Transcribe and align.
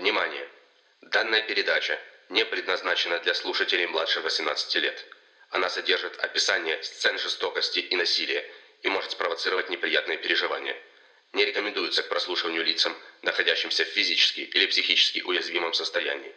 Внимание! 0.00 0.48
Данная 1.02 1.42
передача 1.42 2.00
не 2.30 2.46
предназначена 2.46 3.18
для 3.18 3.34
слушателей 3.34 3.86
младше 3.86 4.22
18 4.22 4.74
лет. 4.76 5.06
Она 5.50 5.68
содержит 5.68 6.16
описание 6.24 6.82
сцен 6.82 7.18
жестокости 7.18 7.80
и 7.80 7.94
насилия 7.96 8.42
и 8.80 8.88
может 8.88 9.10
спровоцировать 9.10 9.68
неприятные 9.68 10.16
переживания. 10.16 10.74
Не 11.34 11.44
рекомендуется 11.44 12.02
к 12.02 12.08
прослушиванию 12.08 12.64
лицам, 12.64 12.96
находящимся 13.20 13.84
в 13.84 13.88
физически 13.88 14.40
или 14.40 14.64
психически 14.64 15.20
уязвимом 15.20 15.74
состоянии. 15.74 16.34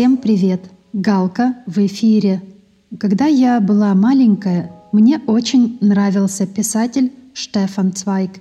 Всем 0.00 0.16
привет! 0.16 0.62
Галка 0.94 1.56
в 1.66 1.76
эфире. 1.84 2.40
Когда 2.98 3.26
я 3.26 3.60
была 3.60 3.94
маленькая, 3.94 4.72
мне 4.92 5.20
очень 5.26 5.76
нравился 5.82 6.46
писатель 6.46 7.12
Штефан 7.34 7.92
Цвайг 7.92 8.40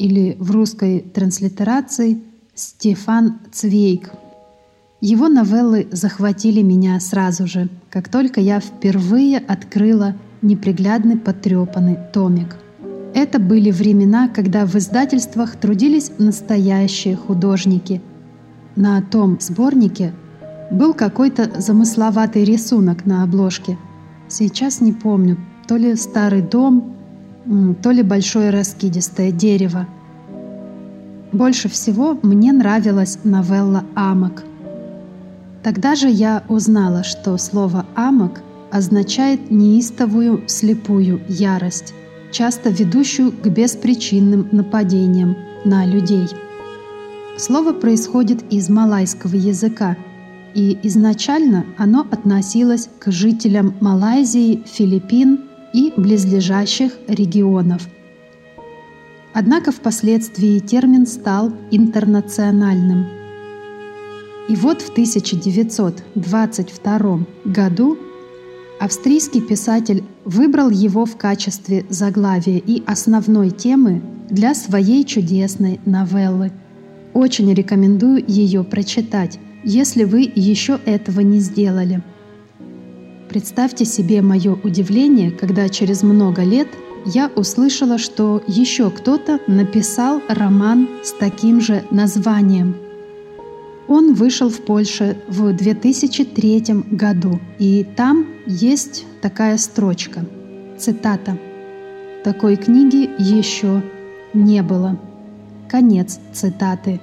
или 0.00 0.36
в 0.40 0.50
русской 0.50 0.98
транслитерации 0.98 2.18
Стефан 2.56 3.38
Цвейг. 3.52 4.10
Его 5.00 5.28
новеллы 5.28 5.86
захватили 5.92 6.60
меня 6.60 6.98
сразу 6.98 7.46
же, 7.46 7.68
как 7.88 8.08
только 8.08 8.40
я 8.40 8.58
впервые 8.58 9.38
открыла 9.38 10.16
неприглядный 10.42 11.18
потрепанный 11.18 11.98
томик. 12.12 12.56
Это 13.14 13.38
были 13.38 13.70
времена, 13.70 14.26
когда 14.26 14.66
в 14.66 14.74
издательствах 14.74 15.54
трудились 15.54 16.10
настоящие 16.18 17.14
художники. 17.14 18.02
На 18.74 19.00
том 19.02 19.38
сборнике 19.40 20.14
был 20.70 20.94
какой-то 20.94 21.60
замысловатый 21.60 22.44
рисунок 22.44 23.04
на 23.04 23.22
обложке. 23.22 23.76
Сейчас 24.28 24.80
не 24.80 24.92
помню, 24.92 25.36
то 25.66 25.76
ли 25.76 25.96
старый 25.96 26.42
дом, 26.42 26.94
то 27.82 27.90
ли 27.90 28.02
большое 28.02 28.50
раскидистое 28.50 29.32
дерево. 29.32 29.86
Больше 31.32 31.68
всего 31.68 32.18
мне 32.22 32.52
нравилась 32.52 33.18
новелла 33.24 33.84
«Амок». 33.94 34.44
Тогда 35.62 35.94
же 35.94 36.08
я 36.08 36.42
узнала, 36.48 37.04
что 37.04 37.36
слово 37.38 37.86
«амок» 37.94 38.40
означает 38.70 39.50
неистовую 39.50 40.44
слепую 40.46 41.20
ярость, 41.28 41.92
часто 42.32 42.70
ведущую 42.70 43.32
к 43.32 43.46
беспричинным 43.46 44.48
нападениям 44.52 45.36
на 45.64 45.84
людей. 45.84 46.28
Слово 47.36 47.72
происходит 47.72 48.44
из 48.52 48.68
малайского 48.68 49.34
языка– 49.34 49.96
и 50.54 50.78
изначально 50.82 51.66
оно 51.76 52.06
относилось 52.10 52.88
к 52.98 53.10
жителям 53.10 53.74
Малайзии, 53.80 54.62
Филиппин 54.66 55.40
и 55.72 55.92
близлежащих 55.96 56.92
регионов. 57.08 57.88
Однако 59.32 59.70
впоследствии 59.70 60.58
термин 60.58 61.06
стал 61.06 61.52
интернациональным. 61.70 63.06
И 64.48 64.56
вот 64.56 64.82
в 64.82 64.90
1922 64.90 67.20
году 67.44 67.96
австрийский 68.80 69.40
писатель 69.40 70.02
выбрал 70.24 70.70
его 70.70 71.06
в 71.06 71.16
качестве 71.16 71.86
заглавия 71.88 72.58
и 72.58 72.82
основной 72.86 73.50
темы 73.50 74.02
для 74.28 74.52
своей 74.54 75.04
чудесной 75.04 75.78
новеллы. 75.86 76.50
Очень 77.14 77.54
рекомендую 77.54 78.24
ее 78.26 78.64
прочитать 78.64 79.38
если 79.64 80.04
вы 80.04 80.30
еще 80.34 80.78
этого 80.84 81.20
не 81.20 81.40
сделали. 81.40 82.02
Представьте 83.28 83.84
себе 83.84 84.22
мое 84.22 84.54
удивление, 84.54 85.30
когда 85.30 85.68
через 85.68 86.02
много 86.02 86.42
лет 86.42 86.68
я 87.06 87.30
услышала, 87.36 87.96
что 87.98 88.42
еще 88.46 88.90
кто-то 88.90 89.40
написал 89.46 90.20
роман 90.28 90.88
с 91.02 91.12
таким 91.12 91.60
же 91.60 91.84
названием. 91.90 92.76
Он 93.88 94.14
вышел 94.14 94.48
в 94.48 94.60
Польше 94.60 95.16
в 95.28 95.52
2003 95.52 96.64
году, 96.90 97.40
и 97.58 97.86
там 97.96 98.26
есть 98.46 99.06
такая 99.20 99.56
строчка, 99.58 100.24
цитата. 100.78 101.38
«Такой 102.22 102.56
книги 102.56 103.10
еще 103.18 103.82
не 104.34 104.62
было». 104.62 104.98
Конец 105.68 106.18
цитаты. 106.32 107.00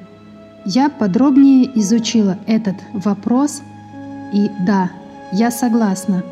Я 0.70 0.90
подробнее 0.90 1.72
изучила 1.80 2.38
этот 2.46 2.76
вопрос, 2.92 3.62
и 4.34 4.50
да, 4.66 4.92
я 5.32 5.50
согласна. 5.50 6.26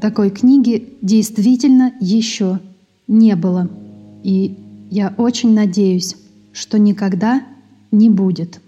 Такой 0.00 0.30
книги 0.30 0.94
действительно 1.02 1.92
еще 2.00 2.60
не 3.06 3.36
было. 3.36 3.68
И 4.22 4.56
я 4.88 5.12
очень 5.18 5.52
надеюсь, 5.52 6.16
что 6.50 6.78
никогда 6.78 7.42
не 7.90 8.08
будет. 8.08 8.58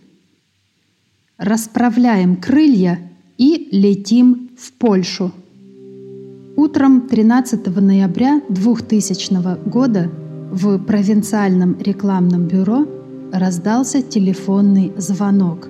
Расправляем 1.39 2.37
крылья 2.37 2.99
и 3.39 3.71
летим 3.73 4.51
в 4.59 4.71
Польшу. 4.73 5.33
Утром 6.57 7.09
13 7.09 7.75
ноября 7.75 8.43
2000 8.51 9.67
года 9.67 10.11
в 10.51 10.77
провинциальном 10.77 11.79
рекламном 11.79 12.47
бюро– 12.47 12.87
раздался 13.33 14.03
телефонный 14.03 14.93
звонок. 14.97 15.69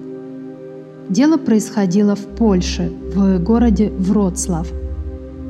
Дело 1.09 1.37
происходило 1.37 2.15
в 2.15 2.25
Польше, 2.37 2.93
в 3.15 3.39
городе 3.39 3.91
Вроцлав. 3.91 4.69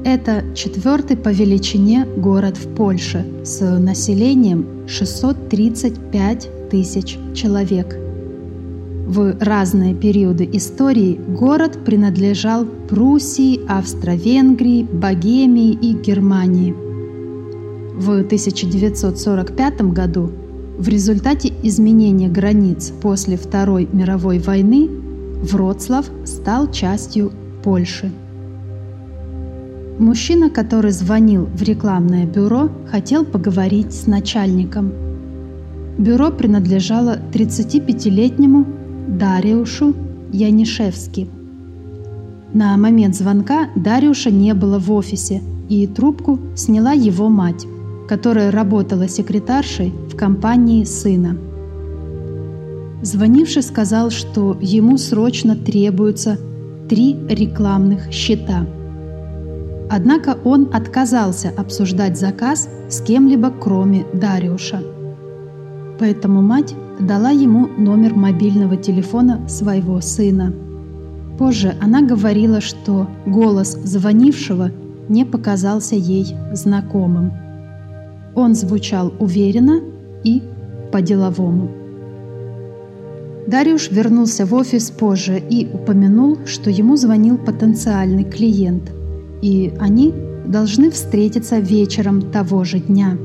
Это 0.04 0.42
четвертый 0.54 1.16
по 1.16 1.28
величине 1.28 2.06
город 2.16 2.56
в 2.56 2.74
Польше 2.74 3.26
с 3.44 3.60
населением 3.60 4.88
635 4.88 6.70
тысяч 6.70 7.18
человек. 7.34 7.98
В 9.06 9.36
разные 9.40 9.94
периоды 9.94 10.48
истории 10.52 11.20
город 11.28 11.84
принадлежал 11.84 12.64
Пруссии, 12.64 13.60
Австро-Венгрии, 13.68 14.84
Богемии 14.84 15.72
и 15.72 15.92
Германии. 15.92 16.72
В 17.94 18.20
1945 18.20 19.82
году 19.92 20.30
в 20.80 20.88
результате 20.88 21.52
изменения 21.62 22.28
границ 22.28 22.90
после 23.02 23.36
Второй 23.36 23.86
мировой 23.92 24.38
войны 24.38 24.88
Вроцлав 25.42 26.06
стал 26.24 26.72
частью 26.72 27.32
Польши. 27.62 28.10
Мужчина, 29.98 30.48
который 30.48 30.92
звонил 30.92 31.44
в 31.54 31.62
рекламное 31.62 32.24
бюро, 32.24 32.70
хотел 32.90 33.26
поговорить 33.26 33.92
с 33.92 34.06
начальником. 34.06 34.90
Бюро 35.98 36.30
принадлежало 36.30 37.18
35-летнему 37.30 38.64
Дариушу 39.06 39.94
Янишевски. 40.32 41.28
На 42.54 42.74
момент 42.78 43.14
звонка 43.16 43.68
Дариуша 43.76 44.30
не 44.30 44.54
было 44.54 44.78
в 44.78 44.90
офисе, 44.90 45.42
и 45.68 45.86
трубку 45.86 46.38
сняла 46.56 46.92
его 46.92 47.28
мать 47.28 47.66
которая 48.10 48.50
работала 48.50 49.06
секретаршей 49.06 49.94
в 50.12 50.16
компании 50.16 50.82
сына. 50.82 51.36
Звонивший 53.02 53.62
сказал, 53.62 54.10
что 54.10 54.58
ему 54.60 54.98
срочно 54.98 55.54
требуются 55.54 56.36
три 56.88 57.16
рекламных 57.28 58.10
счета. 58.10 58.66
Однако 59.88 60.36
он 60.42 60.70
отказался 60.72 61.52
обсуждать 61.56 62.18
заказ 62.18 62.68
с 62.88 63.00
кем-либо, 63.00 63.52
кроме 63.52 64.04
Дариуша. 64.12 64.82
Поэтому 66.00 66.42
мать 66.42 66.74
дала 66.98 67.30
ему 67.30 67.68
номер 67.78 68.16
мобильного 68.16 68.76
телефона 68.76 69.48
своего 69.48 70.00
сына. 70.00 70.52
Позже 71.38 71.76
она 71.80 72.02
говорила, 72.02 72.60
что 72.60 73.06
голос 73.24 73.78
звонившего 73.84 74.72
не 75.08 75.24
показался 75.24 75.94
ей 75.94 76.34
знакомым. 76.52 77.49
Он 78.34 78.54
звучал 78.54 79.12
уверенно 79.18 79.80
и 80.24 80.42
по-деловому. 80.92 81.70
Дариуш 83.46 83.90
вернулся 83.90 84.46
в 84.46 84.54
офис 84.54 84.90
позже 84.90 85.42
и 85.50 85.66
упомянул, 85.72 86.38
что 86.46 86.70
ему 86.70 86.96
звонил 86.96 87.36
потенциальный 87.36 88.24
клиент, 88.24 88.92
и 89.42 89.72
они 89.80 90.14
должны 90.46 90.90
встретиться 90.90 91.58
вечером 91.58 92.22
того 92.30 92.64
же 92.64 92.78
дня. 92.78 93.18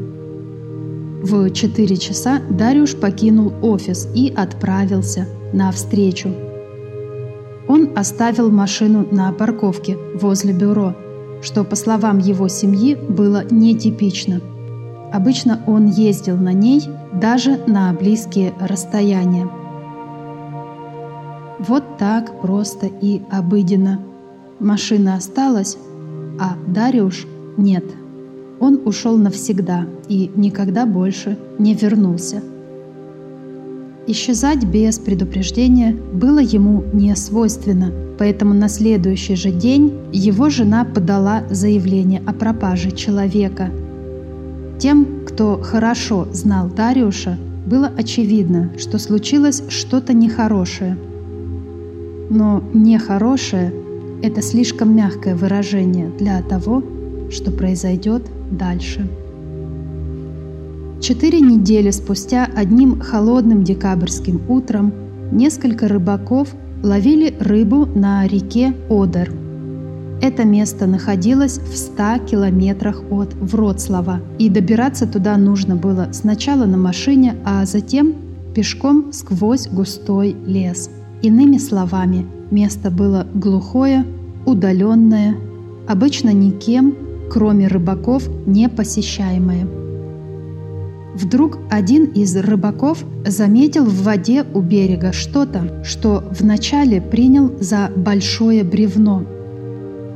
В 1.22 1.50
4 1.52 1.98
часа 1.98 2.42
Дариуш 2.50 2.96
покинул 2.96 3.54
офис 3.62 4.08
и 4.16 4.34
отправился 4.36 5.28
на 5.54 5.72
встречу. 5.72 6.30
Он 7.68 7.90
оставил 7.96 8.52
машину 8.52 9.08
на 9.12 9.32
парковке 9.32 9.98
возле 10.16 10.54
бюро, 10.54 10.96
что, 11.42 11.64
по 11.64 11.76
словам 11.76 12.20
его 12.20 12.48
семьи, 12.48 12.96
было 12.96 13.44
нетипично– 13.50 14.42
Обычно 15.12 15.62
он 15.68 15.88
ездил 15.88 16.38
на 16.38 16.54
ней 16.54 16.84
даже 17.14 17.60
на 17.68 17.94
близкие 17.94 18.54
расстояния. 18.60 19.48
Вот 21.60 21.98
так 21.98 22.42
просто 22.42 22.88
и 22.88 23.22
обыденно. 23.32 24.00
Машина 24.60 25.16
осталась, 25.16 25.78
а 26.40 26.56
Дариуш 26.68 27.26
нет. 27.58 27.86
Он 28.60 28.82
ушел 28.86 29.18
навсегда 29.18 29.86
и 30.08 30.32
никогда 30.36 30.86
больше 30.86 31.38
не 31.60 31.74
вернулся. 31.74 32.42
Исчезать 34.08 34.64
без 34.66 35.00
предупреждения 35.00 35.94
было 36.14 36.40
ему 36.40 36.84
не 36.94 37.16
свойственно, 37.16 37.92
поэтому 38.20 38.54
на 38.54 38.70
следующий 38.70 39.36
же 39.36 39.50
день 39.50 39.94
его 40.14 40.50
жена 40.50 40.86
подала 40.86 41.44
заявление 41.50 42.22
о 42.26 42.34
пропаже 42.34 42.92
человека. 42.92 43.72
Тем, 44.80 45.26
кто 45.26 45.60
хорошо 45.62 46.28
знал 46.34 46.68
Дариуша, 46.68 47.38
было 47.66 47.92
очевидно, 47.98 48.72
что 48.78 49.00
случилось 49.00 49.64
что-то 49.70 50.14
нехорошее. 50.14 50.98
Но 52.30 52.64
«нехорошее»— 52.74 53.74
это 54.22 54.42
слишком 54.42 54.96
мягкое 54.96 55.36
выражение 55.36 56.12
для 56.20 56.42
того, 56.42 56.84
что 57.32 57.52
произойдет 57.52 58.24
дальше. 58.52 59.08
Четыре 61.02 61.40
недели 61.40 61.92
спустя 61.92 62.50
одним 62.56 63.00
холодным 63.00 63.64
декабрьским 63.64 64.42
утром 64.48 64.92
несколько 65.32 65.88
рыбаков 65.88 66.50
ловили 66.84 67.36
рыбу 67.40 67.86
на 67.86 68.28
реке 68.28 68.74
Одер. 68.90 69.45
Это 70.22 70.46
место 70.46 70.88
находилось 70.88 71.60
в 71.60 71.76
100 71.76 72.26
километрах 72.26 73.04
от 73.12 73.34
Вроцлава, 73.36 74.22
и 74.40 74.50
добираться 74.50 75.06
туда 75.08 75.38
нужно 75.38 75.76
было 75.76 76.10
сначала 76.14 76.66
на 76.66 76.78
машине, 76.78 77.36
а 77.46 77.66
затем 77.66 78.16
пешком 78.54 79.12
сквозь 79.12 79.68
густой 79.68 80.36
лес. 80.46 80.90
Иными 81.22 81.58
словами, 81.58 82.26
место 82.50 82.90
было 82.90 83.28
глухое, 83.34 84.06
удаленное, 84.46 85.36
обычно 85.88 86.30
никем, 86.30 86.96
кроме 87.30 87.68
рыбаков, 87.68 88.24
не 88.46 88.70
посещаемое. 88.70 89.68
Вдруг 91.16 91.60
один 91.70 92.06
из 92.06 92.36
рыбаков 92.36 93.04
заметил 93.26 93.86
в 93.86 94.04
воде 94.04 94.46
у 94.54 94.62
берега 94.62 95.14
что-то, 95.14 95.82
что 95.84 96.24
вначале 96.38 97.02
принял 97.02 97.52
за 97.60 97.90
большое 97.96 98.64
бревно. 98.64 99.24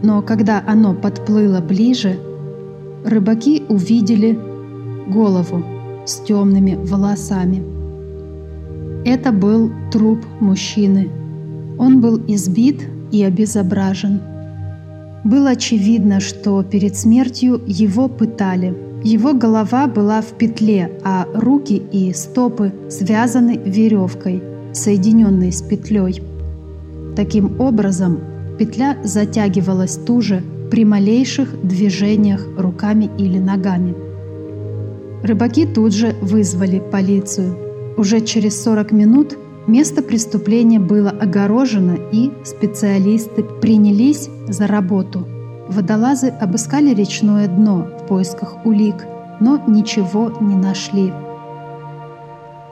Но 0.01 0.21
когда 0.21 0.63
оно 0.65 0.93
подплыло 0.93 1.61
ближе, 1.61 2.17
рыбаки 3.03 3.63
увидели 3.69 4.37
голову 5.07 5.63
с 6.05 6.19
темными 6.19 6.75
волосами. 6.75 7.63
Это 9.05 9.31
был 9.31 9.71
труп 9.91 10.19
мужчины. 10.39 11.09
Он 11.77 12.01
был 12.01 12.21
избит 12.27 12.87
и 13.11 13.23
обезображен. 13.23 14.21
Было 15.23 15.51
очевидно, 15.51 16.19
что 16.19 16.63
перед 16.63 16.95
смертью 16.95 17.61
его 17.65 18.07
пытали– 18.07 18.75
его 19.03 19.33
голова 19.33 19.87
была 19.87 20.21
в 20.21 20.37
петле, 20.37 20.91
а 21.05 21.25
руки 21.33 21.81
и 21.91 22.11
стопы 22.11 22.73
связаны 22.89 23.57
веревкой, 23.57 24.43
соединенной 24.73 25.53
с 25.53 25.61
петлей. 25.61 26.21
Таким 27.15 27.61
образом, 27.61 28.19
петля 28.59 28.97
затягивалась 29.03 29.95
туже 29.95 30.43
при 30.69 30.85
малейших 30.85 31.65
движениях 31.65 32.45
руками 32.57 33.09
или 33.17 33.39
ногами. 33.39 33.95
Рыбаки 35.23 35.65
тут 35.65 35.93
же 35.93 36.15
вызвали 36.21 36.79
полицию. 36.79 37.57
Уже 37.97 38.21
через 38.21 38.61
40 38.61 38.91
минут 38.91 39.37
место 39.65 40.03
преступления 40.03 40.79
было 40.79 41.09
огорожено, 41.09 41.97
и 42.11 42.31
специалисты 42.43 43.43
принялись 43.43 44.29
за 44.47 44.67
работу– 44.67 45.25
Водолазы 45.69 46.29
обыскали 46.29 46.95
речное 46.95 47.47
дно 47.47 47.87
в 47.99 48.07
поисках 48.07 48.65
улик, 48.65 49.05
но 49.39 49.63
ничего 49.67 50.33
не 50.41 50.55
нашли. 50.55 51.13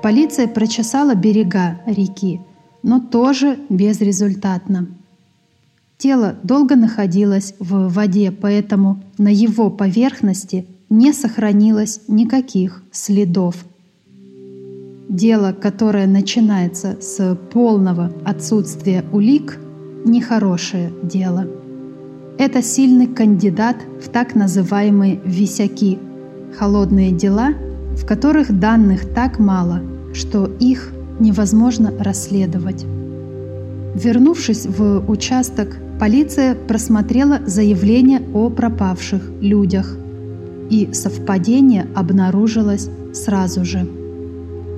Полиция 0.02 0.48
прочесала 0.48 1.14
берега 1.14 1.80
реки, 1.86 2.42
но 2.82 3.00
тоже 3.00 3.60
безрезультатно. 3.70 4.88
Тело 5.98 6.36
долго 6.44 6.76
находилось 6.76 7.56
в 7.58 7.92
воде, 7.92 8.32
поэтому 8.32 9.04
на 9.18 9.30
его 9.30 9.72
поверхности 9.72 10.68
не 10.90 11.12
сохранилось 11.12 12.02
никаких 12.08 12.84
следов. 12.92 13.56
Дело, 15.10 15.54
которое 15.54 16.06
начинается 16.06 16.98
с 17.02 17.36
полного 17.52 18.12
отсутствия 18.24 19.04
улик, 19.12 19.58
нехорошее 20.06 20.92
дело. 21.02 21.48
Это 22.38 22.62
сильный 22.62 23.08
кандидат 23.08 23.78
в 24.00 24.10
так 24.10 24.36
называемые 24.36 25.20
«висяки»– 25.26 25.98
холодные 26.60 27.12
дела, 27.12 27.54
в 27.96 28.06
которых 28.06 28.60
данных 28.60 29.12
так 29.16 29.40
мало, 29.40 29.82
что 30.14 30.46
их 30.60 30.92
невозможно 31.20 31.92
расследовать. 31.98 32.86
Вернувшись 33.96 34.68
в 34.68 35.10
участок, 35.10 35.78
полиция 36.00 36.56
просмотрела 36.56 37.40
заявление 37.46 38.22
о 38.34 38.50
пропавших 38.50 39.32
людях, 39.42 39.98
и 40.70 40.90
совпадение 40.94 41.88
обнаружилось 41.96 42.90
сразу 43.14 43.64
же. 43.64 43.88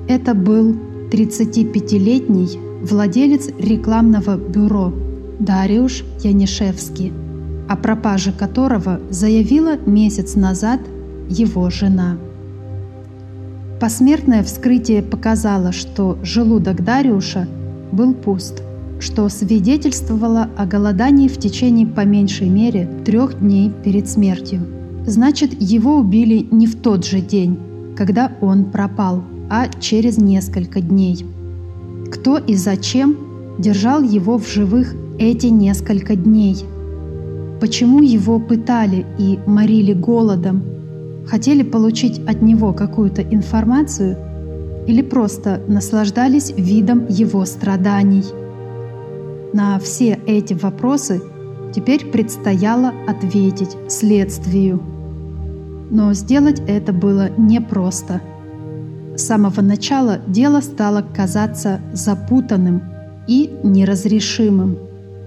Это 0.08 0.34
был 0.34 0.76
35-летний 1.10 2.58
владелец 2.82 3.48
рекламного 3.58 4.36
бюро 4.36 4.92
Дариуш 5.38 6.04
Янишевский– 6.22 7.12
о 7.70 7.76
пропаже 7.76 8.32
которого 8.32 9.00
заявила 9.10 9.76
месяц 9.86 10.34
назад 10.34 10.80
его 11.28 11.70
жена. 11.70 12.16
Посмертное 13.80 14.42
вскрытие 14.42 15.04
показало, 15.04 15.70
что 15.70 16.18
желудок 16.24 16.82
Дариуша 16.82 17.46
был 17.92 18.12
пуст, 18.12 18.64
что 19.00 19.28
свидетельствовало 19.28 20.48
о 20.56 20.66
голодании 20.66 21.28
в 21.28 21.38
течение 21.38 21.86
по 21.86 22.04
меньшей 22.04 22.48
мере 22.48 22.88
трех 23.04 23.40
дней 23.40 23.72
перед 23.84 24.08
смертью. 24.08 24.60
Значит, 25.06 25.60
его 25.60 25.96
убили 25.96 26.46
не 26.50 26.66
в 26.66 26.76
тот 26.76 27.04
же 27.04 27.20
день, 27.20 27.58
когда 27.96 28.32
он 28.40 28.66
пропал, 28.66 29.24
а 29.48 29.68
через 29.80 30.18
несколько 30.18 30.80
дней. 30.80 31.24
Кто 32.12 32.38
и 32.38 32.54
зачем 32.54 33.16
держал 33.58 34.02
его 34.02 34.38
в 34.38 34.48
живых 34.48 34.94
эти 35.18 35.46
несколько 35.46 36.14
дней– 36.14 36.56
Почему 37.60 38.00
его 38.00 38.40
пытали 38.40 39.04
и 39.18 39.38
морили 39.46 39.92
голодом? 39.92 40.64
Хотели 41.26 41.62
получить 41.62 42.18
от 42.26 42.40
него 42.40 42.72
какую-то 42.72 43.20
информацию 43.22 44.16
или 44.86 45.02
просто 45.02 45.60
наслаждались 45.68 46.54
видом 46.56 47.06
его 47.08 47.44
страданий? 47.44 48.24
На 49.52 49.78
все 49.78 50.18
эти 50.26 50.54
вопросы 50.54 51.22
теперь 51.74 52.06
предстояло 52.06 52.92
ответить 53.06 53.76
следствию. 53.88 54.82
Но 55.90 56.12
сделать 56.12 56.62
это 56.66 56.92
было 56.92 57.30
непросто. 57.36 58.20
С 59.16 59.22
самого 59.22 59.60
начала 59.60 60.20
дело 60.26 60.60
стало 60.60 61.02
казаться 61.02 61.80
запутанным 61.92 62.82
и 63.26 63.50
неразрешимым. 63.64 64.78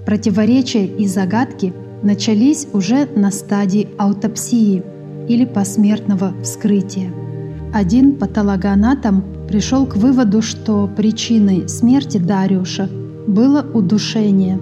Противоречия 0.06 0.86
и 0.86 1.08
загадки– 1.08 1.74
начались 2.04 2.68
уже 2.74 3.08
на 3.16 3.32
стадии 3.32 3.88
аутопсии 3.98 4.84
или 5.28 5.46
посмертного 5.46 6.34
вскрытия. 6.44 7.12
Один 7.74 8.18
патологоанатом 8.18 9.24
пришел 9.48 9.88
к 9.88 9.96
выводу, 9.96 10.42
что 10.42 10.88
причиной 10.96 11.68
смерти 11.70 12.18
Дариуша 12.18 12.90
было 13.28 13.66
удушение. 13.74 14.60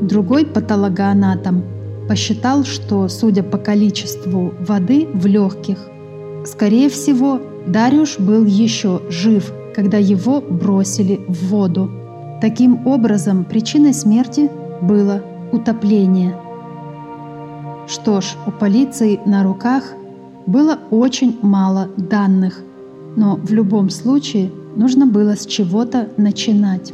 Другой 0.00 0.44
патологоанатом 0.44 1.62
посчитал, 2.08 2.64
что, 2.64 3.08
судя 3.08 3.42
по 3.42 3.58
количеству 3.58 4.52
воды 4.60 5.08
в 5.12 5.26
легких, 5.26 5.78
скорее 6.44 6.88
всего, 6.88 7.40
Дариуш 7.66 8.18
был 8.18 8.44
еще 8.44 9.02
жив, 9.08 9.52
когда 9.74 9.98
его 9.98 10.40
бросили 10.40 11.20
в 11.28 11.48
воду. 11.48 11.90
Таким 12.40 12.86
образом, 12.86 13.44
причиной 13.44 13.94
смерти 13.94 14.50
было 14.80 15.22
утопление. 15.52 16.36
Что 17.88 18.20
ж, 18.20 18.36
у 18.46 18.50
полиции 18.50 19.20
на 19.26 19.42
руках 19.42 19.84
было 20.46 20.78
очень 20.90 21.38
мало 21.42 21.88
данных, 21.96 22.60
но 23.16 23.36
в 23.36 23.52
любом 23.52 23.90
случае 23.90 24.50
нужно 24.76 25.06
было 25.06 25.34
с 25.34 25.46
чего-то 25.46 26.08
начинать. 26.16 26.92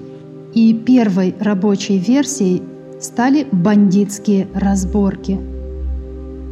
И 0.55 0.75
первой 0.75 1.35
рабочей 1.41 1.99
версией 1.99 2.63
стали 3.01 3.47
бандитские 3.51 4.49
разборки. 4.55 5.39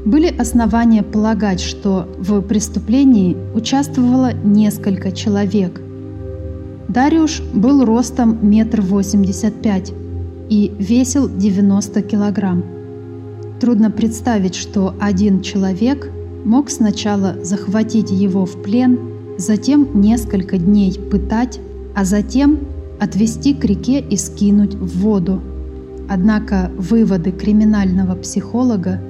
Были 0.07 0.35
основания 0.35 1.03
полагать, 1.03 1.61
что 1.61 2.09
в 2.19 2.41
преступлении 2.41 3.37
участвовало 3.55 4.33
несколько 4.33 5.13
человек. 5.13 5.81
Дариуш 6.89 7.43
был 7.53 7.85
ростом 7.85 8.39
метр 8.41 8.81
восемьдесят 8.81 9.61
пять 9.61 9.93
и 10.49 10.73
весил 10.79 11.29
90 11.29 12.03
килограмм. 12.03 12.65
Трудно 13.61 13.91
представить, 13.91 14.55
что 14.55 14.95
один 14.99 15.43
человек 15.43 16.11
мог 16.45 16.71
сначала 16.71 17.37
захватить 17.45 18.11
его 18.11 18.47
в 18.47 18.63
плен, 18.63 18.99
затем 19.37 20.01
несколько 20.01 20.57
дней 20.57 20.99
пытать, 21.11 21.61
а 21.95 22.05
затем 22.05 22.61
отвести 23.01 23.55
к 23.55 23.65
реке 23.65 24.01
и 24.01 24.17
скинуть 24.17 24.75
в 24.75 25.01
воду. 25.01 25.43
Однако 26.09 26.71
выводы 26.77 27.33
криминального 27.33 28.15
психолога 28.15 29.01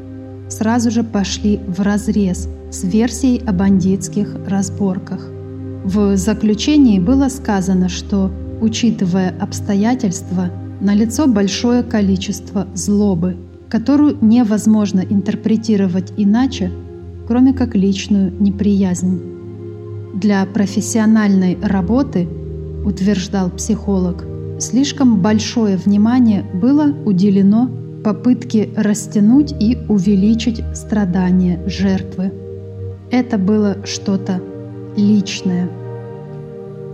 сразу 0.48 0.90
же 0.90 1.02
пошли 1.02 1.60
в 1.66 1.80
разрез 1.80 2.48
с 2.70 2.84
версией 2.84 3.42
о 3.46 3.52
бандитских 3.52 4.36
разборках. 4.46 5.28
В 5.84 6.16
заключении 6.16 6.98
было 6.98 7.28
сказано, 7.28 7.88
что, 7.88 8.30
учитывая 8.60 9.34
обстоятельства, 9.40 10.50
налицо 10.80 11.26
большое 11.26 11.82
количество 11.82 12.66
злобы, 12.74 13.36
которую 13.68 14.18
невозможно 14.20 15.00
интерпретировать 15.00 16.12
иначе, 16.16 16.70
кроме 17.26 17.54
как 17.54 17.74
личную 17.74 18.32
неприязнь. 18.40 19.20
Для 20.14 20.44
профессиональной 20.44 21.56
работы, 21.62 22.28
утверждал 22.84 23.50
психолог, 23.50 24.24
слишком 24.58 25.20
большое 25.20 25.76
внимание 25.76 26.42
было 26.54 26.92
уделено 27.04 27.70
попытке 28.02 28.70
растянуть 28.76 29.52
и 29.60 29.78
увеличить 29.88 30.62
страдания 30.74 31.60
жертвы. 31.66 32.32
Это 33.10 33.38
было 33.38 33.78
что-то 33.84 34.40
личное. 34.96 35.68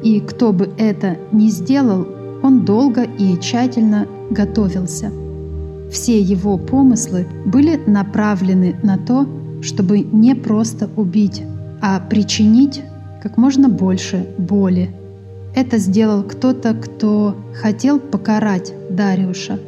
И 0.03 0.21
кто 0.21 0.53
бы 0.53 0.71
это 0.79 1.17
ни 1.33 1.49
сделал, 1.49 2.07
он 2.43 2.65
долго 2.65 3.03
и 3.03 3.39
тщательно 3.39 4.07
готовился. 4.31 5.11
Все 5.91 6.21
его 6.21 6.59
помыслы 6.59 7.27
были 7.45 7.81
направлены 7.87 8.77
на 8.83 8.99
то, 8.99 9.27
чтобы 9.63 10.01
не 10.01 10.35
просто 10.35 10.89
убить, 10.97 11.43
а 11.81 12.01
причинить 12.01 12.83
как 13.23 13.37
можно 13.37 13.69
больше 13.69 14.27
боли. 14.39 14.91
Это 15.57 15.79
сделал 15.79 16.23
кто-то, 16.23 16.75
кто 16.75 17.35
хотел 17.55 17.99
покарать 17.99 18.75
Дариуша. 18.91 19.59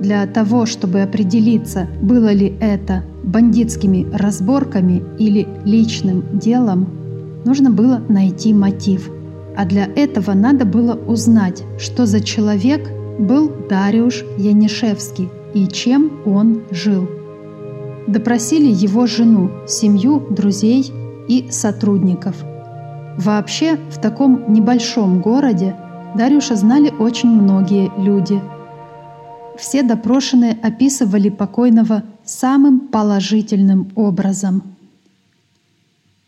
Для 0.00 0.26
того, 0.26 0.66
чтобы 0.66 1.00
определиться, 1.00 1.88
было 2.02 2.30
ли 2.30 2.54
это 2.60 3.04
бандитскими 3.24 4.06
разборками 4.12 5.02
или 5.18 5.48
личным 5.64 6.38
делом, 6.38 7.40
нужно 7.46 7.70
было 7.70 8.02
найти 8.10 8.52
мотив. 8.52 9.10
А 9.56 9.64
для 9.64 9.86
этого 9.86 10.34
надо 10.34 10.66
было 10.66 10.92
узнать, 10.94 11.64
что 11.78 12.04
за 12.04 12.20
человек 12.20 12.86
был 13.18 13.50
Дариуш 13.70 14.24
Янишевский 14.36 15.30
и 15.54 15.66
чем 15.68 16.20
он 16.26 16.64
жил. 16.70 17.08
Допросили 18.06 18.70
его 18.70 19.06
жену, 19.06 19.50
семью, 19.66 20.20
друзей 20.28 20.92
и 21.28 21.46
сотрудников. 21.50 22.36
Вообще, 23.18 23.76
в 23.90 24.00
таком 24.00 24.52
небольшом 24.52 25.20
городе 25.20 25.76
Дарюша 26.16 26.56
знали 26.56 26.90
очень 26.98 27.28
многие 27.28 27.90
люди. 27.98 28.40
Все 29.58 29.82
допрошенные 29.82 30.56
описывали 30.62 31.28
покойного 31.28 32.04
самым 32.24 32.80
положительным 32.80 33.90
образом. 33.96 34.62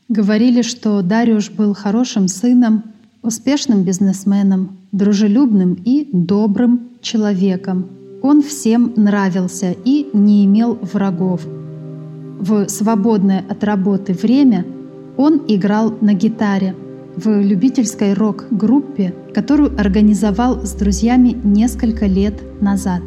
Говорили, 0.08 0.62
что 0.62 1.00
Дарюш 1.00 1.50
был 1.50 1.74
хорошим 1.74 2.26
сыном, 2.26 2.82
успешным 3.22 3.84
бизнесменом, 3.84 4.76
дружелюбным 4.90 5.74
и 5.74 6.08
добрым 6.12 6.88
человеком. 7.00 7.86
Он 8.22 8.42
всем 8.42 8.92
нравился 8.96 9.74
и 9.84 10.10
не 10.12 10.44
имел 10.44 10.76
врагов– 10.82 11.46
в 12.40 12.68
свободное 12.68 13.44
от 13.48 13.62
работы 13.64 14.14
время 14.14 14.64
он 15.20 15.42
играл 15.48 15.94
на 16.00 16.14
гитаре 16.14 16.74
в 17.14 17.28
любительской 17.28 18.14
рок-группе, 18.14 19.14
которую 19.34 19.78
организовал 19.78 20.64
с 20.64 20.72
друзьями 20.72 21.36
несколько 21.44 22.06
лет 22.06 22.40
назад. 22.62 23.02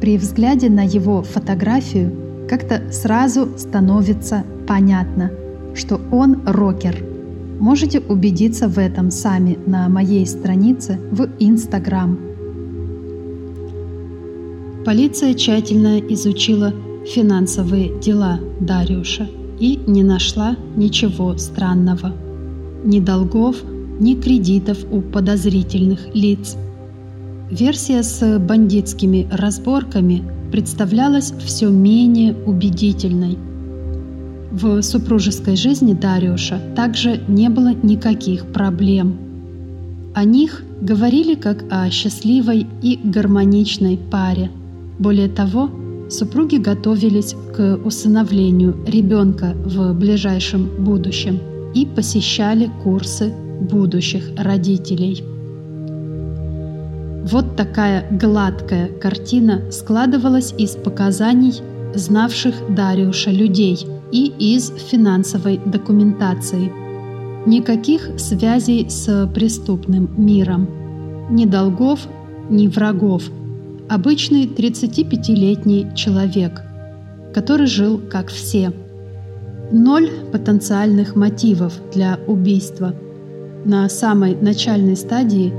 При 0.00 0.16
взгляде 0.16 0.70
на 0.70 0.84
его 0.84 1.22
фотографию 1.24 2.12
как-то 2.48 2.92
сразу 2.92 3.48
становится 3.56 4.44
понятно, 4.68 5.32
что 5.74 6.00
он 6.12 6.40
рокер. 6.46 7.04
Можете 7.58 7.98
убедиться 7.98 8.68
в 8.68 8.78
этом 8.78 9.10
сами 9.10 9.58
на 9.66 9.88
моей 9.88 10.26
странице 10.28 11.00
в 11.10 11.28
Инстаграм. 11.40 12.16
Полиция 14.84 15.34
тщательно 15.34 15.98
изучила 15.98 16.72
финансовые 17.04 17.98
дела 17.98 18.38
Дариуша 18.60 19.28
и 19.58 19.80
не 19.86 20.02
нашла 20.02 20.56
ничего 20.76 21.36
странного. 21.38 22.12
Ни 22.84 23.00
долгов, 23.00 23.56
ни 24.00 24.14
кредитов 24.14 24.78
у 24.90 25.00
подозрительных 25.00 26.14
лиц. 26.14 26.56
Версия 27.50 28.02
с 28.02 28.38
бандитскими 28.38 29.28
разборками 29.30 30.22
представлялась 30.50 31.32
все 31.44 31.68
менее 31.68 32.34
убедительной. 32.46 33.38
В 34.50 34.82
супружеской 34.82 35.56
жизни 35.56 35.94
Дариуша 35.94 36.60
также 36.76 37.20
не 37.28 37.48
было 37.48 37.74
никаких 37.74 38.46
проблем. 38.46 39.18
О 40.14 40.24
них 40.24 40.62
говорили 40.80 41.34
как 41.34 41.64
о 41.70 41.90
счастливой 41.90 42.66
и 42.82 43.00
гармоничной 43.02 43.98
паре. 43.98 44.50
Более 44.98 45.28
того, 45.28 45.70
Супруги 46.08 46.56
готовились 46.56 47.34
к 47.56 47.78
усыновлению 47.82 48.76
ребенка 48.86 49.54
в 49.64 49.94
ближайшем 49.94 50.68
будущем 50.78 51.40
и 51.74 51.86
посещали 51.86 52.70
курсы 52.82 53.32
будущих 53.60 54.24
родителей. 54.36 55.24
Вот 57.24 57.56
такая 57.56 58.06
гладкая 58.10 58.88
картина 58.88 59.72
складывалась 59.72 60.54
из 60.58 60.72
показаний 60.72 61.62
знавших 61.94 62.54
Дариуша 62.74 63.30
людей 63.30 63.78
и 64.12 64.26
из 64.38 64.72
финансовой 64.90 65.58
документации. 65.64 66.70
Никаких 67.46 68.10
связей 68.18 68.88
с 68.90 69.26
преступным 69.34 70.10
миром. 70.18 70.68
Ни 71.30 71.46
долгов, 71.46 72.00
ни 72.50 72.68
врагов– 72.68 73.22
Обычный 73.88 74.46
35-летний 74.46 75.88
человек, 75.94 76.62
который 77.34 77.66
жил 77.66 78.00
как 78.10 78.28
все. 78.28 78.72
Ноль 79.70 80.10
потенциальных 80.32 81.16
мотивов 81.16 81.74
для 81.92 82.18
убийства. 82.26 82.94
На 83.66 83.88
самой 83.90 84.36
начальной 84.36 84.96
стадии 84.96 85.52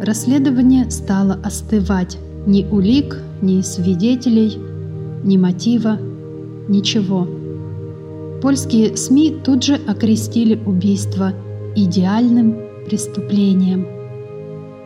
расследование 0.00 0.90
стало 0.90 1.38
остывать. 1.44 2.18
Ни 2.46 2.64
улик, 2.64 3.22
ни 3.42 3.60
свидетелей, 3.60 4.58
ни 5.22 5.36
мотива, 5.36 5.98
ничего. 6.68 7.28
Польские 8.42 8.96
СМИ 8.96 9.36
тут 9.44 9.62
же 9.62 9.74
окрестили 9.86 10.58
убийство 10.66 11.32
идеальным 11.76 12.56
преступлением. 12.86 13.86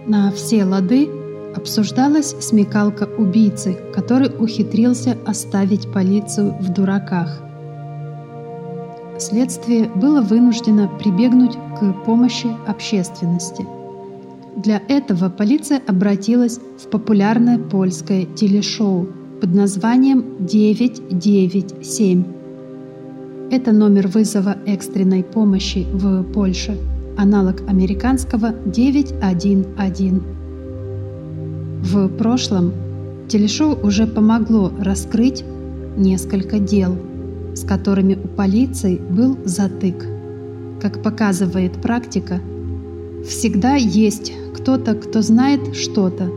На 0.06 0.30
все 0.30 0.64
лады 0.64 1.21
обсуждалась 1.54 2.34
смекалка 2.40 3.08
убийцы, 3.18 3.78
который 3.94 4.30
ухитрился 4.38 5.16
оставить 5.26 5.90
полицию 5.92 6.54
в 6.60 6.72
дураках. 6.72 7.42
Следствие 9.18 9.88
было 9.94 10.20
вынуждено 10.20 10.88
прибегнуть 10.88 11.56
к 11.78 11.92
помощи 12.04 12.48
общественности. 12.66 13.64
Для 14.56 14.82
этого 14.88 15.30
полиция 15.30 15.80
обратилась 15.86 16.58
в 16.78 16.88
популярное 16.90 17.58
польское 17.58 18.24
телешоу 18.24 19.06
под 19.40 19.54
названием 19.54 20.24
«997». 20.40 22.24
Это 23.50 23.72
номер 23.72 24.08
вызова 24.08 24.56
экстренной 24.66 25.22
помощи 25.22 25.86
в 25.92 26.22
Польше, 26.32 26.78
аналог 27.16 27.60
американского 27.68 28.54
911. 28.66 30.41
В 31.82 32.08
прошлом 32.08 32.72
телешоу 33.28 33.76
уже 33.82 34.06
помогло 34.06 34.72
раскрыть 34.78 35.44
несколько 35.96 36.60
дел, 36.60 36.96
с 37.54 37.64
которыми 37.64 38.14
у 38.14 38.28
полиции 38.28 38.98
был 38.98 39.36
затык. 39.44 40.06
Как 40.80 41.02
показывает 41.02 41.72
практика, 41.82 42.40
всегда 43.28 43.74
есть 43.74 44.32
кто-то, 44.54 44.94
кто 44.94 45.22
знает 45.22 45.74
что-то, 45.74 46.30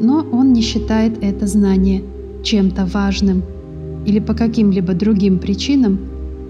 но 0.00 0.24
он 0.30 0.52
не 0.52 0.62
считает 0.62 1.18
это 1.22 1.48
знание 1.48 2.04
чем-то 2.44 2.86
важным. 2.86 3.42
или 4.06 4.20
по 4.20 4.34
каким-либо 4.34 4.92
другим 4.92 5.38
причинам 5.38 5.98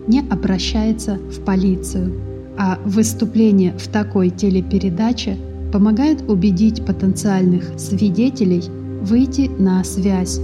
не 0.09 0.21
обращается 0.21 1.19
в 1.31 1.41
полицию. 1.45 2.13
А 2.59 2.79
выступление 2.85 3.75
в 3.79 3.89
такой 3.89 4.31
телепередаче 4.31 5.39
помогает 5.75 6.31
убедить 6.31 6.87
потенциальных 6.87 7.81
свидетелей 7.81 8.63
выйти 9.03 9.51
на 9.59 9.83
связь 9.83 10.41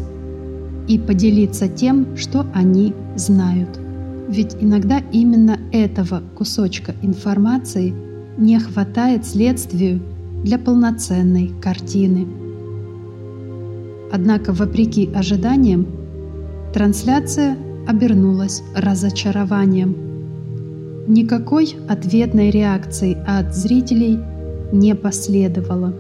и 0.89 0.99
поделиться 0.99 1.69
тем, 1.69 2.17
что 2.17 2.47
они 2.53 2.95
знают. 3.15 3.79
Ведь 4.29 4.57
иногда 4.61 5.01
именно 5.13 5.57
этого 5.71 6.25
кусочка 6.37 6.97
информации 7.03 7.95
не 8.39 8.59
хватает 8.59 9.25
следствию 9.25 10.01
для 10.43 10.59
полноценной 10.59 11.53
картины. 11.63 12.27
Однако, 14.11 14.53
вопреки 14.53 15.13
ожиданиям, 15.15 15.87
трансляция 16.75 17.57
обернулась 17.87 18.65
разочарованием. 18.75 19.95
Никакой 21.07 21.77
ответной 21.89 22.51
реакции 22.51 23.17
от 23.29 23.55
зрителей 23.55 24.19
не 24.73 24.95
последовало. 24.95 25.95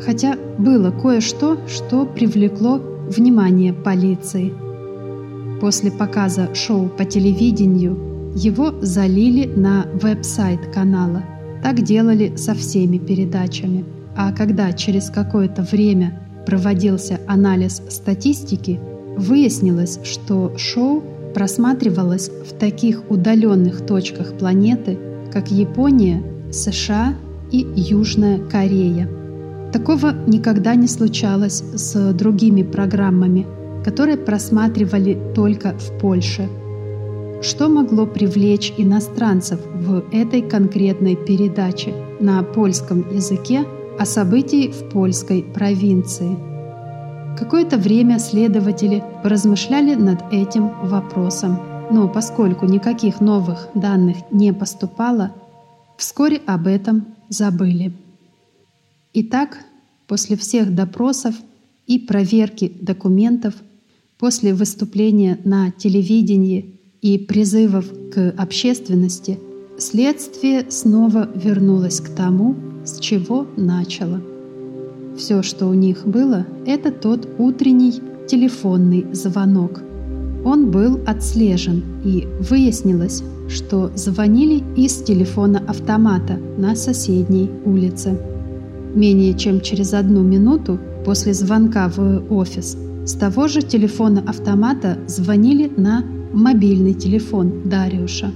Хотя 0.00 0.36
было 0.58 0.90
кое-что, 0.90 1.58
что 1.66 2.06
привлекло 2.06 2.80
внимание 3.08 3.72
полиции. 3.72 4.52
После 5.60 5.90
показа 5.90 6.54
шоу 6.54 6.88
по 6.88 7.04
телевидению 7.04 8.32
его 8.34 8.74
залили 8.80 9.46
на 9.46 9.86
веб-сайт 9.94 10.60
канала. 10.72 11.24
Так 11.62 11.82
делали 11.82 12.36
со 12.36 12.54
всеми 12.54 12.98
передачами. 12.98 13.84
А 14.16 14.32
когда 14.32 14.72
через 14.72 15.10
какое-то 15.10 15.62
время 15.62 16.20
проводился 16.46 17.20
анализ 17.26 17.82
статистики, 17.88 18.78
выяснилось, 19.16 19.98
что 20.04 20.52
шоу 20.56 21.02
просматривалось 21.34 22.30
в 22.30 22.52
таких 22.58 23.10
удаленных 23.10 23.84
точках 23.84 24.34
планеты, 24.34 24.98
как 25.32 25.50
Япония, 25.50 26.22
США 26.52 27.14
и 27.50 27.66
Южная 27.76 28.38
Корея. 28.38 29.08
Такого 29.72 30.14
никогда 30.26 30.74
не 30.74 30.88
случалось 30.88 31.62
с 31.74 32.12
другими 32.12 32.62
программами, 32.62 33.46
которые 33.84 34.16
просматривали 34.16 35.18
только 35.34 35.74
в 35.78 35.98
Польше. 35.98 36.48
Что 37.40 37.68
могло 37.68 38.06
привлечь 38.06 38.72
иностранцев 38.78 39.60
в 39.74 40.02
этой 40.10 40.42
конкретной 40.42 41.14
передаче 41.14 41.94
на 42.18 42.42
польском 42.42 43.04
языке 43.14 43.64
о 43.98 44.04
событии 44.04 44.72
в 44.72 44.88
польской 44.90 45.42
провинции? 45.42 46.36
Какое-то 47.38 47.76
время 47.76 48.18
следователи 48.18 49.04
поразмышляли 49.22 49.94
над 49.94 50.32
этим 50.32 50.72
вопросом, 50.82 51.60
но 51.92 52.08
поскольку 52.08 52.66
никаких 52.66 53.20
новых 53.20 53.68
данных 53.74 54.16
не 54.32 54.52
поступало, 54.52 55.30
вскоре 55.96 56.40
об 56.44 56.66
этом 56.66 57.06
забыли. 57.28 57.92
Итак, 59.14 59.58
после 60.06 60.36
всех 60.36 60.74
допросов 60.74 61.34
и 61.86 61.98
проверки 61.98 62.72
документов, 62.80 63.54
после 64.18 64.54
выступления 64.54 65.38
на 65.44 65.70
телевидении 65.70 66.78
и 67.00 67.18
призывов 67.18 67.86
к 68.12 68.34
общественности, 68.36 69.38
следствие 69.78 70.70
снова 70.70 71.30
вернулось 71.34 72.00
к 72.00 72.08
тому, 72.14 72.56
с 72.84 72.98
чего 72.98 73.46
начало. 73.56 74.22
Все, 75.16 75.42
что 75.42 75.66
у 75.66 75.74
них 75.74 76.06
было, 76.06 76.46
это 76.66 76.92
тот 76.92 77.28
утренний 77.38 77.94
телефонный 78.28 79.06
звонок. 79.14 79.82
Он 80.44 80.70
был 80.70 81.00
отслежен, 81.06 81.82
и 82.04 82.26
выяснилось, 82.40 83.22
что 83.48 83.90
звонили 83.94 84.62
из 84.76 85.02
телефона 85.02 85.62
автомата 85.66 86.38
на 86.56 86.76
соседней 86.76 87.50
улице. 87.64 88.18
Менее 88.94 89.34
чем 89.34 89.60
через 89.60 89.94
одну 89.94 90.22
минуту 90.22 90.78
после 91.04 91.34
звонка 91.34 91.88
в 91.88 92.22
офис 92.30 92.76
с 93.04 93.14
того 93.14 93.48
же 93.48 93.62
телефона 93.62 94.22
автомата 94.26 94.98
звонили 95.06 95.72
на 95.76 96.04
мобильный 96.32 96.92
телефон 96.92 97.62
Дариуша. 97.64 98.30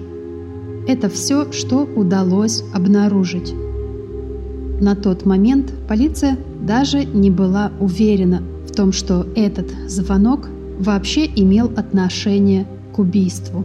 Это 0.88 1.09
все, 1.11 1.53
что 1.53 1.85
удалось 1.95 2.65
обнаружить. 2.75 3.55
На 4.81 4.97
тот 4.97 5.27
момент 5.27 5.73
полиция 5.87 6.38
даже 6.67 7.05
не 7.05 7.31
была 7.31 7.71
уверена 7.81 8.43
в 8.67 8.73
том, 8.73 8.93
что 8.93 9.27
этот 9.37 9.67
звонок 9.88 10.49
вообще 10.79 11.27
имел 11.27 11.73
отношение 11.77 12.67
к 12.95 12.99
убийству. 12.99 13.65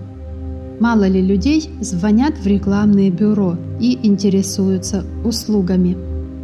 Мало 0.80 1.08
ли 1.08 1.22
людей 1.22 1.70
звонят 1.82 2.38
в 2.38 2.46
рекламные 2.46 3.10
бюро 3.10 3.58
и 3.80 3.98
интересуются 4.04 5.04
услугами. 5.26 5.98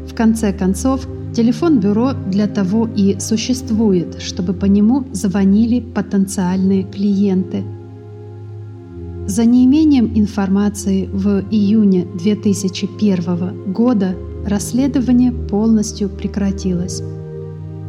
В 0.08 0.16
конце 0.16 0.52
концов, 0.52 1.08
телефон 1.36 1.80
бюро 1.80 2.14
для 2.14 2.48
того 2.48 2.90
и 2.96 3.20
существует, 3.20 4.22
чтобы 4.22 4.54
по 4.54 4.66
нему 4.66 5.06
звонили 5.12 5.80
потенциальные 5.80 6.84
клиенты. 6.84 7.64
За 9.28 9.46
неимением 9.46 10.12
информации 10.16 11.08
в 11.14 11.46
июне 11.50 12.08
2001 12.22 13.72
года 13.72 14.16
расследование 14.46 15.32
полностью 15.32 16.10
прекратилось. 16.10 17.02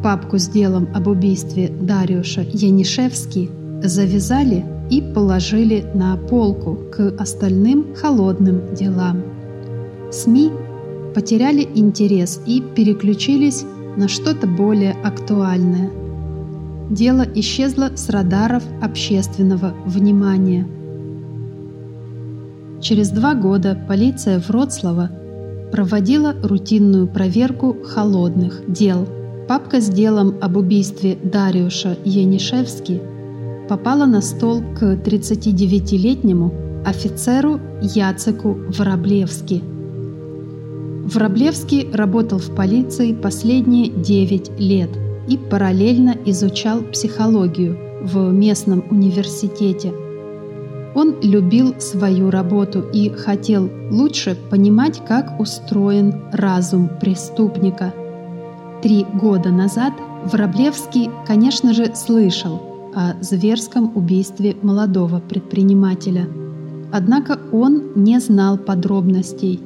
Папку 0.05 0.37
с 0.37 0.47
делом 0.47 0.87
об 0.93 1.07
убийстве 1.07 1.67
Дариуша 1.81 2.41
Янишевски 2.41 3.49
завязали 3.81 4.63
и 4.91 5.01
положили 5.01 5.83
на 5.95 6.15
полку 6.15 6.77
к 6.95 7.15
остальным 7.17 7.95
холодным 7.95 8.75
делам. 8.75 9.23
СМИ 10.11 10.51
потеряли 11.15 11.67
интерес 11.73 12.39
и 12.45 12.61
переключились 12.61 13.65
на 13.97 14.07
что-то 14.07 14.45
более 14.45 14.91
актуальное. 14.91 15.89
Дело 16.91 17.25
исчезло 17.33 17.89
с 17.95 18.07
радаров 18.07 18.61
общественного 18.83 19.73
внимания. 19.87 20.67
Через 22.79 23.09
два 23.09 23.33
года 23.33 23.75
полиция 23.87 24.39
Вроцлава 24.47 25.09
проводила 25.71 26.35
рутинную 26.43 27.07
проверку 27.07 27.75
холодных 27.83 28.61
дел. 28.67 29.07
Папка 29.47 29.81
с 29.81 29.89
делом 29.89 30.35
об 30.41 30.57
убийстве 30.57 31.17
Дариуша 31.23 31.97
Янишевски– 32.03 33.01
попала 33.67 34.05
на 34.05 34.21
стол 34.21 34.61
к 34.61 34.83
39-летнему 34.83 36.53
офицеру 36.85 37.59
Яцеку 37.81 38.57
Вороблевски. 38.77 39.63
Вороблевский 41.05 41.89
работал 41.91 42.39
в 42.39 42.55
полиции 42.55 43.13
последние 43.13 43.89
9 43.89 44.59
лет 44.59 44.89
и 45.27 45.37
параллельно 45.37 46.15
изучал 46.25 46.81
психологию 46.81 47.77
в 48.01 48.31
местном 48.31 48.83
университете. 48.89 49.93
Он 50.95 51.15
любил 51.21 51.75
свою 51.79 52.29
работу 52.29 52.81
и 52.93 53.09
хотел 53.09 53.69
лучше 53.91 54.37
понимать, 54.49 55.01
как 55.05 55.39
устроен 55.39 56.21
разум 56.31 56.89
преступника. 57.01 57.93
Три 58.85 59.03
года 59.19 59.49
назад 59.49 59.93
Вороблевский, 60.31 61.09
конечно 61.25 61.73
же, 61.73 61.95
слышал– 61.95 62.61
о 62.93 63.15
зверском 63.19 63.91
убийстве 63.97 64.55
молодого 64.61 65.19
предпринимателя. 65.19 66.27
Однако 66.93 67.39
он 67.51 67.93
не 67.95 68.19
знал 68.19 68.59
подробностей 68.59 69.59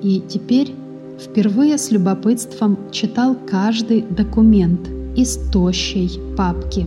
и 0.00 0.22
теперь 0.28 0.76
впервые 1.18 1.76
с 1.76 1.90
любопытством 1.90 2.78
читал 2.92 3.36
каждый 3.50 4.02
документ 4.02 4.88
из 5.16 5.38
тощей 5.50 6.20
папки. 6.36 6.86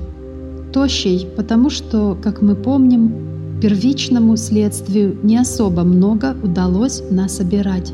Тощей, 0.72 1.28
потому 1.36 1.70
что, 1.70 2.18
как 2.24 2.42
мы 2.42 2.56
помним, 2.56 3.60
первичному 3.62 4.38
следствию 4.38 5.18
не 5.24 5.36
особо 5.36 5.84
много 5.84 6.38
удалось 6.42 7.04
насобирать. 7.12 7.92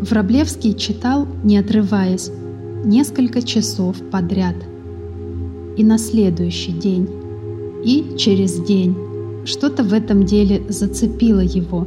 Враблевский 0.00 0.72
читал, 0.72 1.28
не 1.44 1.58
отрываясь, 1.58 2.30
несколько 2.84 3.42
часов 3.42 3.96
подряд– 4.10 4.56
и 5.76 5.84
на 5.84 5.98
следующий 5.98 6.72
день, 6.72 7.08
и 7.84 8.16
через 8.16 8.58
день. 8.60 8.94
Что-то 9.44 9.82
в 9.82 9.92
этом 9.92 10.24
деле 10.24 10.62
зацепило 10.68 11.40
его, 11.40 11.86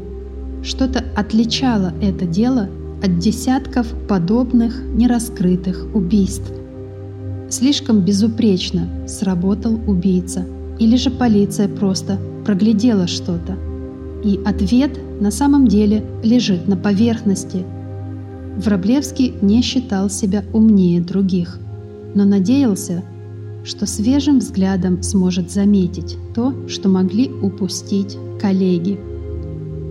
что-то 0.63 1.05
отличало 1.15 1.93
это 2.01 2.25
дело 2.25 2.69
от 3.03 3.19
десятков 3.19 3.87
подобных 4.07 4.83
нераскрытых 4.93 5.87
убийств. 5.93 6.51
Слишком 7.49 8.01
безупречно 8.01 8.89
сработал 9.07 9.79
убийца, 9.87 10.45
или 10.79 10.97
же 10.97 11.11
полиция 11.11 11.69
просто 11.69 12.19
проглядела 12.45 13.07
что-то. 13.07 13.55
И 14.23 14.39
ответ 14.43 14.99
на 15.21 15.31
самом 15.31 15.67
деле 15.67 16.03
лежит 16.23 16.67
на 16.67 16.75
поверхности. 16.75 17.63
Враблевский 18.57 19.33
не 19.41 19.61
считал 19.61 20.09
себя 20.09 20.43
умнее 20.53 21.01
других, 21.01 21.59
но 22.13 22.23
надеялся, 22.23 23.03
что 23.65 23.85
свежим 23.85 24.39
взглядом 24.39 25.03
сможет 25.03 25.51
заметить 25.51 26.17
то, 26.33 26.53
что 26.67 26.87
могли 26.87 27.29
упустить 27.29 28.17
коллеги. 28.39 28.99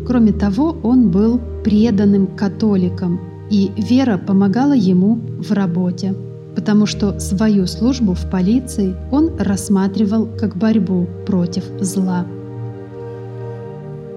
Кроме 0.07 0.33
того, 0.33 0.77
он 0.83 1.11
был 1.11 1.41
преданным 1.65 2.27
католиком, 2.27 3.21
и 3.51 3.71
вера 3.77 4.17
помогала 4.17 4.75
ему 4.75 5.17
в 5.39 5.53
работе, 5.53 6.15
потому 6.55 6.87
что 6.87 7.19
свою 7.21 7.67
службу 7.67 8.15
в 8.15 8.31
полиции 8.31 8.95
он 9.11 9.33
рассматривал 9.39 10.27
как 10.39 10.57
борьбу 10.57 11.07
против 11.27 11.65
зла. 11.81 12.27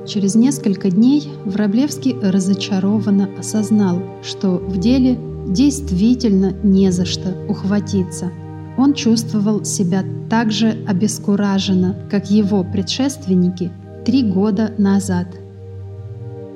Через 0.07 0.35
несколько 0.35 0.89
дней 0.89 1.29
Враблевский 1.43 2.15
разочарованно 2.21 3.29
осознал, 3.37 4.01
что 4.23 4.51
в 4.51 4.77
деле 4.77 5.19
действительно 5.47 6.53
не 6.63 6.91
за 6.91 7.03
что 7.03 7.35
ухватиться. 7.49 8.31
Он 8.77 8.93
чувствовал 8.93 9.65
себя 9.65 10.05
так 10.29 10.51
же 10.51 10.77
обескураженно, 10.87 11.95
как 12.09 12.31
его 12.31 12.63
предшественники 12.63 13.69
три 14.05 14.23
года 14.23 14.73
назад. 14.77 15.27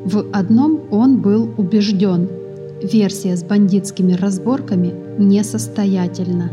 В 0.05 0.25
одном 0.31 0.83
он 0.89 1.21
был 1.21 1.53
убежден– 1.57 2.29
версия 2.83 3.35
с 3.35 3.43
бандитскими 3.43 4.13
разборками 4.13 4.93
несостоятельна. 5.19 6.49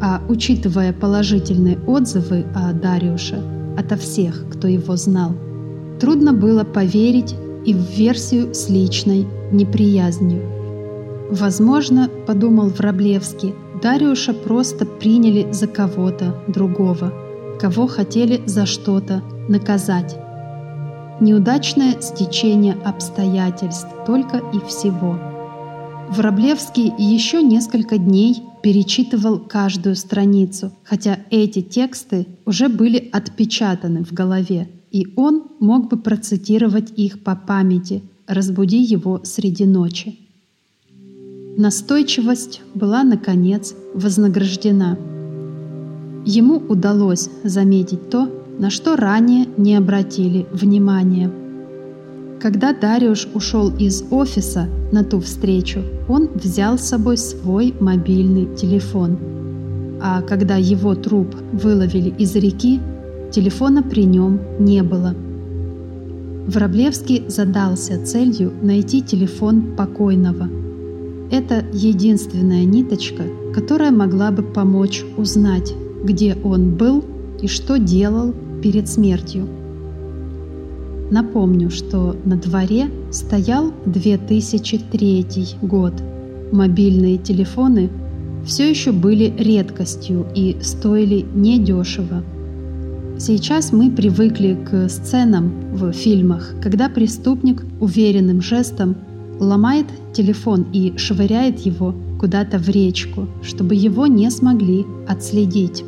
А 0.00 0.22
учитывая 0.28 0.94
положительные 0.94 1.78
отзывы 1.86 2.46
о 2.54 2.72
Дариуше 2.72 3.42
ото 3.76 3.96
всех, 3.96 4.46
кто 4.50 4.68
его 4.68 4.96
знал– 4.96 5.34
Трудно 6.00 6.32
было 6.32 6.64
поверить 6.64 7.34
и 7.64 7.74
в 7.74 7.90
версию 7.90 8.54
с 8.54 8.68
личной 8.68 9.26
неприязнью. 9.52 10.42
Возможно, 11.30 12.08
подумал 12.26 12.68
Враблевский, 12.68 13.54
Дариуша 13.82 14.32
просто 14.32 14.86
приняли 14.86 15.52
за 15.52 15.66
кого-то 15.66 16.42
другого, 16.48 17.12
кого 17.60 17.86
хотели 17.86 18.40
за 18.46 18.66
что-то 18.66 19.22
наказать. 19.48 20.16
Неудачное 21.20 22.00
стечение 22.00 22.74
обстоятельств 22.84 23.88
только 24.06 24.38
и 24.38 24.60
всего. 24.66 25.18
Враблевский 26.10 26.92
еще 26.96 27.42
несколько 27.42 27.98
дней 27.98 28.42
перечитывал 28.62 29.38
каждую 29.38 29.96
страницу, 29.96 30.72
хотя 30.84 31.18
эти 31.30 31.60
тексты 31.60 32.26
уже 32.46 32.68
были 32.68 33.10
отпечатаны 33.12 34.04
в 34.04 34.12
голове, 34.12 34.68
и 34.90 35.12
он 35.16 35.44
мог 35.60 35.88
бы 35.88 35.96
процитировать 35.96 36.92
их 36.96 37.22
по 37.22 37.36
памяти, 37.36 38.02
разбуди 38.26 38.78
его 38.78 39.20
среди 39.24 39.64
ночи. 39.64 40.18
Настойчивость 41.56 42.62
была, 42.74 43.02
наконец, 43.02 43.74
вознаграждена. 43.94 44.96
Ему 46.24 46.58
удалось 46.58 47.28
заметить 47.42 48.10
то, 48.10 48.28
на 48.58 48.70
что 48.70 48.96
ранее 48.96 49.46
не 49.56 49.74
обратили 49.74 50.46
внимания. 50.52 51.30
Когда 52.40 52.72
Дариуш 52.72 53.26
ушел 53.34 53.74
из 53.76 54.04
офиса 54.10 54.68
на 54.92 55.02
ту 55.02 55.20
встречу, 55.20 55.82
он 56.08 56.28
взял 56.34 56.78
с 56.78 56.82
собой 56.82 57.16
свой 57.16 57.74
мобильный 57.80 58.54
телефон. 58.54 59.18
А 60.00 60.22
когда 60.22 60.56
его 60.56 60.94
труп 60.94 61.34
выловили 61.52 62.10
из 62.18 62.36
реки, 62.36 62.80
Телефона 63.30 63.82
при 63.82 64.04
нем 64.04 64.40
не 64.58 64.82
было. 64.82 65.14
Враблевский 66.46 67.24
задался 67.28 68.02
целью 68.04 68.52
найти 68.62 69.02
телефон 69.02 69.76
покойного. 69.76 70.48
Это 71.30 71.62
единственная 71.74 72.64
ниточка, 72.64 73.24
которая 73.54 73.90
могла 73.90 74.30
бы 74.30 74.42
помочь 74.42 75.04
узнать, 75.18 75.74
где 76.02 76.36
он 76.42 76.74
был 76.74 77.04
и 77.42 77.48
что 77.48 77.78
делал 77.78 78.34
перед 78.62 78.88
смертью. 78.88 79.46
Напомню, 81.10 81.70
что 81.70 82.16
на 82.24 82.36
дворе 82.36 82.90
стоял 83.10 83.72
2003 83.84 85.26
год. 85.62 85.92
Мобильные 86.50 87.18
телефоны 87.18 87.90
все 88.46 88.70
еще 88.70 88.92
были 88.92 89.34
редкостью 89.36 90.26
и 90.34 90.56
стоили 90.62 91.26
недешево. 91.34 92.22
Сейчас 93.20 93.72
мы 93.72 93.90
привыкли 93.90 94.54
к 94.54 94.88
сценам 94.88 95.74
в 95.74 95.90
фильмах, 95.90 96.54
когда 96.62 96.88
преступник 96.88 97.64
уверенным 97.80 98.40
жестом 98.40 98.94
ломает 99.40 99.86
телефон 100.12 100.68
и 100.72 100.96
швыряет 100.96 101.58
его 101.58 101.96
куда-то 102.20 102.58
в 102.58 102.68
речку, 102.68 103.26
чтобы 103.42 103.74
его 103.74 104.06
не 104.06 104.30
смогли 104.30 104.86
отследить. 105.08 105.82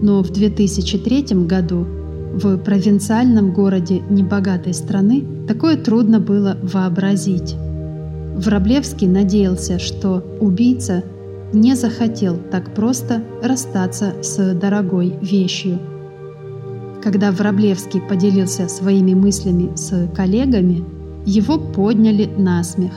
Но 0.00 0.22
в 0.22 0.30
2003 0.30 1.44
году 1.44 1.86
в 2.32 2.56
провинциальном 2.56 3.52
городе 3.52 4.00
небогатой 4.08 4.72
страны 4.72 5.22
такое 5.46 5.76
трудно 5.76 6.18
было 6.18 6.56
вообразить. 6.62 7.56
Враблевский 8.36 9.06
надеялся, 9.06 9.78
что 9.78 10.24
убийца 10.40 11.04
не 11.52 11.74
захотел 11.76 12.38
так 12.50 12.74
просто 12.74 13.22
расстаться 13.42 14.14
с 14.22 14.54
дорогой 14.54 15.14
вещью– 15.20 15.78
когда 17.04 17.30
Враблевский 17.30 18.00
поделился 18.00 18.66
своими 18.66 19.12
мыслями 19.12 19.70
с 19.76 20.08
коллегами, 20.16 20.82
его 21.26 21.58
подняли 21.58 22.24
на 22.38 22.64
смех. 22.64 22.92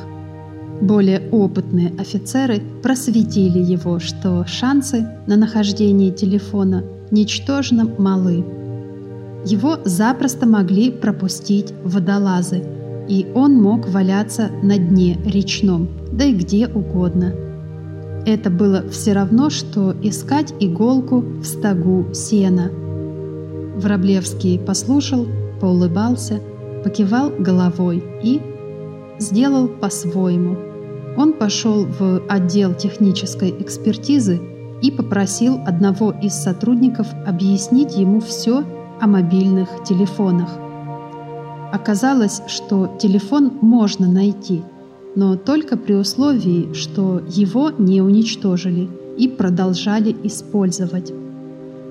Более 0.82 1.28
опытные 1.32 1.92
офицеры 2.00 2.62
просветили 2.82 3.60
его, 3.60 4.00
что 4.00 4.46
шансы 4.48 5.06
на 5.28 5.36
нахождение 5.36 6.12
телефона 6.12 6.86
ничтожно 7.12 7.86
малы. 7.98 8.46
Его 9.46 9.80
запросто 9.84 10.46
могли 10.46 10.90
пропустить 10.90 11.74
водолазы, 11.84 12.64
и 13.10 13.28
он 13.36 13.62
мог 13.62 13.90
валяться 13.90 14.50
на 14.64 14.78
дне 14.78 15.18
речном, 15.26 15.90
да 16.14 16.24
и 16.24 16.34
где 16.34 16.68
угодно. 16.68 17.34
Это 18.26 18.50
было 18.50 18.86
все 18.90 19.12
равно, 19.12 19.50
что 19.50 19.94
искать 20.02 20.54
иголку 20.62 21.20
в 21.20 21.44
стогу 21.44 22.14
сена– 22.14 22.72
Враблевский 23.78 24.58
послушал, 24.58 25.28
поулыбался, 25.62 26.42
покивал 26.84 27.30
головой 27.30 28.04
и 28.24 28.42
сделал 29.20 29.68
по-своему. 29.68 30.58
Он 31.16 31.34
пошел 31.34 31.86
в 31.86 32.24
отдел 32.28 32.74
технической 32.74 33.52
экспертизы 33.60 34.42
и 34.82 34.90
попросил 34.90 35.60
одного 35.66 36.12
из 36.24 36.34
сотрудников 36.34 37.08
объяснить 37.26 37.96
ему 37.96 38.20
все 38.20 38.64
о 39.00 39.06
мобильных 39.08 39.70
телефонах. 39.84 40.50
Оказалось, 41.72 42.42
что 42.48 42.98
телефон 43.00 43.60
можно 43.62 44.08
найти, 44.12 44.64
но 45.16 45.36
только 45.36 45.78
при 45.78 45.94
условии, 45.94 46.74
что 46.74 47.22
его 47.28 47.70
не 47.78 48.02
уничтожили 48.02 48.90
и 49.18 49.28
продолжали 49.28 50.16
использовать 50.24 51.12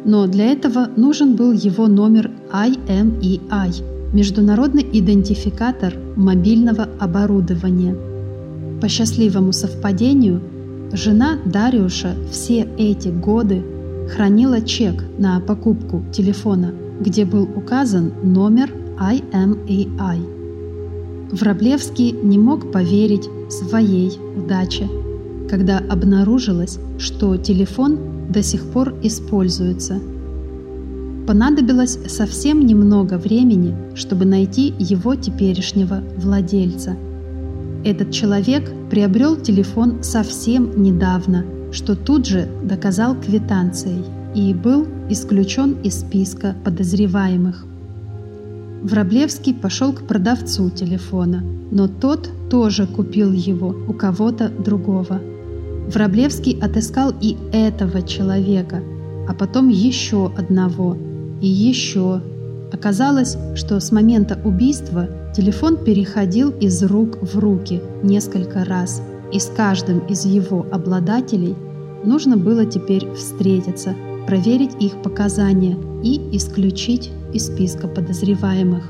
но 0.06 0.26
для 0.28 0.52
этого 0.52 0.88
нужен 0.96 1.34
был 1.34 1.52
его 1.52 1.88
номер 1.88 2.30
IMEI– 2.52 3.84
Международный 4.14 4.86
идентификатор 4.92 5.94
мобильного 6.14 6.88
оборудования. 7.00 7.96
По 8.80 8.88
счастливому 8.88 9.52
совпадению, 9.52 10.40
жена 10.92 11.38
Дариуша 11.44 12.14
все 12.30 12.68
эти 12.78 13.08
годы 13.08 13.64
хранила 14.14 14.60
чек 14.60 15.04
на 15.18 15.40
покупку 15.40 16.04
телефона, 16.12 16.72
где 17.00 17.24
был 17.24 17.42
указан 17.42 18.12
номер 18.22 18.70
IMEI. 19.00 20.34
Враблевский 21.32 22.12
не 22.12 22.38
мог 22.38 22.70
поверить 22.70 23.28
своей 23.50 24.12
удаче, 24.36 24.88
когда 25.50 25.78
обнаружилось, 25.78 26.78
что 26.98 27.36
телефон 27.36 27.98
до 28.28 28.42
сих 28.42 28.64
пор 28.70 28.94
используется. 29.02 30.00
Понадобилось 31.26 31.98
совсем 32.06 32.64
немного 32.64 33.18
времени, 33.18 33.74
чтобы 33.96 34.24
найти 34.24 34.72
его 34.78 35.16
теперешнего 35.16 36.02
владельца. 36.16 36.96
Этот 37.84 38.12
человек 38.12 38.70
приобрел 38.90 39.36
телефон 39.36 40.02
совсем 40.02 40.82
недавно, 40.82 41.44
что 41.72 41.96
тут 41.96 42.26
же 42.26 42.48
доказал 42.62 43.16
квитанцией 43.16 44.04
и 44.34 44.54
был 44.54 44.86
исключен 45.10 45.76
из 45.82 46.00
списка 46.00 46.54
подозреваемых. 46.64 47.64
Враблевский 48.82 49.54
пошел 49.54 49.92
к 49.92 50.06
продавцу 50.06 50.70
телефона, 50.70 51.42
но 51.72 51.88
тот 51.88 52.28
тоже 52.50 52.86
купил 52.86 53.32
его 53.32 53.74
у 53.88 53.92
кого-то 53.92 54.48
другого– 54.48 55.20
Враблевский 55.88 56.58
отыскал 56.60 57.12
и 57.20 57.36
этого 57.52 58.02
человека, 58.02 58.82
а 59.28 59.34
потом 59.34 59.68
еще 59.68 60.32
одного 60.36 60.96
и 61.40 61.46
еще. 61.46 62.20
Оказалось, 62.72 63.36
что 63.54 63.78
с 63.78 63.92
момента 63.92 64.38
убийства 64.44 65.08
телефон 65.34 65.76
переходил 65.76 66.50
из 66.50 66.82
рук 66.82 67.18
в 67.20 67.38
руки 67.38 67.80
несколько 68.02 68.64
раз, 68.64 69.02
и 69.32 69.38
с 69.38 69.46
каждым 69.46 70.00
из 70.06 70.24
его 70.24 70.66
обладателей 70.70 71.56
Нужно 72.06 72.36
было 72.36 72.64
теперь 72.64 73.10
встретиться, 73.14 73.96
проверить 74.28 74.80
их 74.80 75.02
показания 75.02 75.76
и 76.04 76.20
исключить 76.36 77.10
из 77.32 77.46
списка 77.46 77.88
подозреваемых. 77.88 78.84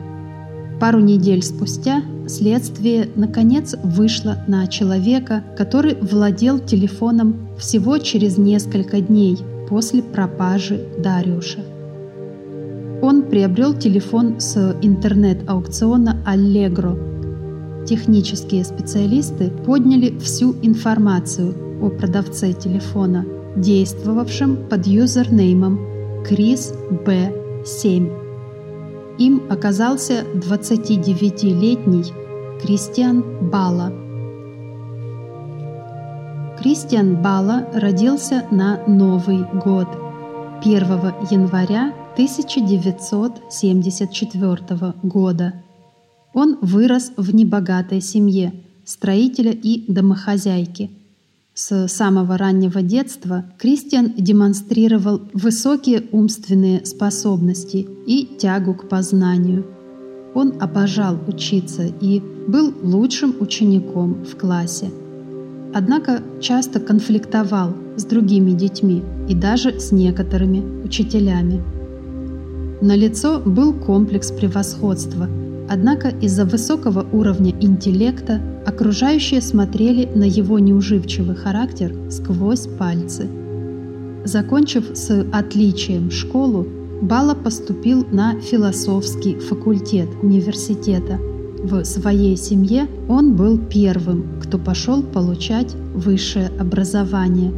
Пару 0.78 1.00
недель 1.00 1.42
спустя 1.42 2.02
следствие 2.26 3.08
наконец 3.14 3.74
вышло 3.82 4.38
на 4.46 4.66
человека, 4.66 5.44
который 5.56 5.94
владел 5.94 6.58
телефоном 6.58 7.48
всего 7.58 7.98
через 7.98 8.38
несколько 8.38 9.00
дней 9.00 9.38
после 9.68 10.02
пропажи 10.02 10.80
Дариуша. 10.98 11.60
Он 13.02 13.22
приобрел 13.22 13.74
телефон 13.74 14.40
с 14.40 14.76
интернет-аукциона 14.82 16.22
Allegro. 16.26 17.84
Технические 17.84 18.64
специалисты 18.64 19.50
подняли 19.50 20.18
всю 20.18 20.56
информацию 20.62 21.54
о 21.82 21.90
продавце 21.90 22.52
телефона, 22.52 23.24
действовавшем 23.56 24.68
под 24.68 24.86
юзернеймом 24.86 25.78
Крис 26.26 26.72
Б7. 27.04 28.25
Им 29.18 29.42
оказался 29.48 30.26
29-летний 30.34 32.12
Кристиан 32.60 33.24
Бала. 33.50 33.90
Кристиан 36.58 37.22
Бала 37.22 37.66
родился 37.72 38.44
на 38.50 38.86
Новый 38.86 39.46
год 39.64 39.88
1 40.60 40.82
января 41.30 41.94
1974 42.12 44.94
года. 45.02 45.54
Он 46.34 46.58
вырос 46.60 47.12
в 47.16 47.34
небогатой 47.34 48.02
семье 48.02 48.52
строителя 48.84 49.52
и 49.52 49.90
домохозяйки– 49.90 50.90
с 51.56 51.88
самого 51.88 52.36
раннего 52.36 52.82
детства 52.82 53.46
Кристиан 53.58 54.12
демонстрировал 54.18 55.22
высокие 55.32 56.02
умственные 56.12 56.84
способности 56.84 57.88
и 58.06 58.36
тягу 58.38 58.74
к 58.74 58.90
познанию. 58.90 59.64
Он 60.34 60.60
обожал 60.60 61.16
учиться 61.26 61.90
и 62.02 62.20
был 62.46 62.74
лучшим 62.82 63.34
учеником 63.40 64.22
в 64.22 64.36
классе. 64.36 64.90
Однако 65.72 66.22
часто 66.42 66.78
конфликтовал 66.78 67.74
с 67.96 68.04
другими 68.04 68.50
детьми 68.50 69.02
и 69.26 69.34
даже 69.34 69.80
с 69.80 69.92
некоторыми 69.92 70.84
учителями. 70.84 71.64
На 72.82 72.94
лицо 72.94 73.40
был 73.40 73.72
комплекс 73.72 74.30
превосходства– 74.30 75.26
Однако 75.68 76.08
из-за 76.08 76.44
высокого 76.44 77.06
уровня 77.12 77.52
интеллекта 77.60 78.40
окружающие 78.64 79.40
смотрели 79.40 80.08
на 80.14 80.24
его 80.24 80.58
неуживчивый 80.58 81.34
характер 81.34 81.92
сквозь 82.10 82.66
пальцы. 82.78 83.28
Закончив 84.24 84.84
с 84.94 85.24
отличием 85.32 86.10
школу, 86.10 86.66
Бала 87.02 87.34
поступил 87.34 88.06
на 88.10 88.40
философский 88.40 89.38
факультет 89.38 90.08
университета. 90.22 91.18
В 91.62 91.84
своей 91.84 92.36
семье 92.36 92.86
он 93.08 93.34
был 93.34 93.58
первым, 93.58 94.40
кто 94.42 94.58
пошел 94.58 95.02
получать 95.02 95.74
высшее 95.94 96.50
образование, 96.58 97.52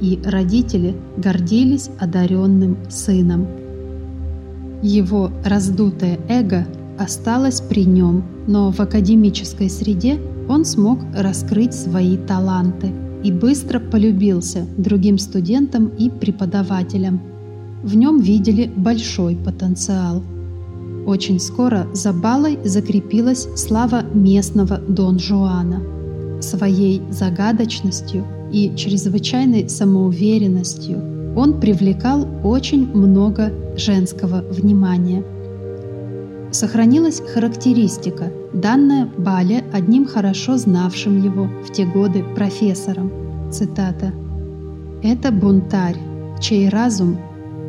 и 0.00 0.20
родители 0.24 0.94
гордились 1.16 1.90
одаренным 1.98 2.76
сыном. 2.88 3.46
Его 4.82 5.30
раздутое 5.44 6.18
эго 6.28 6.66
осталась 7.00 7.62
при 7.62 7.84
нем, 7.84 8.22
но 8.46 8.70
в 8.70 8.78
академической 8.80 9.70
среде 9.70 10.20
он 10.48 10.66
смог 10.66 10.98
раскрыть 11.14 11.72
свои 11.72 12.18
таланты 12.18 12.92
и 13.24 13.32
быстро 13.32 13.80
полюбился 13.80 14.66
другим 14.76 15.16
студентам 15.18 15.86
и 15.98 16.10
преподавателям. 16.10 17.20
В 17.82 17.96
нем 17.96 18.20
видели 18.20 18.70
большой 18.76 19.36
потенциал. 19.36 20.22
Очень 21.06 21.40
скоро 21.40 21.86
за 21.94 22.12
Балой 22.12 22.58
закрепилась 22.64 23.48
слава 23.56 24.02
местного 24.12 24.76
Дон 24.76 25.18
Жуана. 25.18 25.82
Своей 26.42 27.00
загадочностью 27.10 28.24
и 28.52 28.74
чрезвычайной 28.76 29.70
самоуверенностью 29.70 31.34
он 31.34 31.60
привлекал 31.60 32.28
очень 32.44 32.86
много 32.92 33.52
женского 33.76 34.42
внимания– 34.50 35.24
Сохранилась 36.52 37.20
характеристика, 37.20 38.32
данная 38.52 39.06
Бале 39.06 39.64
одним 39.72 40.06
хорошо 40.06 40.56
знавшим 40.56 41.22
его 41.22 41.48
в 41.64 41.72
те 41.72 41.86
годы 41.86 42.24
профессором. 42.34 43.12
Цитата. 43.52 44.12
«Это 45.02 45.30
бунтарь, 45.30 45.96
чей 46.40 46.68
разум 46.68 47.18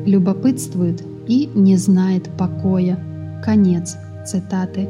любопытствует 0.05 1.03
и 1.27 1.49
не 1.53 1.77
знает 1.77 2.29
покоя». 2.37 2.97
Конец 3.43 3.97
цитаты. 4.25 4.87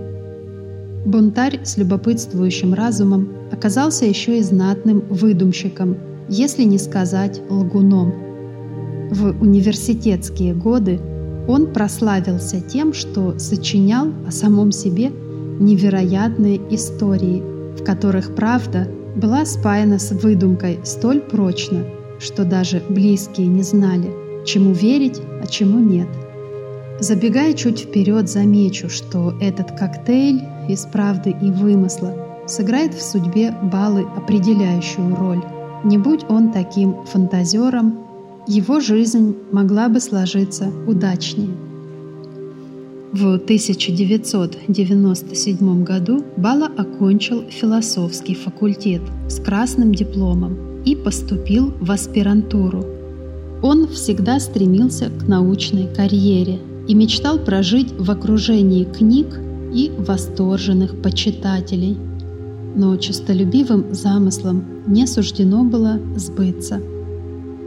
Бунтарь 1.06 1.62
с 1.64 1.78
любопытствующим 1.78 2.74
разумом 2.74 3.30
оказался 3.52 4.06
еще 4.06 4.40
и 4.40 4.44
знатным 4.44 5.04
выдумщиком, 5.10 5.98
если 6.30 6.64
не 6.64 6.78
сказать 6.78 7.42
лгуном. 7.50 8.14
В 9.10 9.42
университетские 9.42 10.54
годы 10.54 11.00
он 11.52 11.74
прославился 11.74 12.62
тем, 12.62 12.94
что 12.94 13.38
сочинял 13.38 14.08
о 14.26 14.32
самом 14.32 14.72
себе 14.72 15.12
невероятные 15.60 16.62
истории, 16.74 17.44
в 17.78 17.84
которых 17.84 18.36
правда 18.36 18.88
была 19.16 19.46
спаяна 19.46 20.00
с 20.00 20.12
выдумкой 20.12 20.80
столь 20.84 21.20
прочно, 21.20 21.84
что 22.20 22.46
даже 22.46 22.82
близкие 22.90 23.48
не 23.48 23.64
знали, 23.64 24.10
чему 24.46 24.72
верить, 24.72 25.20
а 25.44 25.48
чему 25.48 25.80
нет. 25.80 26.08
Забегая 27.00 27.54
чуть 27.54 27.82
вперед, 27.82 28.30
замечу, 28.30 28.90
что 28.90 29.34
этот 29.42 29.72
коктейль 29.78 30.44
из 30.70 30.86
правды 30.86 31.36
и 31.42 31.52
вымысла 31.52 32.16
сыграет 32.48 32.94
в 32.94 33.02
судьбе 33.02 33.54
Балы 33.64 34.06
определяющую 34.16 35.16
роль. 35.16 35.44
Не 35.84 35.98
будь 35.98 36.24
он 36.30 36.52
таким 36.52 37.04
фантазером, 37.06 38.01
его 38.48 38.80
жизнь 38.80 39.36
могла 39.52 39.90
бы 39.90 40.00
сложиться 40.00 40.72
удачнее. 40.88 41.52
В 43.14 43.36
1997 43.36 45.84
году 45.84 46.24
Бала 46.38 46.68
окончил 46.68 47.44
философский 47.50 48.36
факультет 48.36 49.02
с 49.28 49.40
красным 49.40 49.94
дипломом 49.94 50.82
и 50.86 50.96
поступил 50.96 51.74
в 51.80 51.92
аспирантуру. 51.92 52.86
Он 53.62 53.88
всегда 53.90 54.40
стремился 54.40 55.10
к 55.10 55.28
научной 55.28 55.94
карьере 55.94 56.60
и 56.88 56.96
мечтал 56.96 57.38
прожить 57.38 57.92
в 57.92 58.10
окружении 58.10 58.86
книг 58.86 59.40
и 59.74 59.92
восторженных 59.98 61.02
почитателей. 61.02 61.98
Но 62.76 62.98
честолюбивым 62.98 63.94
замыслом 63.94 64.64
не 64.88 65.06
суждено 65.06 65.64
было 65.64 66.00
сбыться– 66.16 66.82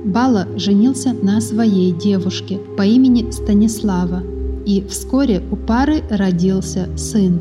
Бала 0.05 0.47
женился 0.57 1.15
на 1.15 1.41
своей 1.41 1.91
девушке 1.91 2.61
по 2.77 2.83
имени 2.83 3.31
Станислава, 3.31 4.23
и 4.67 4.85
вскоре 4.87 5.43
у 5.51 5.57
пары 5.57 6.03
родился 6.11 6.89
сын. 6.97 7.41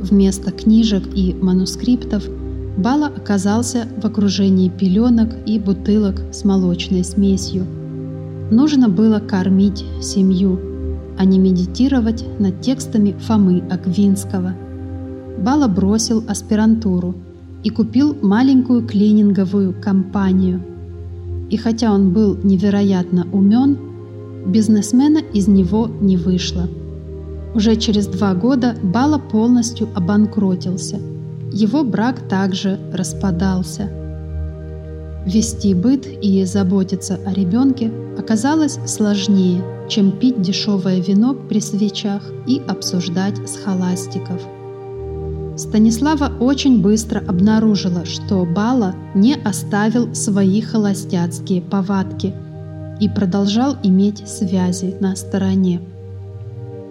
Вместо 0.00 0.52
книжек 0.52 1.02
и 1.14 1.34
манускриптов 1.34 2.24
Бала 2.76 3.08
оказался 3.08 3.88
в 4.00 4.06
окружении 4.06 4.68
пеленок 4.68 5.34
и 5.44 5.58
бутылок 5.58 6.22
с 6.32 6.44
молочной 6.44 7.02
смесью. 7.02 7.66
Нужно 8.52 8.88
было 8.88 9.18
кормить 9.18 9.84
семью, 10.00 10.60
а 11.18 11.24
не 11.24 11.40
медитировать 11.40 12.24
над 12.38 12.60
текстами 12.60 13.16
Фомы 13.26 13.64
Аквинского. 13.68 14.54
Бала 15.40 15.66
бросил 15.66 16.22
аспирантуру 16.28 17.16
и 17.64 17.70
купил 17.70 18.16
маленькую 18.22 18.86
клининговую 18.86 19.74
компанию– 19.80 20.62
и 21.52 21.58
хотя 21.58 21.92
он 21.92 22.14
был 22.14 22.38
невероятно 22.42 23.26
умен, 23.30 23.78
бизнесмена 24.46 25.18
из 25.18 25.48
него 25.48 25.86
не 26.00 26.16
вышло. 26.16 26.66
Уже 27.54 27.76
через 27.76 28.06
два 28.06 28.32
года 28.32 28.74
Бала 28.82 29.18
полностью 29.18 29.88
обанкротился. 29.94 30.98
Его 31.52 31.84
брак 31.84 32.26
также 32.26 32.80
распадался. 32.90 33.90
Вести 35.26 35.74
быт 35.74 36.06
и 36.06 36.42
заботиться 36.46 37.20
о 37.26 37.34
ребенке 37.34 37.92
оказалось 38.18 38.78
сложнее, 38.86 39.62
чем 39.90 40.10
пить 40.10 40.40
дешевое 40.40 41.00
вино 41.00 41.34
при 41.34 41.60
свечах 41.60 42.22
и 42.46 42.62
обсуждать 42.66 43.36
с 43.46 43.56
схоластиков. 43.56 44.40
Станислава 45.62 46.32
очень 46.40 46.82
быстро 46.82 47.20
обнаружила, 47.20 48.04
что 48.04 48.44
Бала 48.44 48.96
не 49.14 49.36
оставил 49.36 50.12
свои 50.12 50.60
холостяцкие 50.60 51.62
повадки 51.62 52.34
и 52.98 53.08
продолжал 53.08 53.76
иметь 53.84 54.28
связи 54.28 54.96
на 54.98 55.14
стороне. 55.14 55.80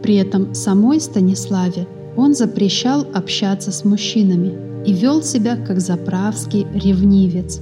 При 0.02 0.16
этом 0.16 0.56
самой 0.56 1.02
Станиславе 1.02 1.86
он 2.16 2.34
запрещал 2.34 3.06
общаться 3.14 3.74
с 3.74 3.84
мужчинами 3.84 4.54
и 4.86 4.94
вел 4.94 5.22
себя 5.22 5.58
как 5.58 5.82
заправский 5.82 6.66
ревнивец. 6.74 7.60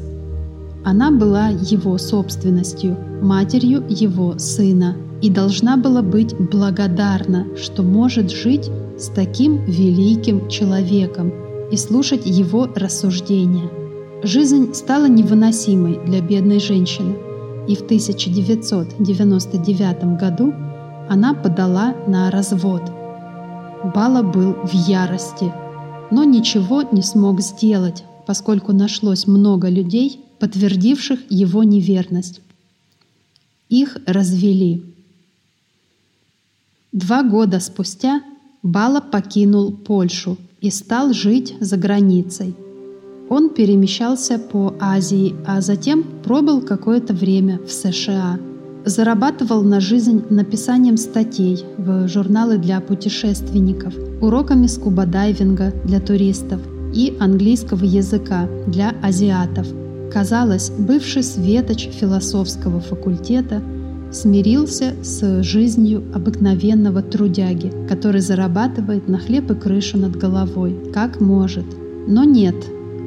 Она 0.85 1.09
была 1.09 1.47
его 1.47 1.97
собственностью, 1.97 2.95
матерью 3.23 3.83
его 3.89 4.37
сына, 4.37 4.95
и 5.21 5.29
должна 5.29 5.77
была 5.77 6.01
быть 6.01 6.35
благодарна, 6.35 7.47
что 7.57 7.83
может 7.83 8.31
жить 8.31 8.69
с 8.97 9.07
таким 9.07 9.63
великим 9.65 10.49
человеком 10.49 11.31
и 11.71 11.77
слушать 11.77 12.25
его 12.25 12.67
рассуждения. 12.75 13.69
Жизнь 14.23 14.73
стала 14.73 15.07
невыносимой 15.07 15.99
для 16.05 16.21
бедной 16.21 16.59
женщины, 16.59 17.15
и 17.67 17.75
в 17.75 17.81
1999 17.81 20.17
году 20.17 20.53
она 21.09 21.33
подала 21.33 21.93
на 22.07 22.31
развод. 22.31 22.83
Бала 23.95 24.23
был 24.23 24.53
в 24.63 24.73
ярости, 24.73 25.51
но 26.11 26.23
ничего 26.23 26.81
не 26.81 27.01
смог 27.01 27.41
сделать, 27.41 28.05
поскольку 28.25 28.73
нашлось 28.73 29.27
много 29.27 29.69
людей, 29.69 30.21
подтвердивших 30.39 31.19
его 31.29 31.63
неверность. 31.63 32.41
Их 33.69 33.97
развели. 34.05 34.88
Два 36.91 37.21
года 37.21 37.59
спустя 37.59 38.21
Бала 38.63 38.99
покинул 38.99 39.71
Польшу 39.71 40.37
и 40.59 40.71
стал 40.71 41.13
жить 41.13 41.55
за 41.59 41.77
границей. 41.77 42.55
Он 43.29 43.51
перемещался 43.51 44.39
по 44.39 44.73
Азии, 44.79 45.35
а 45.45 45.61
затем 45.61 46.03
пробыл 46.23 46.61
какое-то 46.61 47.13
время 47.13 47.59
в 47.59 47.71
США. 47.71 48.39
Зарабатывал 48.85 49.61
на 49.61 49.79
жизнь 49.79 50.23
написанием 50.31 50.97
статей 50.97 51.63
в 51.77 52.07
журналы 52.07 52.57
для 52.57 52.81
путешественников, 52.81 53.93
уроками 54.19 54.65
скуба-дайвинга 54.65 55.71
для 55.85 55.99
туристов 55.99 56.59
и 56.95 57.15
английского 57.19 57.85
языка 57.85 58.49
для 58.65 58.95
азиатов. 59.03 59.67
Казалось, 60.11 60.71
бывший 60.71 61.21
светоч 61.21 61.87
философского 61.89 62.79
факультета 62.79 63.61
смирился 64.11 64.95
с 65.03 65.43
жизнью 65.43 66.03
обыкновенного 66.13 67.01
трудяги, 67.01 67.71
который 67.87 68.21
зарабатывает 68.21 69.07
на 69.07 69.19
хлеб 69.19 69.51
и 69.51 69.55
крышу 69.55 69.97
над 69.97 70.15
головой, 70.15 70.77
как 70.93 71.21
может. 71.21 71.65
Но 72.07 72.23
нет, 72.23 72.55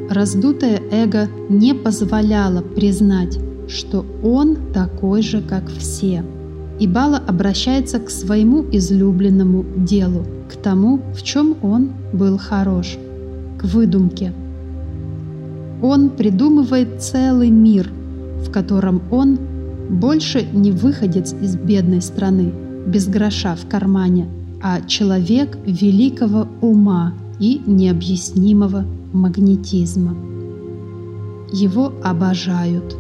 раздутое 0.09 0.81
эго 0.91 1.29
не 1.49 1.75
позволяло 1.75 2.61
признать, 2.61 3.39
что 3.69 4.05
он 4.23 4.73
такой 4.73 5.23
же, 5.23 5.41
как 5.41 5.69
все. 5.71 6.25
И 6.79 6.87
Бала 6.87 7.19
обращается 7.19 7.99
к 7.99 8.11
своему 8.11 8.65
излюбленному 8.71 9.65
делу, 9.77 10.25
к 10.51 10.57
тому, 10.57 11.01
в 11.15 11.23
чем 11.23 11.57
он 11.63 11.93
был 12.13 12.39
хорош, 12.39 12.97
к 13.59 13.65
выдумке. 13.65 14.33
Он 15.83 16.11
придумывает 16.11 17.03
целый 17.03 17.51
мир, 17.51 17.91
в 18.45 18.51
котором 18.51 19.03
он 19.11 19.39
больше 19.93 20.45
не 20.53 20.73
выходец 20.73 21.35
из 21.35 21.55
бедной 21.57 22.01
страны, 22.01 22.53
без 22.87 23.07
гроша 23.07 23.55
в 23.55 23.69
кармане, 23.69 24.27
а 24.63 24.81
человек 24.81 25.59
великого 25.67 26.49
ума 26.61 27.15
и 27.39 27.61
необъяснимого 27.67 28.85
магнетизма. 29.13 30.17
Его 31.53 31.93
обожают. 32.03 32.97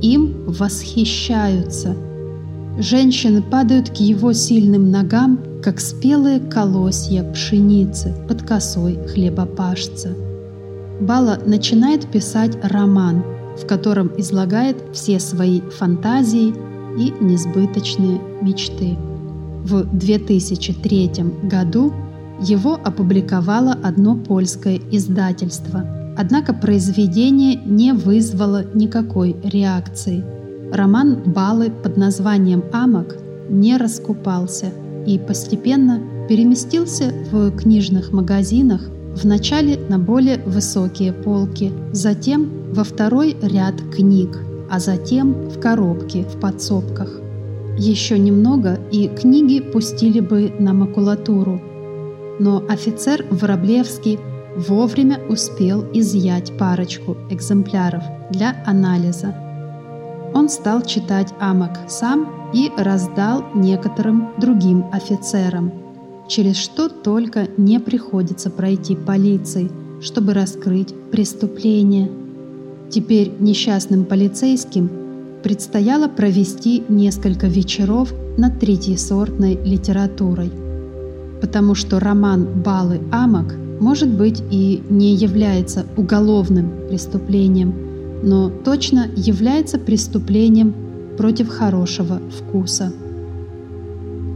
Им 0.00 0.44
восхищаются. 0.46 1.96
Женщины 2.78 3.42
падают 3.42 3.90
к 3.90 3.96
его 3.96 4.32
сильным 4.32 4.90
ногам, 4.90 5.40
как 5.62 5.80
спелые 5.80 6.38
колосья 6.38 7.24
пшеницы 7.32 8.14
под 8.28 8.42
косой 8.42 8.98
хлебопашца. 9.08 10.10
Бала 11.00 11.38
начинает 11.44 12.06
писать 12.06 12.56
роман, 12.62 13.24
в 13.60 13.66
котором 13.66 14.10
излагает 14.18 14.76
все 14.92 15.18
свои 15.18 15.60
фантазии 15.60 16.54
и 16.98 17.12
несбыточные 17.20 18.20
мечты. 18.42 18.96
В 19.64 19.84
2003 19.96 21.10
году 21.44 21.92
его 22.40 22.74
опубликовало 22.74 23.76
одно 23.82 24.16
польское 24.16 24.80
издательство. 24.90 25.84
Однако 26.16 26.54
произведение 26.54 27.56
не 27.56 27.92
вызвало 27.92 28.64
никакой 28.74 29.36
реакции. 29.42 30.24
Роман 30.72 31.22
Балы 31.26 31.70
под 31.70 31.96
названием 31.96 32.64
«Амок» 32.72 33.16
не 33.48 33.76
раскупался 33.76 34.72
и 35.06 35.18
постепенно 35.18 36.00
переместился 36.28 37.12
в 37.30 37.50
книжных 37.52 38.12
магазинах 38.12 38.80
вначале 39.14 39.78
на 39.88 39.98
более 39.98 40.38
высокие 40.38 41.12
полки, 41.12 41.72
затем 41.92 42.65
во 42.76 42.84
второй 42.84 43.36
ряд 43.42 43.74
книг, 43.94 44.38
а 44.70 44.78
затем 44.78 45.48
в 45.48 45.58
коробки 45.60 46.24
в 46.24 46.38
подсобках. 46.38 47.10
Еще 47.78 48.18
немного, 48.18 48.78
и 48.92 49.08
книги 49.08 49.60
пустили 49.60 50.20
бы 50.20 50.52
на 50.58 50.72
макулатуру– 50.72 51.60
но 52.38 52.62
офицер 52.68 53.24
Вороблевский 53.30 54.18
вовремя 54.56 55.20
успел 55.28 55.84
изъять 55.92 56.56
парочку 56.58 57.16
экземпляров 57.30 58.02
для 58.30 58.62
анализа. 58.66 59.34
Он 60.34 60.48
стал 60.48 60.82
читать 60.82 61.32
Амок 61.40 61.78
сам 61.88 62.50
и 62.52 62.70
раздал 62.76 63.44
некоторым 63.54 64.30
другим 64.38 64.84
офицерам, 64.92 65.72
через 66.28 66.56
что 66.56 66.88
только 66.88 67.48
не 67.56 67.80
приходится 67.80 68.50
пройти 68.50 68.96
полиции, 68.96 69.70
чтобы 70.02 70.34
раскрыть 70.34 70.94
преступление. 71.10 72.10
Теперь 72.90 73.32
несчастным 73.40 74.04
полицейским 74.04 74.90
предстояло 75.42 76.08
провести 76.08 76.82
несколько 76.88 77.46
вечеров 77.46 78.12
над 78.36 78.58
третьесортной 78.58 79.58
литературой– 79.64 80.50
потому 81.40 81.74
что 81.74 82.00
роман 82.00 82.46
Балы 82.62 83.00
Амок 83.12 83.54
может 83.80 84.08
быть 84.08 84.42
и 84.50 84.82
не 84.88 85.14
является 85.14 85.86
уголовным 85.96 86.72
преступлением, 86.88 87.74
но 88.22 88.48
точно 88.48 89.08
является 89.14 89.78
преступлением 89.78 90.74
против 91.18 91.48
хорошего 91.48 92.20
вкуса. 92.30 92.92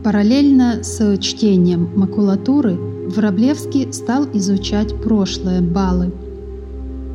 Параллельно 0.04 0.82
с 0.82 1.18
чтением 1.18 1.90
макулатуры 1.96 2.78
Вороблевский 3.08 3.92
стал 3.92 4.26
изучать 4.34 4.94
прошлое 5.02 5.60
Балы. 5.60 6.12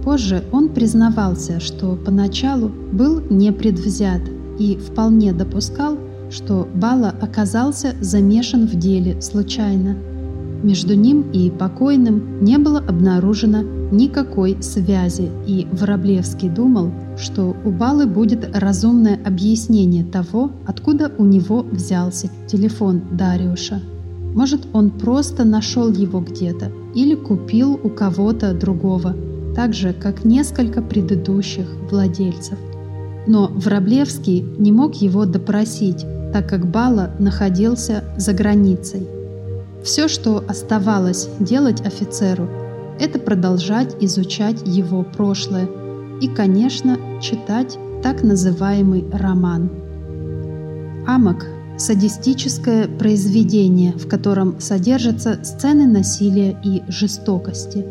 Позже 0.06 0.44
он 0.52 0.70
признавался, 0.70 1.60
что 1.60 1.96
поначалу 1.96 2.70
был 2.70 3.22
непредвзят 3.30 4.22
и 4.60 4.78
вполне 4.78 5.34
допускал, 5.34 5.98
что 6.30 6.68
Бала 6.76 7.10
оказался 7.10 7.96
замешан 8.00 8.68
в 8.68 8.76
деле 8.76 9.20
случайно. 9.20 9.98
Между 10.62 10.96
ним 10.96 11.26
и 11.32 11.50
покойным 11.50 12.44
не 12.44 12.58
было 12.60 12.80
обнаружено 12.80 13.64
никакой 13.92 14.62
связи, 14.62 15.32
и 15.48 15.68
Вороблевский 15.72 16.50
думал, 16.50 16.92
что 17.18 17.56
у 17.66 17.72
Балы 17.72 18.06
будет 18.06 18.56
разумное 18.56 19.20
объяснение 19.26 20.04
того, 20.04 20.52
откуда 20.68 21.12
у 21.18 21.26
него 21.26 21.64
взялся 21.64 22.30
телефон 22.48 23.02
Дариуша. 23.12 23.82
Может, 24.36 24.68
он 24.74 24.92
просто 24.92 25.46
нашел 25.46 25.92
его 25.92 26.20
где-то 26.20 26.72
или 26.94 27.16
купил 27.16 27.80
у 27.82 27.90
кого-то 27.90 28.54
другого, 28.54 29.16
так 29.56 29.74
же, 29.74 29.94
как 29.94 30.26
несколько 30.26 30.82
предыдущих 30.82 31.68
владельцев. 31.90 32.58
Но 33.28 33.50
Вороблевский 33.54 34.42
не 34.58 34.72
мог 34.72 34.96
его 34.96 35.26
допросить, 35.26 36.06
так 36.34 36.50
как 36.50 36.70
Бала 36.70 37.12
находился 37.18 38.04
за 38.18 38.34
границей. 38.34 39.08
Все, 39.84 40.08
что 40.08 40.44
оставалось 40.48 41.30
делать 41.40 41.82
офицеру, 41.82 42.48
это 43.00 43.20
продолжать 43.20 43.96
изучать 44.02 44.62
его 44.66 45.04
прошлое 45.04 45.68
и, 46.22 46.28
конечно, 46.28 46.98
читать 47.22 47.78
так 48.02 48.24
называемый 48.24 49.06
роман. 49.12 49.70
Амок– 51.08 51.46
садистическое 51.78 52.88
произведение, 52.88 53.94
в 53.94 54.08
котором 54.08 54.60
содержатся 54.60 55.40
сцены 55.44 55.86
насилия 55.86 56.58
и 56.64 56.84
жестокости. 56.88 57.86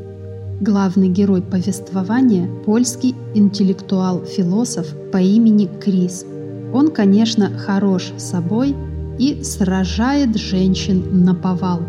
Главный 0.60 1.08
герой 1.08 1.42
повествования– 1.42 2.48
польский 2.64 3.14
интеллектуал-философ 3.34 4.86
по 5.12 5.18
имени 5.18 5.68
Крис– 5.80 6.24
он, 6.74 6.90
конечно, 6.90 7.56
хорош 7.56 8.12
собой 8.18 8.74
и 9.16 9.44
сражает 9.44 10.36
женщин 10.36 11.24
на 11.24 11.32
повал. 11.32 11.82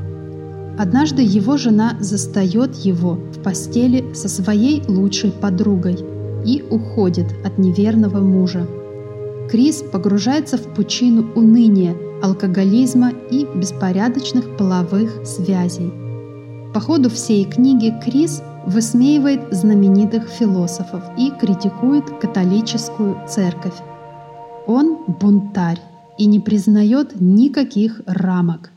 Однажды 0.78 1.24
его 1.24 1.58
жена 1.58 1.98
застает 2.00 2.76
его 2.76 3.16
в 3.16 3.42
постели 3.42 4.14
со 4.14 4.30
своей 4.30 4.84
лучшей 4.88 5.32
подругой 5.32 5.98
и 6.46 6.64
уходит 6.70 7.26
от 7.44 7.58
неверного 7.58 8.20
мужа. 8.20 8.68
Крис 9.50 9.84
погружается 9.92 10.58
в 10.60 10.76
пучину 10.76 11.32
уныния, 11.34 11.96
алкоголизма 12.22 13.12
и 13.32 13.48
беспорядочных 13.56 14.56
половых 14.56 15.26
связей. 15.26 15.92
По 16.76 16.80
ходу 16.80 17.10
всей 17.10 17.46
книги 17.46 17.92
Крис 18.04 18.44
высмеивает 18.66 19.54
знаменитых 19.54 20.28
философов 20.28 21.04
и 21.18 21.32
критикует 21.32 22.10
католическую 22.20 23.18
церковь. 23.28 23.76
Он 24.68 24.98
бунтарь 25.08 25.82
и 26.18 26.26
не 26.26 26.40
признает 26.40 27.20
никаких 27.20 28.02
рамок. 28.06 28.72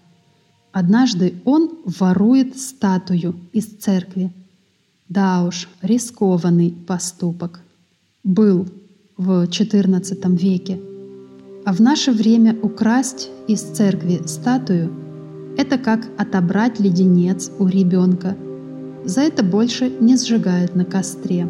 Однажды 0.72 1.34
он 1.44 1.70
ворует 1.84 2.58
статую 2.58 3.36
из 3.52 3.66
церкви. 3.66 4.30
Да 5.08 5.44
уж, 5.44 5.68
рискованный 5.80 6.70
поступок. 6.86 7.60
Был 8.22 8.66
в 9.16 9.44
XIV 9.44 10.36
веке. 10.36 10.80
А 11.64 11.72
в 11.72 11.80
наше 11.80 12.12
время 12.12 12.56
украсть 12.62 13.30
из 13.46 13.62
церкви 13.62 14.20
статую– 14.26 14.92
это 15.56 15.76
как 15.76 16.08
отобрать 16.16 16.78
леденец 16.78 17.50
у 17.58 17.66
ребенка. 17.66 18.36
За 19.04 19.22
это 19.22 19.42
больше 19.42 19.90
не 20.00 20.16
сжигают 20.16 20.74
на 20.74 20.84
костре. 20.84 21.48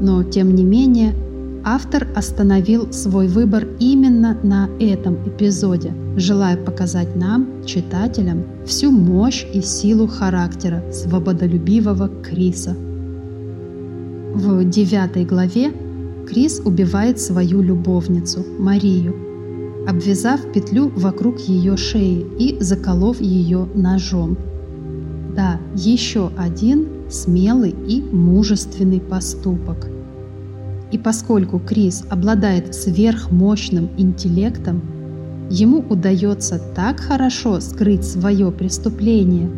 Но, 0.00 0.24
тем 0.24 0.54
не 0.54 0.64
менее, 0.64 1.14
автор 1.64 2.08
остановил 2.16 2.92
свой 2.92 3.28
выбор 3.28 3.66
именно 3.78 4.36
на 4.42 4.68
этом 4.80 5.16
эпизоде, 5.26 5.92
желая 6.16 6.56
показать 6.56 7.14
нам, 7.16 7.64
читателям, 7.64 8.44
всю 8.66 8.90
мощь 8.90 9.44
и 9.52 9.60
силу 9.60 10.06
характера 10.06 10.82
свободолюбивого 10.92 12.08
Криса. 12.22 12.76
В 14.34 14.64
девятой 14.64 15.24
главе 15.24 15.72
Крис 16.26 16.60
убивает 16.64 17.20
свою 17.20 17.60
любовницу, 17.62 18.44
Марию, 18.58 19.14
обвязав 19.86 20.40
петлю 20.52 20.90
вокруг 20.96 21.38
ее 21.40 21.76
шеи 21.76 22.26
и 22.38 22.56
заколов 22.60 23.20
ее 23.20 23.68
ножом. 23.74 24.38
Да, 25.34 25.58
еще 25.74 26.30
один 26.36 26.88
смелый 27.08 27.74
и 27.88 28.02
мужественный 28.02 29.00
поступок. 29.00 29.88
И 30.90 30.98
поскольку 30.98 31.58
Крис 31.58 32.04
обладает 32.10 32.74
сверхмощным 32.74 33.88
интеллектом, 33.96 34.82
ему 35.48 35.78
удается 35.88 36.60
так 36.74 37.00
хорошо 37.00 37.60
скрыть 37.60 38.04
свое 38.04 38.50
преступление, 38.50 39.50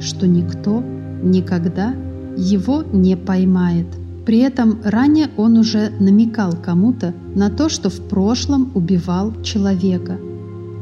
что 0.00 0.26
никто 0.26 0.82
никогда 1.22 1.94
его 2.36 2.82
не 2.92 3.16
поймает. 3.16 3.86
При 4.26 4.38
этом 4.38 4.80
ранее 4.84 5.30
он 5.36 5.56
уже 5.56 5.90
намекал 5.98 6.52
кому-то 6.52 7.14
на 7.34 7.48
то, 7.48 7.68
что 7.68 7.88
в 7.88 8.08
прошлом 8.08 8.70
убивал 8.74 9.32
человека. 9.42 10.18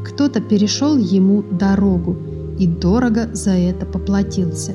Кто-то 0.04 0.40
перешел 0.40 0.96
ему 0.96 1.42
дорогу 1.42 2.16
и 2.60 2.66
дорого 2.66 3.30
за 3.32 3.52
это 3.52 3.86
поплатился. 3.86 4.72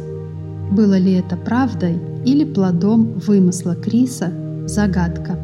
Было 0.71 0.97
ли 0.97 1.13
это 1.13 1.37
правдой 1.37 1.97
или 2.25 2.43
плодом 2.43 3.13
вымысла 3.19 3.75
Криса– 3.75 4.33
Загадка. 4.65 5.37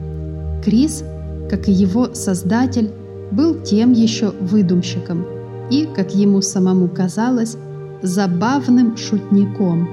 Крис, 0.65 1.03
как 1.47 1.69
и 1.69 1.71
его 1.71 2.15
создатель, 2.15 2.89
был 3.31 3.61
тем 3.61 3.91
еще 3.91 4.31
выдумщиком 4.41 5.25
и, 5.69 5.87
как 5.95 6.15
ему 6.15 6.41
самому 6.41 6.89
казалось, 6.89 7.55
забавным 8.01 8.97
шутником. 8.97 9.87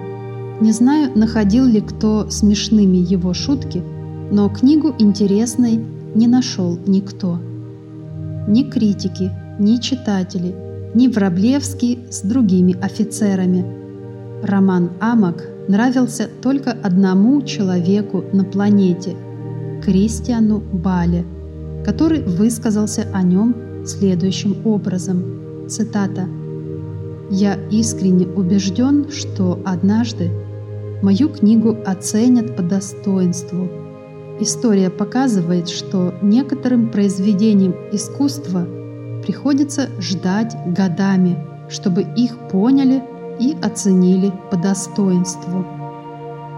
Не 0.62 0.72
знаю, 0.72 1.12
находил 1.14 1.66
ли 1.66 1.82
кто 1.82 2.30
смешными 2.30 2.96
его 2.96 3.34
шутки, 3.34 3.82
но 4.32 4.48
книгу 4.48 4.94
интересной 4.98 5.78
не 6.14 6.26
нашел 6.26 6.78
никто. 6.86 7.38
Ни 8.48 8.62
критики, 8.62 9.30
ни 9.58 9.76
читатели, 9.76 10.54
ни 10.94 11.08
Враблевский 11.08 11.98
с 12.10 12.22
другими 12.22 12.76
офицерами. 12.80 13.64
Роман 14.42 14.90
Амок 15.00 15.44
нравился 15.68 16.28
только 16.42 16.72
одному 16.72 17.42
человеку 17.42 18.24
на 18.32 18.44
планете– 18.44 19.16
Кристиану 19.82 20.58
Бале, 20.58 21.24
который 21.84 22.22
высказался 22.22 23.06
о 23.12 23.22
нем 23.22 23.54
следующим 23.86 24.66
образом. 24.66 25.66
Цитата. 25.68 26.28
«Я 27.30 27.58
искренне 27.70 28.26
убежден, 28.26 29.10
что 29.10 29.60
однажды 29.64 30.30
мою 31.02 31.28
книгу 31.28 31.76
оценят 31.86 32.56
по 32.56 32.62
достоинству. 32.62 33.68
История 34.40 34.90
показывает, 34.90 35.68
что 35.68 36.14
некоторым 36.22 36.90
произведениям 36.90 37.74
искусства 37.92 38.66
приходится 39.28 39.88
ждать 40.00 40.56
годами, 40.66 41.38
чтобы 41.68 42.02
их 42.16 42.36
поняли– 42.50 43.02
и 43.38 43.56
оценили 43.62 44.32
по 44.50 44.56
достоинству. 44.56 45.64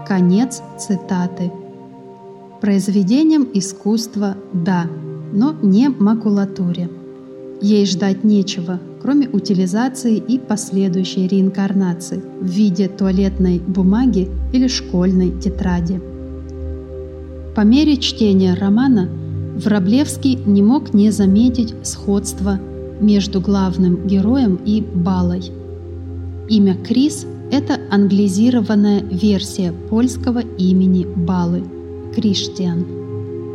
Конец 0.07 0.61
цитаты. 0.77 1.51
Произведением 2.59 3.47
искусства– 3.53 4.35
да, 4.53 4.87
но 5.31 5.55
не 5.61 5.89
макулатуре. 5.89 6.89
Ей 7.61 7.85
ждать 7.85 8.23
нечего, 8.23 8.79
кроме 9.01 9.27
утилизации 9.27 10.17
и 10.17 10.39
последующей 10.39 11.27
реинкарнации 11.27 12.21
в 12.39 12.45
виде 12.45 12.87
туалетной 12.87 13.59
бумаги 13.59 14.29
или 14.53 14.67
школьной 14.67 15.31
тетради. 15.39 16.01
По 17.55 17.61
мере 17.61 17.97
чтения 17.97 18.55
романа 18.55 19.09
Враблевский 19.63 20.35
не 20.45 20.61
мог 20.61 20.93
не 20.93 21.11
заметить 21.11 21.73
сходства 21.83 22.59
между 22.99 23.41
главным 23.41 24.07
героем 24.07 24.59
и 24.65 24.81
Балой– 24.81 25.51
Имя 26.51 26.75
Крис– 26.75 27.25
это 27.51 27.79
англизированная 27.89 29.01
версия 29.03 29.71
польского 29.89 30.39
имени 30.39 31.05
Балы– 31.05 31.63
Криштиан. 32.13 32.85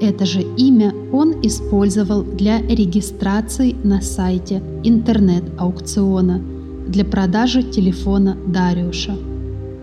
Это 0.01 0.25
же 0.25 0.41
имя 0.57 0.95
он 1.13 1.35
использовал 1.43 2.23
для 2.23 2.63
регистрации 2.63 3.77
на 3.85 4.01
сайте 4.01 4.63
интернет-аукциона 4.83 6.41
для 6.89 7.05
продажи 7.05 7.63
телефона 7.63 8.35
Дариуша. 8.47 9.15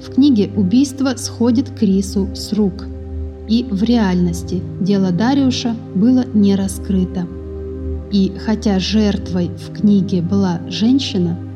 В 0.02 0.16
книге 0.16 0.50
убийство 0.56 1.14
сходит 1.16 1.70
Крису 1.70 2.30
с 2.34 2.52
рук, 2.54 2.88
и 3.48 3.64
в 3.70 3.84
реальности 3.84 4.62
дело 4.80 5.12
Дариуша 5.12 5.76
было 5.96 6.26
не 6.34 6.56
раскрыто. 6.56 7.28
И 8.12 8.32
хотя 8.46 8.80
жертвой 8.80 9.50
в 9.50 9.74
книге 9.74 10.22
была 10.22 10.62
женщина– 10.70 11.38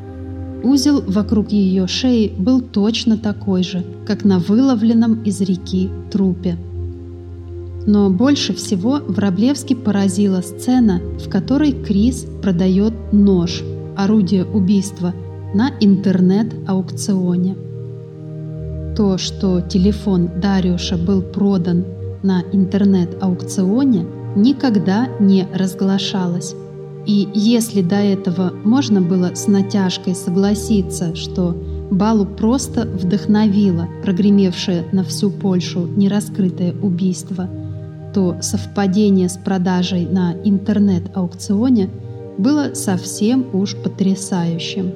Узел 0.62 1.02
вокруг 1.06 1.52
ее 1.52 1.86
шеи 1.86 2.32
был 2.36 2.60
точно 2.60 3.16
такой 3.16 3.62
же, 3.62 3.84
как 4.06 4.24
на 4.24 4.38
выловленном 4.38 5.22
из 5.22 5.40
реки 5.40 5.88
трупе. 6.10 6.56
Но 7.86 8.10
больше 8.10 8.52
всего 8.54 9.00
Враблевский 9.06 9.76
поразила 9.76 10.40
сцена, 10.40 11.00
в 11.24 11.28
которой 11.28 11.72
Крис 11.72 12.26
продает 12.42 12.92
нож, 13.12 13.62
орудие 13.96 14.44
убийства, 14.44 15.14
на 15.54 15.70
интернет-аукционе. 15.80 17.56
То, 18.98 19.16
что 19.16 19.60
телефон 19.60 20.28
Дариуша 20.40 20.96
был 20.96 21.22
продан 21.22 21.84
на 22.24 22.42
интернет-аукционе, 22.52 24.04
никогда 24.34 25.06
не 25.20 25.46
разглашалось. 25.54 26.56
И 27.06 27.28
если 27.32 27.82
до 27.82 27.94
этого 27.94 28.52
можно 28.64 29.00
было 29.00 29.36
с 29.36 29.46
натяжкой 29.46 30.16
согласиться, 30.16 31.14
что 31.14 31.56
Балу 31.92 32.26
просто 32.26 32.88
вдохновило 32.88 33.88
прогремевшее 34.02 34.84
на 34.90 35.04
всю 35.04 35.30
Польшу 35.30 35.86
нераскрытое 35.86 36.74
убийство, 36.82 37.48
то 38.12 38.38
совпадение 38.40 39.28
с 39.28 39.36
продажей 39.36 40.06
на 40.06 40.34
интернет-аукционе 40.42 41.88
было 42.36 42.74
совсем 42.74 43.46
уж 43.52 43.76
потрясающим. 43.76 44.90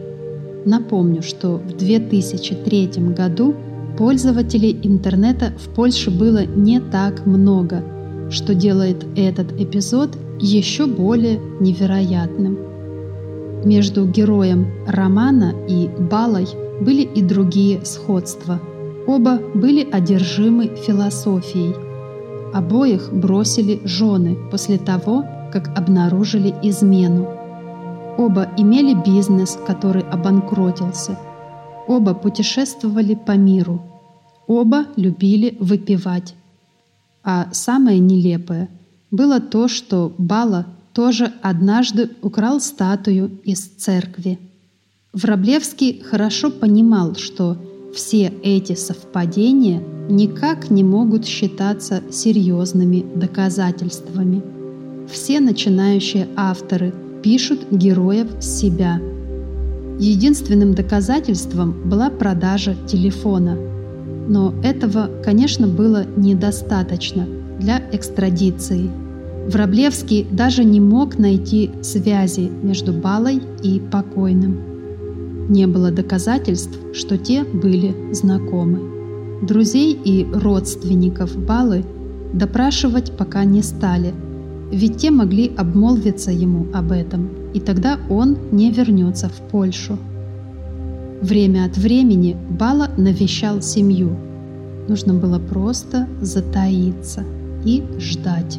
Напомню, 0.65 1.23
что 1.23 1.59
в 1.59 1.77
2003 1.77 2.89
году 3.17 3.55
пользователей 3.97 4.79
интернета 4.83 5.53
в 5.59 5.69
Польше 5.75 6.11
было 6.11 6.45
не 6.45 6.81
так 6.81 7.27
много, 7.27 7.83
что 8.31 8.55
делает 8.55 9.05
этот 9.17 9.53
эпизод 9.61 10.17
еще 10.41 10.87
более 10.87 11.39
невероятным. 11.61 12.59
Между 13.65 14.07
героем 14.07 14.67
романа 14.87 15.55
и 15.69 15.89
Балой 15.89 16.49
были 16.81 17.03
и 17.03 17.23
другие 17.23 17.85
сходства. 17.85 18.61
Оба 19.07 19.41
были 19.55 19.89
одержимы 19.89 20.67
философией. 20.87 21.75
Обоих 22.53 23.13
бросили 23.13 23.81
жены 23.85 24.37
после 24.51 24.79
того, 24.79 25.25
как 25.53 25.77
обнаружили 25.79 26.55
измену. 26.63 27.29
Оба 28.19 28.49
имели 28.57 28.95
бизнес, 28.95 29.59
который 29.67 30.03
обанкротился. 30.03 31.17
Оба 31.93 32.15
путешествовали 32.15 33.15
по 33.15 33.33
миру. 33.33 33.83
Оба 34.47 34.87
любили 34.97 35.57
выпивать. 35.61 36.35
А 37.23 37.49
самое 37.53 37.99
нелепое– 37.99 38.69
было 39.11 39.41
то, 39.41 39.69
что 39.69 40.15
Бала 40.17 40.67
тоже 40.95 41.33
однажды 41.43 42.09
украл 42.23 42.61
статую 42.61 43.41
из 43.45 43.61
церкви. 43.61 44.39
Враблевский 45.13 46.03
хорошо 46.03 46.51
понимал, 46.51 47.15
что 47.17 47.59
все 47.95 48.33
эти 48.43 48.75
совпадения 48.75 49.83
никак 50.09 50.71
не 50.71 50.83
могут 50.83 51.27
считаться 51.27 52.03
серьезными 52.11 53.05
доказательствами. 53.15 54.43
Все 55.13 55.41
начинающие 55.41 56.27
авторы 56.37 56.95
пишут 57.23 57.71
героев 57.71 58.43
себя. 58.43 58.99
Единственным 59.99 60.75
доказательством 60.75 61.75
была 61.85 62.11
продажа 62.11 62.75
телефона. 62.87 63.57
Но 64.29 64.55
этого, 64.63 65.11
конечно, 65.25 65.67
было 65.67 66.05
недостаточно 66.17 67.27
для 67.61 67.83
экстрадиции. 67.93 68.91
Враблевский 69.49 70.27
даже 70.31 70.65
не 70.65 70.81
мог 70.81 71.19
найти 71.19 71.71
связи 71.83 72.51
между 72.63 72.93
Балой 72.93 73.43
и 73.63 73.81
покойным. 73.81 74.59
Не 75.49 75.67
было 75.67 75.91
доказательств, 75.91 76.79
что 76.95 77.19
те 77.19 77.45
были 77.45 77.95
знакомы. 78.13 79.45
Друзей 79.47 79.93
и 79.93 80.27
родственников 80.33 81.37
Балы 81.37 81.85
допрашивать 82.33 83.17
пока 83.17 83.45
не 83.45 83.63
стали– 83.63 84.15
ведь 84.73 84.97
те 84.97 85.11
могли 85.11 85.53
обмолвиться 85.55 86.31
ему 86.31 86.67
об 86.73 86.93
этом, 86.93 87.29
и 87.55 87.61
тогда 87.61 87.99
он 88.09 88.37
не 88.51 88.71
вернется 88.71 89.29
в 89.29 89.51
Польшу. 89.51 89.99
Время 91.21 91.67
от 91.67 91.77
времени 91.77 92.37
Бала 92.51 92.91
навещал 92.97 93.63
семью. 93.63 94.17
Нужно 94.89 95.15
было 95.15 95.39
просто 95.39 96.09
затаиться 96.21 97.25
и 97.65 97.83
ждать. 97.99 98.59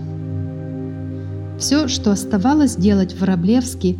Все, 1.59 1.87
что 1.87 2.11
оставалось 2.11 2.75
делать 2.75 3.19
Вороблевский, 3.19 3.97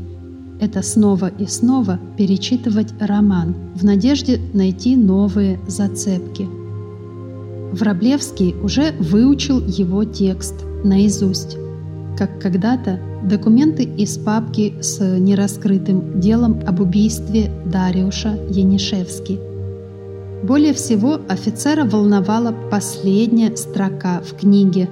это 0.61 0.81
снова 0.81 1.27
и 1.27 1.45
снова 1.45 1.99
перечитывать 2.17 2.93
роман 2.99 3.55
в 3.75 3.83
надежде 3.83 4.39
найти 4.53 4.95
новые 4.95 5.59
зацепки. 5.67 6.47
Вороблевский 7.73 8.55
уже 8.61 8.93
выучил 8.99 9.59
его 9.65 10.05
текст 10.05 10.55
наизусть 10.83 11.57
как 12.17 12.39
когда-то 12.39 12.99
документы 13.23 13.83
из 13.83 14.17
папки 14.17 14.73
с 14.81 14.99
нераскрытым 14.99 16.19
делом 16.19 16.59
об 16.67 16.79
убийстве 16.79 17.51
Дариуша 17.65 18.37
Янишевски. 18.49 19.39
Более 20.43 20.73
всего 20.73 21.19
офицера 21.29 21.85
волновала 21.85 22.53
последняя 22.69 23.55
строка 23.55 24.21
в 24.21 24.35
книге. 24.35 24.89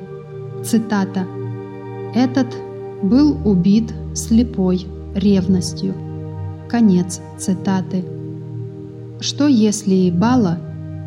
Цитата. 0.64 1.26
«Этот 2.16 2.48
был 3.04 3.38
убит 3.46 3.94
слепой 4.14 4.86
ревностью». 5.14 5.94
Конец 6.70 7.20
цитаты. 7.38 8.06
Что 9.20 9.48
если 9.48 10.10
Бала, 10.10 10.58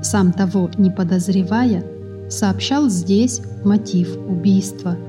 сам 0.02 0.32
того 0.32 0.70
не 0.76 0.90
подозревая, 0.90 1.84
сообщал 2.28 2.90
здесь 2.90 3.40
мотив 3.64 4.16
убийства– 4.28 4.96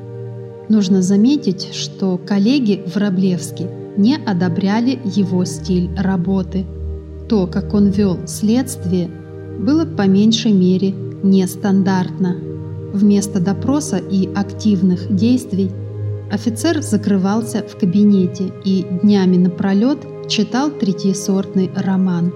Нужно 0.67 1.01
заметить, 1.01 1.73
что 1.73 2.17
коллеги 2.17 2.83
Вороблевски 2.93 3.67
не 3.97 4.15
одобряли 4.15 4.99
его 5.05 5.45
стиль 5.45 5.89
работы. 5.95 6.65
То, 7.29 7.47
как 7.47 7.73
он 7.73 7.89
вел 7.89 8.17
следствие, 8.25 9.09
было 9.59 9.85
по 9.85 10.07
меньшей 10.07 10.51
мере 10.51 10.93
нестандартно. 11.23 12.35
Вместо 12.93 13.39
допроса 13.39 13.97
и 13.97 14.27
активных 14.33 15.13
действий 15.13 15.69
офицер 16.31 16.81
закрывался 16.81 17.63
в 17.63 17.77
кабинете 17.77 18.51
и 18.63 18.85
днями 19.03 19.37
напролет 19.37 19.99
читал 20.27 20.71
третьесортный 20.71 21.69
роман. 21.75 22.33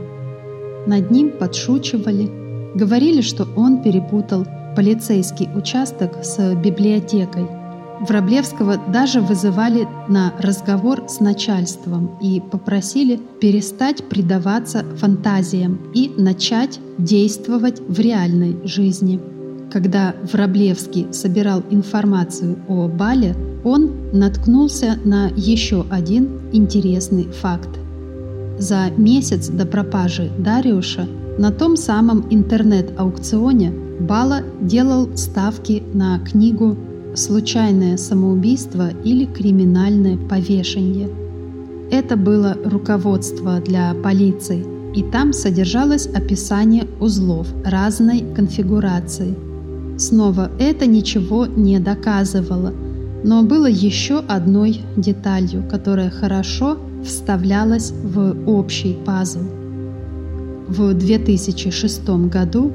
Над 0.86 1.10
ним 1.12 1.32
подшучивали, 1.32 2.30
говорили, 2.76 3.22
что 3.22 3.48
он 3.56 3.82
перепутал 3.82 4.46
полицейский 4.76 5.50
участок 5.56 6.24
с 6.24 6.56
библиотекой– 6.56 7.48
Враблевского 8.00 8.78
даже 8.78 9.20
вызывали 9.20 9.88
на 10.08 10.34
разговор 10.40 11.04
с 11.10 11.20
начальством 11.20 12.18
и 12.22 12.40
попросили 12.40 13.20
перестать 13.42 14.08
предаваться 14.08 14.86
фантазиям 14.96 15.80
и 15.94 16.12
начать 16.18 16.80
действовать 16.98 17.82
в 17.88 18.00
реальной 18.00 18.58
жизни. 18.64 19.20
Когда 19.72 20.16
Враблевский 20.32 21.14
собирал 21.14 21.62
информацию 21.70 22.58
о 22.68 22.88
Бале, 22.88 23.36
он 23.64 23.92
наткнулся 24.14 24.98
на 25.04 25.28
еще 25.36 25.86
один 25.90 26.40
интересный 26.54 27.26
факт. 27.26 27.70
За 28.58 28.90
месяц 28.98 29.50
до 29.50 29.66
пропажи 29.66 30.32
Дариуша 30.38 31.08
на 31.38 31.52
том 31.52 31.78
самом 31.78 32.26
интернет-аукционе 32.30 33.72
Бала 34.00 34.42
делал 34.62 35.16
ставки 35.16 35.84
на 35.94 36.20
книгу 36.20 36.78
случайное 37.16 37.98
самоубийство 37.98 38.90
или 39.04 39.26
криминальное 39.26 40.18
повешение. 40.18 41.10
Это 41.92 42.16
было 42.16 42.56
руководство 42.66 43.60
для 43.60 43.94
полиции, 43.96 44.66
и 44.96 45.04
там 45.04 45.34
содержалось 45.34 46.08
описание 46.08 46.86
узлов 47.00 47.48
разной 47.64 48.24
конфигурации. 48.36 49.36
Снова 49.98 50.52
это 50.60 50.86
ничего 50.86 51.46
не 51.46 51.80
доказывало, 51.80 52.74
но 53.24 53.44
было 53.44 53.68
еще 53.68 54.20
одной 54.20 54.82
деталью, 54.96 55.64
которая 55.70 56.10
хорошо 56.10 56.78
вставлялась 57.04 57.92
в 57.92 58.36
общий 58.46 58.98
пазл. 59.06 59.42
В 60.68 60.94
2006 60.94 62.08
году 62.30 62.72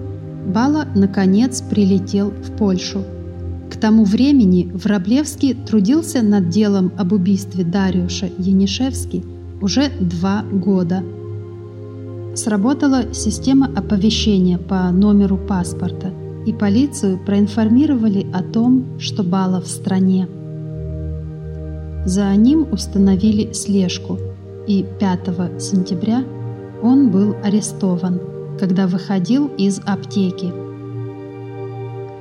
Бала 0.53 0.87
наконец 0.95 1.63
прилетел 1.63 2.31
в 2.31 2.57
Польшу– 2.59 3.05
к 3.71 3.77
тому 3.77 4.05
времени 4.05 4.71
Враблевский 4.73 5.55
трудился 5.55 6.23
над 6.23 6.49
делом 6.49 6.93
об 6.97 7.13
убийстве 7.13 7.65
Дариуша 7.65 8.31
Янишевски 8.39 9.25
уже 9.61 9.91
два 10.01 10.43
года. 10.43 11.03
Сработала 12.35 13.15
система 13.15 13.67
оповещения 13.67 14.59
по 14.59 14.91
номеру 14.91 15.37
паспорта, 15.37 16.13
и 16.47 16.53
полицию 16.53 17.19
проинформировали 17.25 18.27
о 18.33 18.43
том, 18.43 18.99
что 18.99 19.23
Бала 19.23 19.61
в 19.61 19.67
стране. 19.67 20.29
За 22.05 22.35
ним 22.37 22.67
установили 22.71 23.53
слежку, 23.53 24.19
и 24.69 24.85
5 25.01 25.63
сентября 25.63 26.23
он 26.83 27.11
был 27.11 27.35
арестован, 27.43 28.21
когда 28.59 28.87
выходил 28.87 29.47
из 29.57 29.81
аптеки– 29.87 30.53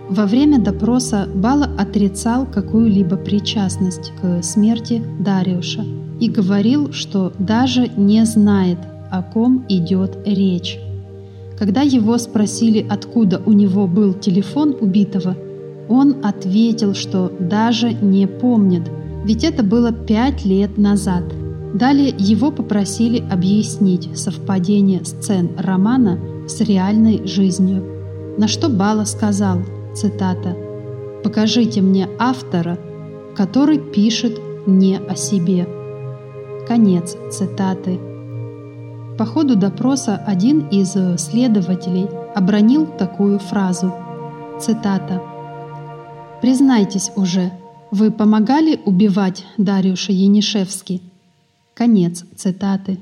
во 0.10 0.26
время 0.26 0.60
допроса 0.60 1.30
Бала 1.34 1.70
отрицал 1.78 2.45
какую-либо 2.45 3.16
причастность 3.16 4.12
к 4.22 4.43
смерти 4.43 5.01
Дариуша 5.20 5.86
и 6.20 6.30
говорил, 6.30 6.91
что 6.91 7.32
даже 7.39 7.88
не 7.95 8.26
знает, 8.26 8.78
о 9.12 9.24
ком 9.24 9.66
идет 9.70 10.18
речь. 10.26 10.78
Когда 11.58 11.82
его 11.82 12.18
спросили, 12.18 12.86
откуда 12.88 13.41
у 13.45 13.54
него 13.54 13.88
был 13.88 14.14
телефон 14.14 14.76
убитого, 14.80 15.38
он 15.88 16.18
ответил, 16.24 16.93
что 16.93 17.32
даже 17.39 17.93
не 17.93 18.28
помнит, 18.28 18.84
ведь 19.24 19.43
это 19.43 19.64
было 19.64 19.93
пять 19.93 20.43
лет 20.43 20.78
назад. 20.78 21.24
Далее 21.76 22.14
его 22.18 22.51
попросили 22.51 23.24
объяснить 23.32 24.10
совпадение 24.18 25.04
сцен 25.06 25.51
романа 25.58 26.20
с 26.47 26.60
реальной 26.62 27.26
жизнью, 27.26 27.84
на 28.38 28.47
что 28.47 28.68
Бала 28.68 29.06
сказал– 29.06 29.60
цитата, 29.93 30.55
«Покажите 31.23 31.81
мне 31.81 32.09
автора, 32.19 32.77
который 33.35 33.79
пишет 33.79 34.39
не 34.65 34.97
о 34.97 35.15
себе». 35.15 35.67
Конец 36.67 37.15
цитаты. 37.31 37.99
По 39.17 39.25
ходу 39.25 39.55
допроса 39.55 40.15
один 40.15 40.67
из 40.69 40.95
следователей 41.21 42.07
обронил 42.35 42.85
такую 42.85 43.39
фразу. 43.39 43.93
Цитата. 44.59 45.21
«Признайтесь 46.41 47.11
уже, 47.15 47.51
вы 47.91 48.11
помогали 48.11 48.79
убивать 48.85 49.45
Дариуша 49.57 50.11
Янишевски?» 50.11 51.01
Конец 51.73 52.23
цитаты. 52.35 52.99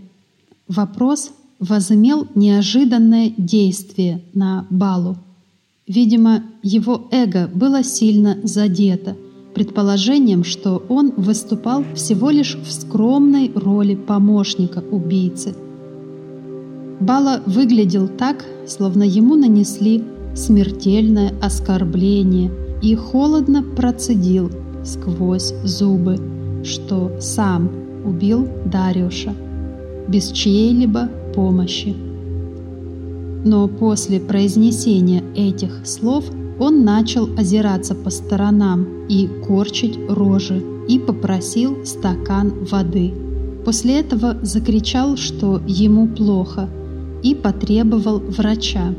Вопрос 0.67 1.31
возымел 1.59 2.27
неожиданное 2.35 3.33
действие 3.37 4.23
на 4.33 4.65
Балу. 4.69 5.17
Видимо, 5.93 6.43
его 6.63 7.09
эго 7.11 7.49
было 7.53 7.83
сильно 7.83 8.37
задето 8.43 9.17
предположением, 9.53 10.45
что 10.45 10.81
он 10.87 11.11
выступал 11.17 11.83
всего 11.95 12.29
лишь 12.29 12.55
в 12.55 12.71
скромной 12.71 13.51
роли 13.53 13.95
помощника 13.95 14.81
убийцы. 14.89 15.53
Бала 17.01 17.41
выглядел 17.45 18.07
так, 18.07 18.45
словно 18.65 19.03
ему 19.03 19.35
нанесли 19.35 20.01
смертельное 20.33 21.33
оскорбление 21.41 22.49
и 22.81 22.95
холодно 22.95 23.61
процедил 23.61 24.49
сквозь 24.85 25.53
зубы, 25.65 26.15
что 26.63 27.11
сам 27.19 27.69
убил 28.05 28.47
Дарюша 28.65 29.33
без 30.07 30.31
чьей-либо 30.31 31.09
помощи. 31.35 32.11
Но 33.43 33.67
после 33.67 34.19
произнесения 34.19 35.23
этих 35.35 35.85
слов 35.85 36.25
он 36.59 36.83
начал 36.83 37.27
озираться 37.37 37.95
по 37.95 38.09
сторонам 38.09 39.07
и 39.07 39.27
корчить 39.47 39.97
рожи, 40.07 40.61
и 40.87 40.99
попросил 40.99 41.85
стакан 41.85 42.53
воды. 42.65 43.13
После 43.65 43.99
этого 43.99 44.37
закричал, 44.41 45.17
что 45.17 45.61
ему 45.67 46.07
плохо, 46.07 46.69
и 47.23 47.35
потребовал 47.35 48.19
врача. 48.19 48.93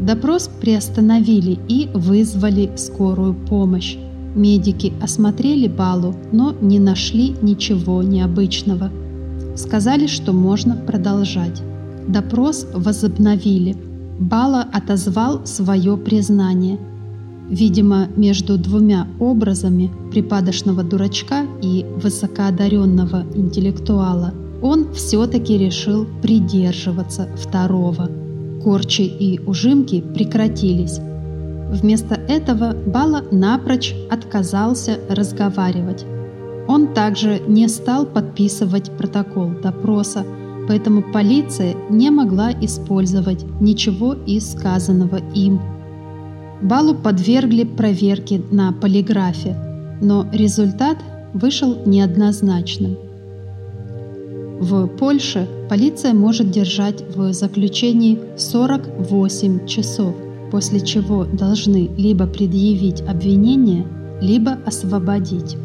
Допрос 0.00 0.50
приостановили 0.60 1.58
и 1.68 1.88
вызвали 1.94 2.72
скорую 2.76 3.34
помощь. 3.34 3.96
Медики 4.34 4.92
осмотрели 5.00 5.68
Балу, 5.68 6.14
но 6.32 6.54
не 6.60 6.78
нашли 6.78 7.34
ничего 7.42 8.02
необычного. 8.02 8.90
Сказали, 9.56 10.06
что 10.06 10.32
можно 10.32 10.74
продолжать. 10.74 11.62
Допрос 12.08 12.66
возобновили. 12.74 13.76
Бала 14.18 14.66
отозвал 14.72 15.46
свое 15.46 15.96
признание. 15.96 16.78
Видимо, 17.48 18.08
между 18.16 18.56
двумя 18.56 19.06
образами 19.20 19.90
припадочного 20.10 20.82
дурачка 20.82 21.44
и 21.60 21.84
высокоодаренного 21.96 23.24
интеллектуала 23.34 24.32
он 24.62 24.92
все-таки 24.94 25.58
решил 25.58 26.06
придерживаться 26.22 27.28
второго. 27.36 28.08
Корчи 28.62 29.02
и 29.02 29.40
ужимки 29.44 30.00
прекратились. 30.00 31.00
Вместо 31.72 32.14
этого 32.14 32.74
Бала 32.86 33.24
напрочь 33.32 33.94
отказался 34.10 34.98
разговаривать. 35.08 36.04
Он 36.68 36.94
также 36.94 37.40
не 37.48 37.66
стал 37.66 38.06
подписывать 38.06 38.90
протокол 38.96 39.50
допроса, 39.62 40.24
поэтому 40.68 41.02
полиция 41.02 41.74
не 41.90 42.10
могла 42.10 42.52
использовать 42.52 43.44
ничего 43.60 44.14
из 44.26 44.52
сказанного 44.52 45.20
им. 45.34 45.60
Балу 46.62 46.94
подвергли 46.94 47.64
проверке 47.64 48.40
на 48.50 48.72
полиграфе, 48.72 49.56
но 50.00 50.26
результат 50.32 50.98
вышел 51.34 51.78
неоднозначным. 51.86 52.96
В 54.60 54.86
Польше 54.86 55.48
полиция 55.68 56.14
может 56.14 56.50
держать 56.50 57.02
в 57.16 57.32
заключении 57.32 58.20
48 58.36 59.66
часов, 59.66 60.14
после 60.52 60.80
чего 60.80 61.24
должны 61.24 61.90
либо 61.96 62.26
предъявить 62.26 63.00
обвинение, 63.00 63.84
либо 64.20 64.58
освободить. 64.64 65.56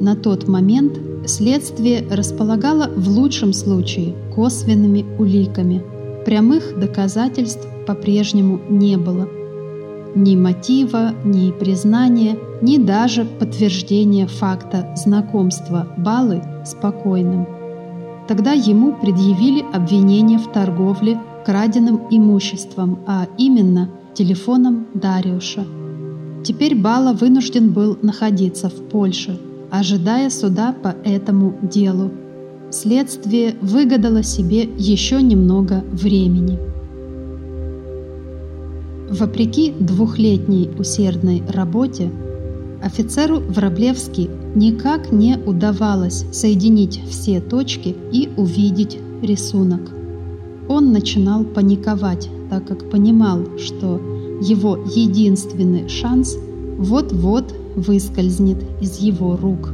На 0.00 0.14
тот 0.14 0.48
момент 0.48 0.98
следствие 1.26 2.06
располагало 2.10 2.90
в 2.96 3.08
лучшем 3.08 3.52
случае 3.52 4.14
косвенными 4.34 5.04
уликами. 5.18 5.82
Прямых 6.24 6.78
доказательств 6.78 7.66
по-прежнему 7.86 8.60
не 8.68 8.96
было. 8.96 9.28
Ни 10.14 10.34
мотива, 10.36 11.12
ни 11.24 11.50
признания, 11.50 12.38
ни 12.62 12.78
даже 12.78 13.24
подтверждения 13.24 14.26
факта 14.26 14.94
знакомства 14.96 15.88
Балы 15.98 16.42
с 16.64 16.74
покойным– 16.74 17.46
Тогда 18.26 18.52
ему 18.52 18.92
предъявили 18.92 19.64
обвинение 19.72 20.38
в 20.38 20.50
торговле 20.50 21.20
краденым 21.44 22.08
имуществом, 22.10 22.98
а 23.06 23.26
именно 23.38 23.88
телефоном 24.14 24.88
Дариуша. 24.94 25.64
Теперь 26.42 26.74
Бала 26.74 27.12
вынужден 27.12 27.72
был 27.72 27.98
находиться 28.02 28.68
в 28.68 28.88
Польше, 28.88 29.38
ожидая 29.78 30.30
суда 30.30 30.72
по 30.72 30.94
этому 31.04 31.54
делу. 31.62 32.10
Следствие 32.70 33.54
выгадало 33.60 34.22
себе 34.22 34.62
еще 34.62 35.22
немного 35.22 35.84
времени. 35.92 36.58
Вопреки 39.08 39.72
двухлетней 39.78 40.70
усердной 40.78 41.42
работе, 41.48 42.10
офицеру 42.82 43.38
Враблевский 43.38 44.28
никак 44.54 45.12
не 45.12 45.38
удавалось 45.46 46.24
соединить 46.32 47.00
все 47.08 47.40
точки 47.40 47.94
и 48.12 48.28
увидеть 48.36 48.98
рисунок. 49.22 49.80
Он 50.68 50.92
начинал 50.92 51.44
паниковать, 51.44 52.28
так 52.50 52.66
как 52.66 52.90
понимал, 52.90 53.58
что 53.58 54.00
его 54.42 54.76
единственный 54.76 55.88
шанс 55.88 56.36
вот-вот 56.78 57.54
выскользнет 57.76 58.58
из 58.80 58.98
его 58.98 59.36
рук. 59.36 59.72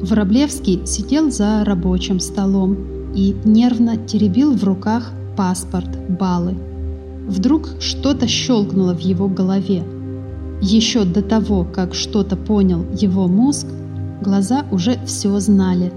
Враблевский 0.00 0.86
сидел 0.86 1.30
за 1.30 1.64
рабочим 1.64 2.20
столом 2.20 2.76
и 3.14 3.34
нервно 3.44 3.96
теребил 3.96 4.54
в 4.54 4.62
руках 4.62 5.10
паспорт 5.36 5.88
Балы. 6.08 6.56
Вдруг 7.26 7.68
что-то 7.80 8.28
щелкнуло 8.28 8.94
в 8.94 9.00
его 9.00 9.28
голове. 9.28 9.82
Еще 10.62 11.04
до 11.04 11.22
того, 11.22 11.64
как 11.64 11.94
что-то 11.94 12.36
понял 12.36 12.84
его 12.94 13.26
мозг, 13.26 13.66
Глаза 14.20 14.66
уже 14.72 14.98
все 15.06 15.38
знали. 15.38 15.92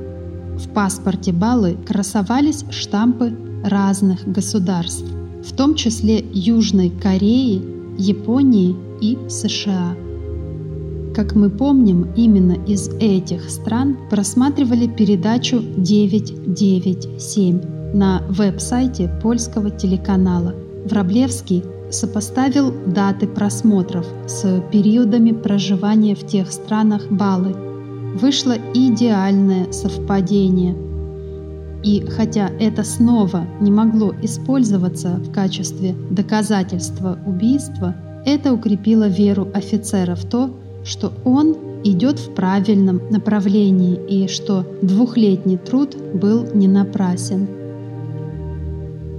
В 0.57 0.69
паспорте 0.69 1.31
Балы 1.31 1.75
красовались 1.87 2.65
штампы 2.69 3.35
разных 3.63 4.27
государств, 4.27 5.05
в 5.43 5.55
том 5.55 5.75
числе 5.75 6.23
Южной 6.31 6.89
Кореи, 6.91 7.61
Японии 7.97 8.75
и 9.01 9.17
США. 9.27 9.95
Как 11.15 11.35
мы 11.35 11.49
помним, 11.49 12.13
именно 12.15 12.53
из 12.65 12.89
этих 12.99 13.49
стран 13.49 13.97
просматривали 14.09 14.87
передачу 14.87 15.61
997 15.77 17.61
на 17.93 18.23
веб-сайте 18.29 19.09
польского 19.21 19.69
телеканала. 19.71 20.55
Враблевский 20.85 21.63
сопоставил 21.89 22.73
даты 22.87 23.27
просмотров 23.27 24.05
с 24.27 24.61
периодами 24.71 25.31
проживания 25.31 26.15
в 26.15 26.25
тех 26.25 26.51
странах 26.51 27.07
Балы– 27.09 27.55
вышло 28.13 28.55
идеальное 28.73 29.71
совпадение. 29.71 30.75
И 31.83 32.05
хотя 32.05 32.49
это 32.59 32.83
снова 32.83 33.45
не 33.59 33.71
могло 33.71 34.13
использоваться 34.21 35.15
в 35.15 35.31
качестве 35.31 35.95
доказательства 36.11 37.17
убийства, 37.25 37.95
это 38.25 38.53
укрепило 38.53 39.07
веру 39.07 39.47
офицера 39.53 40.15
в 40.15 40.25
то, 40.25 40.51
что 40.83 41.13
он 41.25 41.55
идет 41.83 42.19
в 42.19 42.33
правильном 42.33 43.01
направлении 43.09 43.99
и 44.07 44.27
что 44.27 44.65
двухлетний 44.81 45.57
труд 45.57 45.95
был 46.13 46.45
не 46.53 46.67
напрасен. 46.67 47.47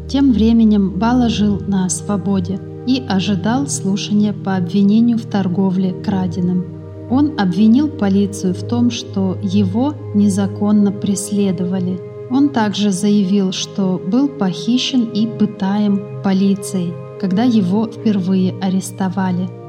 Тем 0.08 0.32
временем 0.32 0.90
Бала 0.98 1.28
жил 1.28 1.60
на 1.66 1.88
свободе 1.88 2.60
и 2.86 3.02
ожидал 3.08 3.66
слушания 3.68 4.32
по 4.32 4.56
обвинению 4.56 5.18
в 5.18 5.26
торговле 5.26 5.92
краденым. 5.92 6.64
Он 7.10 7.38
обвинил 7.38 7.88
полицию 7.88 8.54
в 8.54 8.62
том, 8.66 8.90
что 8.90 9.38
его 9.42 9.94
незаконно 10.14 10.92
преследовали. 10.92 12.00
Он 12.30 12.48
также 12.48 12.90
заявил, 12.90 13.52
что 13.52 14.00
был 14.04 14.28
похищен 14.28 15.04
и 15.04 15.26
пытаем 15.26 16.22
полицией, 16.22 16.92
когда 17.20 17.42
его 17.42 17.86
впервые 17.86 18.54
арестовали. 18.60 19.61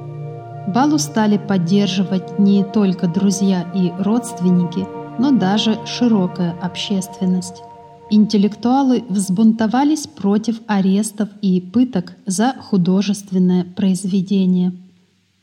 Балу 0.67 0.97
стали 0.97 1.37
поддерживать 1.37 2.39
не 2.39 2.63
только 2.63 3.07
друзья 3.07 3.65
и 3.75 3.91
родственники, 3.99 4.87
но 5.19 5.31
даже 5.31 5.77
широкая 5.85 6.55
общественность. 6.61 7.61
Интеллектуалы 8.09 9.03
взбунтовались 9.09 10.07
против 10.07 10.61
арестов 10.67 11.29
и 11.41 11.59
пыток 11.61 12.13
за 12.25 12.53
художественное 12.53 13.63
произведение– 13.63 14.73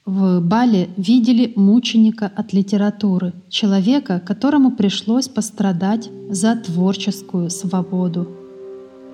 в 0.07 0.41
Бале 0.41 0.89
видели 0.97 1.53
мученика 1.55 2.33
от 2.35 2.53
литературы, 2.53 3.33
человека, 3.49 4.19
которому 4.19 4.73
пришлось 4.73 5.29
пострадать 5.29 6.11
за 6.29 6.57
творческую 6.57 7.49
свободу. 7.49 8.27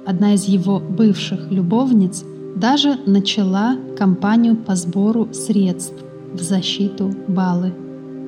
Одна 0.07 0.33
из 0.33 0.45
его 0.45 0.81
бывших 0.81 1.51
любовниц 1.51 2.25
даже 2.57 2.97
начала 3.07 3.77
кампанию 3.99 4.57
по 4.57 4.75
сбору 4.75 5.29
средств 5.33 5.95
в 6.33 6.41
защиту 6.41 7.15
Балы. 7.29 7.73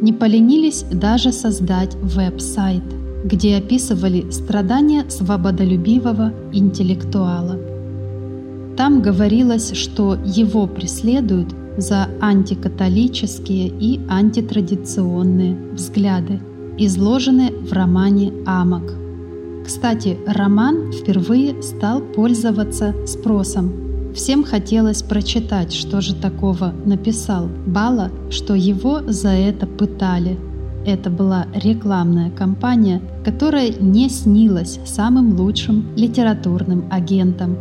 Не 0.01 0.13
поленились 0.13 0.85
даже 0.93 1.33
создать 1.33 1.97
веб-сайт, 1.97 2.85
где 3.25 3.57
описывали 3.57 4.31
страдания 4.31 5.09
свободолюбивого 5.09 6.33
интеллектуала. 6.53 7.59
Там 8.77 9.03
говорилось, 9.03 9.73
что 9.73 10.17
его 10.25 10.67
преследуют 10.67 11.49
за 11.79 12.09
антикатолические 12.21 13.69
и 13.69 14.01
антитрадиционные 14.09 15.57
взгляды, 15.73 16.41
изложенные 16.77 17.51
в 17.51 17.73
романе 17.73 18.33
«Амок». 18.47 18.95
Кстати, 19.65 20.17
роман 20.27 20.93
впервые 20.93 21.61
стал 21.63 22.01
пользоваться 22.01 22.95
спросом. 23.07 23.88
Всем 24.19 24.43
хотелось 24.43 25.01
прочитать, 25.01 25.73
что 25.73 26.01
же 26.01 26.13
такого 26.13 26.75
написал 26.85 27.47
Бала, 27.67 28.11
что 28.31 28.55
его 28.55 29.01
за 29.07 29.29
это 29.29 29.65
пытали. 29.65 30.37
Это 30.85 31.09
была 31.09 31.47
рекламная 31.55 32.29
кампания, 32.33 33.01
которая 33.25 33.71
не 33.79 34.09
снилась 34.09 34.81
самым 34.85 35.39
лучшим 35.39 35.87
литературным 35.95 36.89
агентам. 36.91 37.57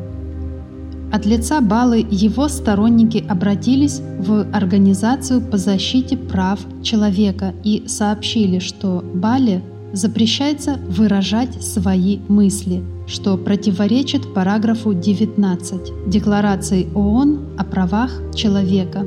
От 1.13 1.27
лица 1.27 1.61
Балы 1.61 2.03
его 2.09 2.47
сторонники 2.47 3.23
обратились 3.29 4.01
в 4.17 4.47
Организацию 4.51 5.41
по 5.41 5.57
защите 5.57 6.17
прав 6.17 6.59
человека 6.81 7.53
и 7.63 7.83
сообщили, 7.85 8.57
что 8.57 9.03
Бале 9.13 9.61
запрещается 9.93 10.79
выражать 10.87 11.63
свои 11.63 12.19
мысли, 12.27 12.83
что 13.07 13.37
противоречит 13.37 14.33
параграфу 14.33 14.93
19 14.93 16.09
Декларации 16.09 16.87
ООН 16.93 17.55
о 17.57 17.63
правах 17.63 18.11
человека. 18.35 19.05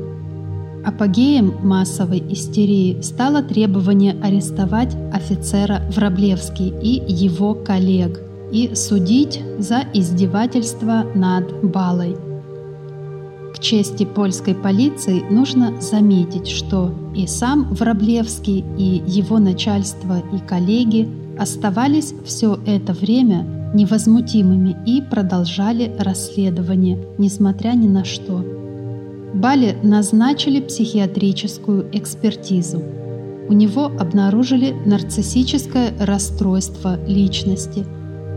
Апогеем 0.83 1.53
массовой 1.63 2.23
истерии 2.33 2.99
стало 3.01 3.43
требование 3.43 4.15
арестовать 4.21 4.95
офицера 5.13 5.83
Враблевский 5.95 6.73
и 6.81 7.03
его 7.07 7.53
коллег 7.53 8.19
и 8.51 8.73
судить 8.73 9.41
за 9.59 9.83
издевательство 9.93 11.05
над 11.13 11.63
Балой. 11.63 12.30
Чести 13.61 14.05
польской 14.05 14.55
полиции 14.55 15.23
нужно 15.29 15.79
заметить, 15.79 16.47
что 16.47 16.91
и 17.15 17.27
сам 17.27 17.71
Враблевский, 17.75 18.65
и 18.75 19.03
его 19.05 19.37
начальство 19.37 20.23
и 20.33 20.39
коллеги 20.39 21.07
оставались 21.37 22.15
все 22.25 22.59
это 22.65 22.93
время 22.93 23.45
невозмутимыми 23.75 24.75
и 24.87 25.01
продолжали 25.01 25.95
расследование, 25.99 27.05
несмотря 27.19 27.73
ни 27.73 27.87
на 27.87 28.03
что. 28.03 28.43
Бали 29.35 29.77
назначили 29.83 30.59
психиатрическую 30.59 31.87
экспертизу. 31.93 32.81
У 33.47 33.53
него 33.53 33.85
обнаружили 33.85 34.75
нарциссическое 34.85 35.93
расстройство 35.99 36.99
личности, 37.05 37.85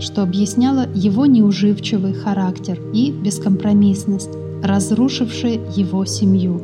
что 0.01 0.23
объясняло 0.23 0.87
его 0.95 1.25
неуживчивый 1.25 2.13
характер 2.13 2.79
и 2.93 3.11
бескомпромиссность, 3.11 4.31
разрушившие 4.65 5.61
его 5.77 6.05
семью. 6.07 6.63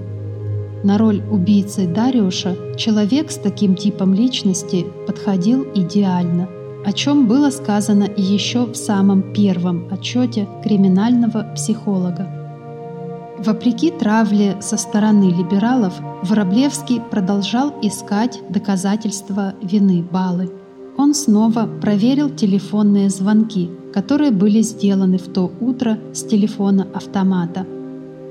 На 0.83 0.97
роль 0.97 1.23
убийцы 1.31 1.87
Дариуша 1.87 2.57
человек 2.77 3.31
с 3.31 3.37
таким 3.37 3.75
типом 3.75 4.15
личности 4.15 4.87
подходил 5.07 5.67
идеально, 5.75 6.49
о 6.87 6.93
чем 6.95 7.29
было 7.29 7.51
сказано 7.51 8.09
еще 8.17 8.65
в 8.65 8.75
самом 8.75 9.35
первом 9.35 9.87
отчете 9.91 10.49
криминального 10.65 11.53
психолога. 11.55 12.27
Вопреки 13.39 13.91
травле 13.91 14.57
со 14.61 14.79
стороны 14.79 15.25
либералов, 15.25 15.95
Вороблевский 16.23 17.01
продолжал 17.01 17.75
искать 17.83 18.41
доказательства 18.49 19.55
вины 19.63 20.03
Балы. 20.03 20.51
Он 20.97 21.15
снова 21.15 21.67
проверил 21.81 22.31
телефонные 22.31 23.11
звонки, 23.11 23.71
которые 23.93 24.31
были 24.31 24.61
сделаны 24.61 25.19
в 25.19 25.29
то 25.29 25.51
утро 25.61 25.99
с 26.13 26.23
телефона 26.23 26.87
автомата. 26.95 27.67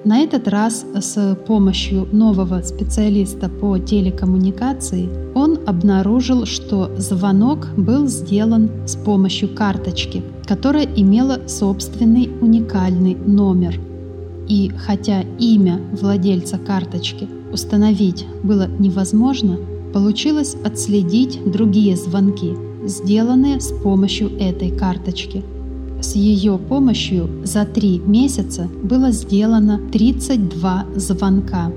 На 0.05 0.19
этот 0.19 0.47
раз 0.47 0.85
с 0.99 1.35
помощью 1.47 2.07
нового 2.11 2.61
специалиста 2.61 3.49
по 3.49 3.77
телекоммуникации 3.77 5.09
он 5.35 5.59
обнаружил, 5.67 6.45
что 6.45 6.89
звонок 6.97 7.67
был 7.75 8.07
сделан 8.07 8.69
с 8.85 8.95
помощью 8.95 9.53
карточки, 9.53 10.23
которая 10.45 10.85
имела 10.85 11.47
собственный 11.47 12.29
уникальный 12.41 13.15
номер– 13.15 13.79
и 14.49 14.71
хотя 14.75 15.21
имя 15.37 15.79
владельца 15.91 16.57
карточки 16.57 17.29
установить 17.53 18.25
было 18.43 18.67
невозможно, 18.79 19.59
получилось 19.93 20.55
отследить 20.65 21.39
другие 21.49 21.95
звонки, 21.95 22.53
сделанные 22.83 23.61
с 23.61 23.71
помощью 23.71 24.35
этой 24.39 24.71
карточки. 24.71 25.43
С 26.01 26.15
ее 26.15 26.57
помощью 26.57 27.29
за 27.43 27.65
три 27.65 27.99
месяца 27.99 28.69
было 28.83 29.11
сделано 29.11 29.79
32 29.91 30.85
звонка. 30.95 31.71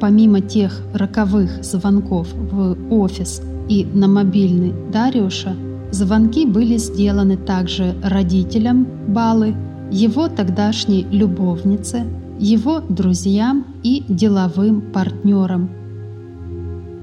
Помимо 0.00 0.40
тех 0.40 0.80
роковых 0.92 1.64
звонков 1.64 2.28
в 2.32 2.76
офис 2.90 3.42
и 3.68 3.84
на 3.92 4.06
мобильный 4.06 4.72
Дариуша, 4.92 5.56
звонки 5.90 6.46
были 6.46 6.76
сделаны 6.76 7.36
также 7.36 7.96
родителям 8.04 8.86
Балы, 9.08 9.54
его 9.90 10.28
тогдашней 10.28 11.04
любовнице, 11.10 12.04
его 12.38 12.80
друзьям 12.88 13.66
и 13.82 14.04
деловым 14.08 14.80
партнерам. 14.92 15.70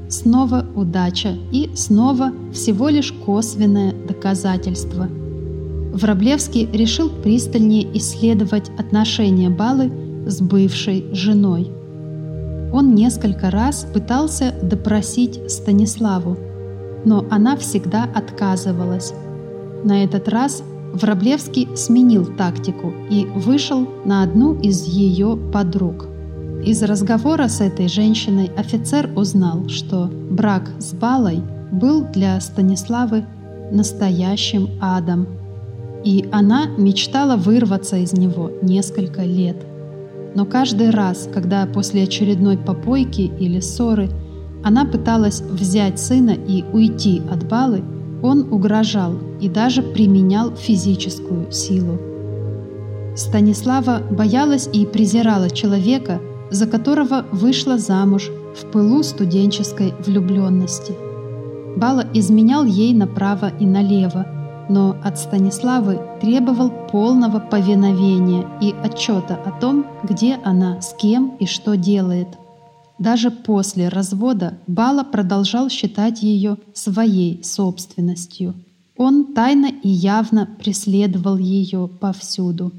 Снова 0.07 0.65
удача 0.75 1.36
и 1.51 1.71
снова 1.73 2.32
всего 2.53 2.89
лишь 2.89 3.13
косвенное 3.25 3.93
доказательство. 4.07 5.07
Враблевский 5.91 6.69
решил 6.71 7.09
пристальнее 7.09 7.85
исследовать 7.97 8.69
отношения 8.77 9.49
Балы 9.49 9.91
с 10.25 10.41
бывшей 10.41 11.13
женой. 11.13 11.69
Он 12.71 12.95
несколько 12.95 13.51
раз 13.51 13.85
пытался 13.93 14.53
допросить 14.63 15.51
Станиславу, 15.51 16.37
но 17.03 17.25
она 17.29 17.57
всегда 17.57 18.05
отказывалась. 18.05 19.13
На 19.83 20.03
этот 20.03 20.29
раз 20.29 20.63
Враблевский 20.93 21.67
сменил 21.75 22.25
тактику 22.25 22.93
и 23.09 23.25
вышел 23.25 23.87
на 24.05 24.23
одну 24.23 24.57
из 24.59 24.85
ее 24.85 25.37
подруг. 25.51 26.07
Из 26.65 26.83
разговора 26.83 27.47
с 27.47 27.59
этой 27.59 27.87
женщиной 27.87 28.51
офицер 28.55 29.09
узнал, 29.15 29.67
что 29.67 30.09
брак 30.29 30.69
с 30.79 30.93
Балой 30.93 31.41
был 31.71 32.05
для 32.13 32.39
Станиславы 32.39 33.25
настоящим 33.71 34.69
адом, 34.79 35.27
и 36.04 36.28
она 36.32 36.68
мечтала 36.78 37.38
вырваться 37.38 37.97
из 37.97 38.14
него 38.14 38.52
несколько 38.62 39.24
лет. 39.24 39.58
Но 40.36 40.45
каждый 40.45 40.89
раз, 40.89 41.30
когда 41.34 41.66
после 41.66 42.04
очередной 42.04 42.58
попойки 42.58 43.32
или 43.39 43.60
ссоры 43.60 44.10
она 44.64 44.86
пыталась 44.86 45.41
взять 45.41 45.99
сына 45.99 46.32
и 46.32 46.64
уйти 46.72 47.22
от 47.30 47.47
Балы, 47.47 47.84
он 48.22 48.54
угрожал 48.54 49.16
и 49.39 49.49
даже 49.49 49.82
применял 49.82 50.56
физическую 50.56 51.52
силу. 51.52 51.99
Станислава 53.16 54.02
боялась 54.10 54.70
и 54.72 54.86
презирала 54.86 55.49
человека, 55.49 56.22
за 56.52 56.68
которого 56.68 57.26
вышла 57.32 57.78
замуж 57.78 58.30
в 58.56 58.72
пылу 58.72 59.04
студенческой 59.04 59.93
влюбленности. 60.06 60.93
Бала 61.76 62.06
изменял 62.14 62.66
ей 62.66 62.93
направо 62.93 63.52
и 63.60 63.66
налево, 63.66 64.26
но 64.70 64.95
от 65.03 65.20
Станиславы 65.20 65.99
требовал 66.22 66.70
полного 66.70 67.39
повиновения 67.39 68.47
и 68.62 68.74
отчета 68.84 69.36
о 69.36 69.51
том, 69.51 69.86
где 70.03 70.36
она, 70.43 70.82
с 70.82 70.93
кем 70.93 71.36
и 71.39 71.45
что 71.45 71.76
делает. 71.76 72.28
Даже 72.99 73.32
после 73.32 73.89
развода 73.89 74.57
Бала 74.68 75.03
продолжал 75.03 75.70
считать 75.70 76.22
ее 76.22 76.57
своей 76.74 77.43
собственностью. 77.43 78.53
Он 78.95 79.34
тайно 79.34 79.68
и 79.68 79.89
явно 79.89 80.47
преследовал 80.59 81.38
ее 81.38 81.89
повсюду. 81.99 82.72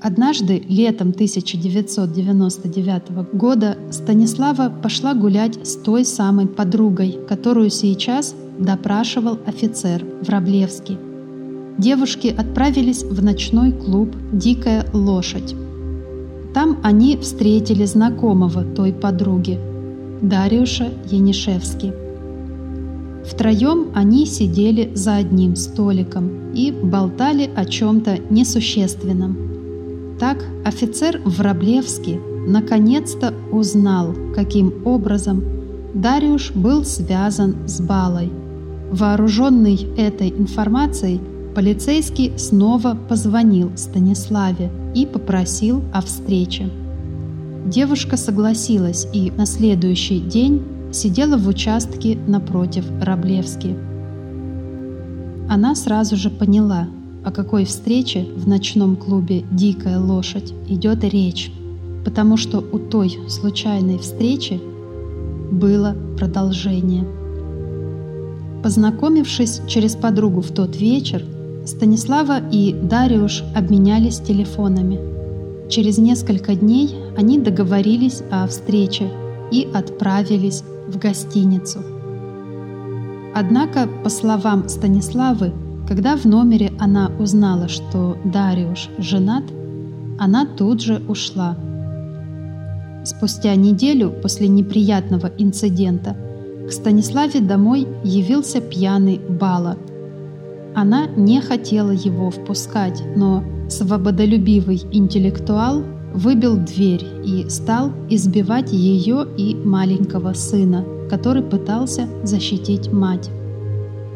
Однажды, 0.00 0.64
летом 0.66 1.10
1999 1.10 3.34
года, 3.34 3.76
Станислава 3.90 4.70
пошла 4.70 5.14
гулять 5.14 5.66
с 5.66 5.76
той 5.76 6.06
самой 6.06 6.46
подругой, 6.46 7.18
которую 7.28 7.70
сейчас 7.70 8.34
допрашивал 8.60 9.38
офицер 9.46 10.04
Враблевский. 10.22 10.98
Девушки 11.78 12.28
отправились 12.28 13.02
в 13.02 13.24
ночной 13.24 13.72
клуб 13.72 14.14
«Дикая 14.32 14.86
лошадь». 14.92 15.54
Там 16.52 16.78
они 16.82 17.16
встретили 17.16 17.84
знакомого 17.86 18.64
той 18.64 18.92
подруги, 18.92 19.58
Дариуша 20.20 20.88
Янишевски. 21.10 21.92
Втроем 23.24 23.88
они 23.94 24.26
сидели 24.26 24.90
за 24.94 25.16
одним 25.16 25.56
столиком 25.56 26.52
и 26.52 26.70
болтали 26.70 27.48
о 27.54 27.64
чем-то 27.64 28.18
несущественном. 28.28 30.16
Так 30.18 30.44
офицер 30.64 31.20
Враблевский 31.24 32.20
наконец-то 32.46 33.32
узнал, 33.52 34.14
каким 34.34 34.74
образом 34.84 35.42
Дариуш 35.94 36.52
был 36.52 36.84
связан 36.84 37.56
с 37.66 37.80
Балой. 37.80 38.30
Вооруженный 38.90 39.86
этой 39.96 40.30
информацией, 40.30 41.20
полицейский 41.54 42.36
снова 42.36 42.98
позвонил 43.08 43.70
Станиславе 43.76 44.70
и 44.94 45.06
попросил 45.06 45.82
о 45.92 46.00
встрече. 46.00 46.68
Девушка 47.66 48.16
согласилась 48.16 49.06
и 49.12 49.30
на 49.30 49.46
следующий 49.46 50.18
день 50.18 50.62
сидела 50.92 51.36
в 51.36 51.46
участке 51.46 52.18
напротив 52.26 52.84
Раблевски. 53.00 53.76
Она 55.48 55.76
сразу 55.76 56.16
же 56.16 56.30
поняла, 56.30 56.88
о 57.24 57.30
какой 57.30 57.66
встрече 57.66 58.26
в 58.34 58.48
ночном 58.48 58.96
клубе 58.96 59.44
«Дикая 59.52 60.00
лошадь» 60.00 60.52
идет 60.68 61.04
речь, 61.04 61.52
потому 62.04 62.36
что 62.36 62.58
у 62.58 62.78
той 62.78 63.18
случайной 63.28 63.98
встречи 63.98 64.60
было 65.52 65.94
продолжение. 66.16 67.04
Познакомившись 68.62 69.62
через 69.66 69.96
подругу 69.96 70.42
в 70.42 70.50
тот 70.50 70.76
вечер, 70.76 71.24
Станислава 71.64 72.40
и 72.50 72.72
Дариуш 72.74 73.42
обменялись 73.54 74.18
телефонами. 74.18 74.98
Через 75.68 75.98
несколько 75.98 76.54
дней 76.54 76.94
они 77.16 77.38
договорились 77.38 78.22
о 78.30 78.46
встрече 78.46 79.08
и 79.50 79.68
отправились 79.72 80.62
в 80.88 80.98
гостиницу. 80.98 81.78
Однако, 83.34 83.88
по 84.02 84.10
словам 84.10 84.68
Станиславы, 84.68 85.52
когда 85.88 86.16
в 86.16 86.24
номере 86.24 86.72
она 86.78 87.10
узнала, 87.18 87.68
что 87.68 88.16
Дариуш 88.24 88.88
женат, 88.98 89.44
она 90.18 90.44
тут 90.44 90.82
же 90.82 91.00
ушла. 91.08 91.56
Спустя 93.04 93.54
неделю 93.54 94.10
после 94.22 94.48
неприятного 94.48 95.30
инцидента 95.38 96.16
к 96.70 96.72
Станиславе 96.72 97.40
домой 97.40 97.88
явился 98.04 98.60
пьяный 98.60 99.18
Бала. 99.18 99.76
Она 100.76 101.08
не 101.08 101.40
хотела 101.40 101.90
его 101.90 102.30
впускать, 102.30 103.02
но 103.16 103.42
свободолюбивый 103.68 104.80
интеллектуал 104.92 105.82
выбил 106.14 106.56
дверь 106.58 107.04
и 107.24 107.48
стал 107.48 107.90
избивать 108.08 108.72
ее 108.72 109.26
и 109.36 109.56
маленького 109.56 110.32
сына, 110.32 110.84
который 111.10 111.42
пытался 111.42 112.08
защитить 112.22 112.92
мать. 112.92 113.30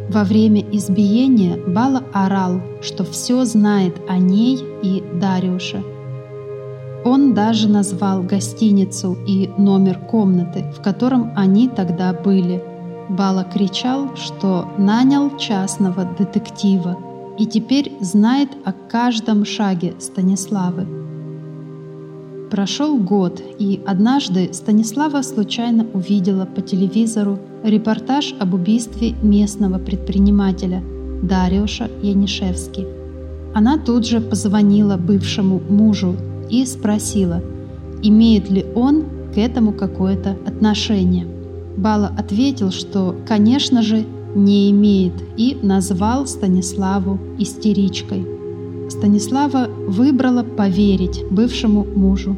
Во 0.08 0.22
время 0.22 0.60
избиения 0.70 1.56
Бала 1.56 2.04
орал, 2.12 2.60
что 2.82 3.02
все 3.02 3.44
знает 3.44 3.96
о 4.08 4.18
ней 4.18 4.60
и 4.80 5.02
Дариуше. 5.20 5.82
Он 7.04 7.34
даже 7.34 7.68
назвал 7.68 8.22
гостиницу 8.22 9.16
и 9.26 9.50
номер 9.58 9.98
комнаты, 9.98 10.64
в 10.76 10.82
котором 10.82 11.32
они 11.36 11.68
тогда 11.68 12.14
были. 12.14 12.62
Бала 13.10 13.44
кричал, 13.44 14.16
что 14.16 14.66
нанял 14.78 15.36
частного 15.36 16.08
детектива 16.18 16.96
и 17.38 17.44
теперь 17.46 17.92
знает 18.00 18.48
о 18.64 18.72
каждом 18.72 19.44
шаге 19.44 19.94
Станиславы. 19.98 20.86
Прошел 22.50 22.96
год, 22.96 23.42
и 23.58 23.82
однажды 23.84 24.50
Станислава 24.52 25.22
случайно 25.22 25.86
увидела 25.92 26.46
по 26.46 26.62
телевизору 26.62 27.38
репортаж 27.64 28.34
об 28.38 28.54
убийстве 28.54 29.14
местного 29.22 29.78
предпринимателя 29.78 30.82
Дариуша 31.22 31.90
Янишевски. 32.02 32.86
Она 33.54 33.76
тут 33.76 34.06
же 34.06 34.20
позвонила 34.20 34.96
бывшему 34.96 35.60
мужу 35.68 36.16
и 36.54 36.66
спросила, 36.66 37.42
имеет 38.02 38.50
ли 38.50 38.64
он 38.74 39.04
к 39.34 39.38
этому 39.38 39.72
какое-то 39.72 40.36
отношение. 40.46 41.26
Бала 41.76 42.12
ответил, 42.16 42.70
что, 42.70 43.16
конечно 43.26 43.82
же, 43.82 44.04
не 44.34 44.70
имеет 44.70 45.14
и 45.36 45.56
назвал 45.62 46.26
Станиславу 46.26 47.18
истеричкой. 47.38 48.26
Станислава 48.88 49.68
выбрала 49.88 50.42
поверить 50.42 51.22
бывшему 51.30 51.84
мужу. 51.84 52.36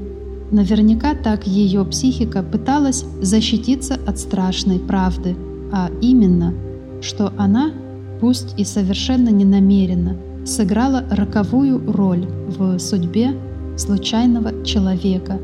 Наверняка 0.50 1.14
так 1.14 1.46
ее 1.46 1.84
психика 1.84 2.42
пыталась 2.42 3.04
защититься 3.20 3.98
от 4.06 4.18
страшной 4.18 4.78
правды, 4.78 5.36
а 5.72 5.90
именно, 6.00 6.54
что 7.02 7.32
она, 7.36 7.72
пусть 8.20 8.54
и 8.56 8.64
совершенно 8.64 9.30
ненамеренно, 9.30 10.16
сыграла 10.46 11.04
роковую 11.10 11.82
роль 11.92 12.26
в 12.46 12.78
судьбе 12.78 13.34
случайного 13.76 14.64
человека 14.64 15.38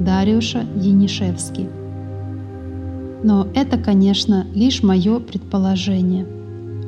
Дариуша 0.00 0.64
Енишевски. 0.76 1.68
Но 3.24 3.46
это, 3.54 3.78
конечно, 3.78 4.46
лишь 4.54 4.82
мое 4.82 5.20
предположение– 5.20 6.26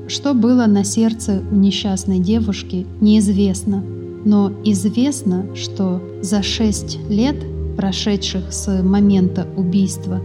что 0.07 0.35
было 0.35 0.67
на 0.67 0.85
сердце 0.85 1.43
у 1.51 1.55
несчастной 1.55 2.19
девушки, 2.19 2.87
неизвестно, 3.01 3.83
но 4.25 4.53
известно, 4.65 5.47
что 5.55 6.03
за 6.21 6.43
шесть 6.43 6.99
лет, 7.09 7.37
прошедших 7.77 8.53
с 8.53 8.83
момента 8.83 9.47
убийства, 9.57 10.21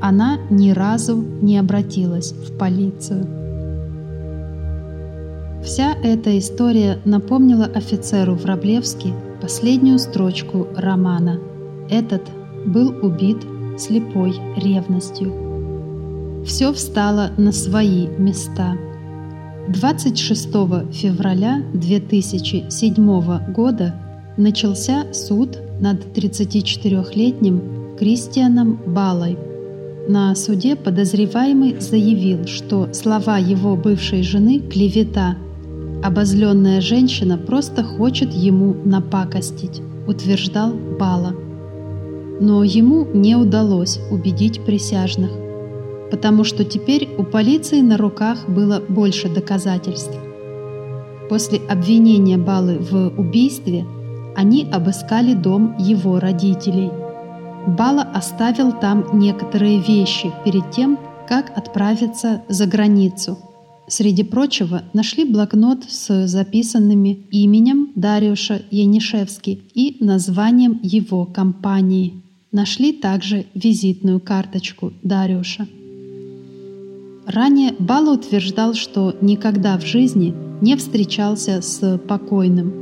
она 0.00 0.38
ни 0.50 0.70
разу 0.70 1.16
не 1.42 1.58
обратилась 1.58 2.32
в 2.32 2.56
полицию. 2.56 3.26
Вся 5.62 5.94
эта 6.02 6.38
история 6.38 6.98
напомнила 7.04 7.64
офицеру 7.66 8.34
Враблевски 8.34 9.12
последнюю 9.40 9.98
строчку 9.98 10.66
романа. 10.76 11.38
Этот 11.90 12.22
был 12.66 12.94
убит 13.02 13.38
слепой 13.78 14.34
ревностью. 14.56 15.32
Все 16.44 16.72
встало 16.72 17.30
на 17.36 17.52
свои 17.52 18.06
места– 18.18 18.76
26 19.68 20.48
февраля 20.92 21.62
2007 21.74 23.52
года 23.52 23.94
начался 24.38 25.12
суд 25.12 25.58
над 25.78 26.16
34-летним 26.16 27.96
Кристианом 27.98 28.80
Балой. 28.86 29.36
На 30.08 30.34
суде 30.34 30.74
подозреваемый 30.74 31.78
заявил, 31.80 32.46
что 32.46 32.94
слова 32.94 33.36
его 33.36 33.76
бывшей 33.76 34.22
жены– 34.22 34.60
клевета. 34.72 35.36
Обозленная 36.02 36.80
женщина 36.80 37.38
просто 37.38 37.82
хочет 37.82 38.32
ему 38.32 38.74
напакостить, 38.84 39.82
утверждал 40.06 40.72
Бала. 40.72 41.34
Но 42.40 42.62
ему 42.62 43.06
не 43.12 43.36
удалось 43.36 43.98
убедить 44.10 44.64
присяжных– 44.64 45.30
потому 46.10 46.44
что 46.44 46.64
теперь 46.64 47.08
у 47.18 47.24
полиции 47.24 47.80
на 47.80 47.96
руках 47.96 48.48
было 48.48 48.82
больше 48.88 49.28
доказательств. 49.28 50.16
После 51.28 51.58
обвинения 51.68 52.38
Балы 52.38 52.78
в 52.78 53.08
убийстве 53.18 53.84
они 54.34 54.68
обыскали 54.70 55.34
дом 55.34 55.76
его 55.78 56.20
родителей. 56.20 56.90
Бала 57.66 58.02
оставил 58.02 58.72
там 58.72 59.04
некоторые 59.12 59.80
вещи 59.80 60.32
перед 60.44 60.70
тем, 60.70 60.98
как 61.28 61.56
отправиться 61.56 62.42
за 62.48 62.66
границу. 62.66 63.38
Среди 63.88 64.22
прочего 64.22 64.82
нашли 64.92 65.24
блокнот 65.24 65.84
с 65.88 66.26
записанными 66.26 67.26
именем 67.30 67.90
Дариуша 67.94 68.60
Янишевски 68.70 69.62
и 69.74 69.96
названием 70.00 70.78
его 70.82 71.24
компании. 71.24 72.22
Нашли 72.52 72.92
также 72.92 73.46
визитную 73.54 74.20
карточку 74.20 74.92
Дариуша. 75.02 75.66
Ранее 77.26 77.74
Бала 77.78 78.14
утверждал, 78.14 78.74
что 78.74 79.16
никогда 79.22 79.78
в 79.78 79.86
жизни 79.86 80.34
не 80.60 80.76
встречался 80.76 81.62
с 81.62 81.98
покойным, 81.98 82.72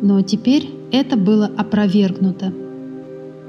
но 0.00 0.22
теперь 0.22 0.68
это 0.92 1.16
было 1.16 1.46
опровергнуто. 1.46 2.52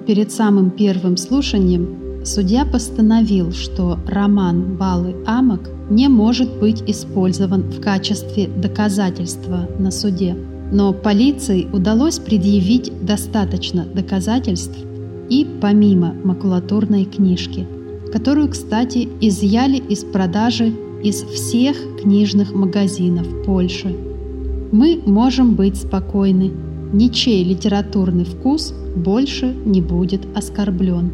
Перед 0.07 0.31
самым 0.31 0.71
первым 0.71 1.17
слушанием 1.17 2.25
судья 2.25 2.65
постановил, 2.65 3.51
что 3.51 3.99
роман 4.07 4.77
Балы 4.77 5.15
Амок 5.25 5.72
не 5.89 6.07
может 6.07 6.59
быть 6.59 6.83
использован 6.87 7.63
в 7.63 7.81
качестве 7.81 8.47
доказательства 8.47 9.67
на 9.79 9.91
суде. 9.91 10.35
Но 10.71 10.93
полиции 10.93 11.67
удалось 11.71 12.19
предъявить 12.19 12.91
достаточно 13.05 13.85
доказательств 13.85 14.77
и 15.29 15.47
помимо 15.61 16.13
макулатурной 16.23 17.05
книжки– 17.05 17.67
которую, 18.13 18.49
кстати, 18.49 19.09
изъяли 19.21 19.77
из 19.77 20.03
продажи 20.03 20.71
из 21.01 21.23
всех 21.23 21.75
книжных 21.99 22.53
магазинов 22.53 23.25
Польши. 23.43 23.91
Мы 24.71 25.01
можем 25.03 25.55
быть 25.55 25.77
спокойны, 25.77 26.51
ничей 26.93 27.43
литературный 27.43 28.25
вкус 28.25 28.71
больше 28.95 29.51
не 29.65 29.81
будет 29.81 30.21
оскорблен. 30.35 31.11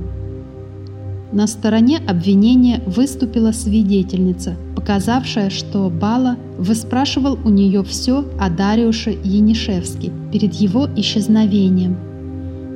На 1.32 1.46
стороне 1.48 2.00
обвинения 2.08 2.82
выступила 2.86 3.52
свидетельница, 3.52 4.56
показавшая, 4.76 5.50
что 5.50 5.90
Бала 5.90 6.38
выспрашивал 6.58 7.38
у 7.46 7.50
нее 7.50 7.84
все 7.84 8.26
о 8.40 8.50
Дариуше 8.50 9.12
Янишевске 9.24 10.12
перед 10.32 10.54
его 10.56 10.88
исчезновением– 10.96 11.98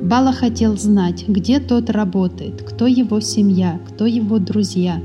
Бала 0.04 0.32
хотел 0.32 0.76
знать, 0.76 1.26
где 1.26 1.60
тот 1.60 1.88
работает, 1.88 2.60
кто 2.60 2.86
его 2.86 3.20
семья, 3.20 3.80
кто 3.88 4.04
его 4.04 4.38
друзья, 4.38 5.00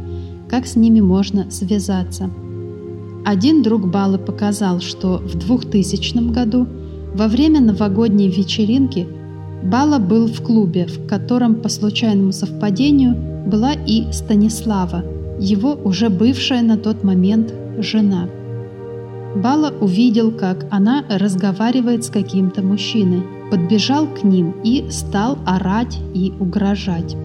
как 0.49 0.67
с 0.67 0.75
ними 0.75 0.99
можно 0.99 1.49
связаться. 1.51 2.29
Один 3.23 3.63
друг 3.63 3.89
Балы 3.89 4.17
показал, 4.17 4.81
что 4.81 5.19
в 5.19 5.35
2000 5.35 6.33
году 6.33 6.67
во 7.13 7.29
время 7.29 7.61
новогодней 7.61 8.27
вечеринки 8.29 9.07
Бала 9.63 9.99
был 9.99 10.27
в 10.27 10.41
клубе, 10.41 10.85
в 10.85 11.07
котором 11.07 11.55
по 11.55 11.69
случайному 11.69 12.33
совпадению 12.33 13.15
была 13.49 13.73
и 13.73 14.11
Станислава, 14.11 15.03
его 15.39 15.73
уже 15.73 16.09
бывшая 16.09 16.61
на 16.61 16.77
тот 16.77 17.03
момент 17.03 17.53
жена. 17.79 18.29
Бала 19.35 19.73
увидел, 19.79 20.31
как 20.31 20.65
она 20.71 21.03
разговаривает 21.09 22.03
с 22.03 22.09
каким-то 22.09 22.61
мужчиной– 22.61 23.23
подбежал 23.49 24.07
к 24.07 24.23
ним 24.23 24.55
и 24.63 24.85
стал 24.89 25.37
орать 25.45 25.97
и 26.13 26.33
угрожать. 26.39 27.15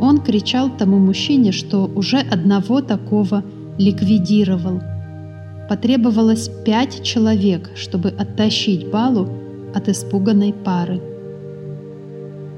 Он 0.00 0.20
кричал 0.20 0.70
тому 0.70 0.98
мужчине, 0.98 1.52
что 1.52 1.90
уже 1.94 2.18
одного 2.18 2.80
такого 2.80 3.44
ликвидировал. 3.78 4.80
потребовалось 5.68 6.50
пять 6.64 7.04
человек, 7.04 7.70
чтобы 7.76 8.08
оттащить 8.08 8.90
Балу 8.90 9.28
от 9.72 9.88
испуганной 9.88 10.52
пары. 10.52 11.00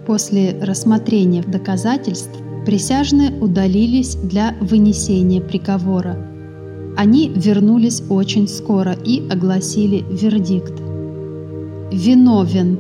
После 0.07 0.57
рассмотрения 0.63 1.43
доказательств 1.43 2.35
присяжные 2.65 3.33
удалились 3.41 4.17
для 4.17 4.55
вынесения 4.61 5.41
приговора. 5.41 6.17
Они 6.97 7.29
вернулись 7.35 8.03
очень 8.09 8.49
скоро 8.49 8.93
и 8.93 9.27
огласили 9.29 10.05
вердикт. 10.11 10.75
Виновен. 11.91 12.79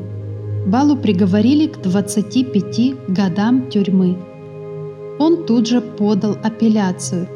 Балу 0.67 0.97
приговорили 0.97 1.67
к 1.67 1.83
25 1.83 3.09
годам 3.09 3.69
тюрьмы. 3.69 4.17
Он 5.19 5.45
тут 5.45 5.67
же 5.67 5.81
подал 5.81 6.37
апелляцию. 6.43 7.29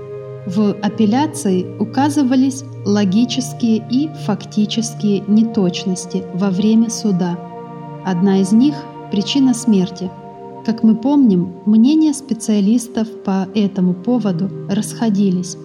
В 0.46 0.72
апелляции 0.80 1.66
указывались 1.80 2.62
логические 2.84 3.84
и 3.90 4.08
фактические 4.26 5.24
неточности 5.26 6.22
во 6.34 6.50
время 6.50 6.88
суда. 6.88 7.36
Одна 8.04 8.40
из 8.40 8.52
них– 8.52 8.76
причина 9.10 9.54
смерти. 9.54 10.08
Как 10.66 10.82
мы 10.82 10.96
помним, 10.96 11.54
мнения 11.64 12.12
специалистов 12.12 13.08
по 13.24 13.48
этому 13.54 13.94
поводу 13.94 14.50
расходились. 14.68 15.56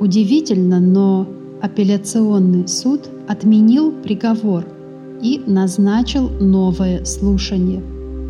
Удивительно, 0.00 0.80
но 0.80 1.28
апелляционный 1.62 2.66
суд 2.66 3.08
отменил 3.28 3.92
приговор 3.92 4.64
и 5.22 5.40
назначил 5.46 6.28
новое 6.28 7.04
слушание. 7.04 7.80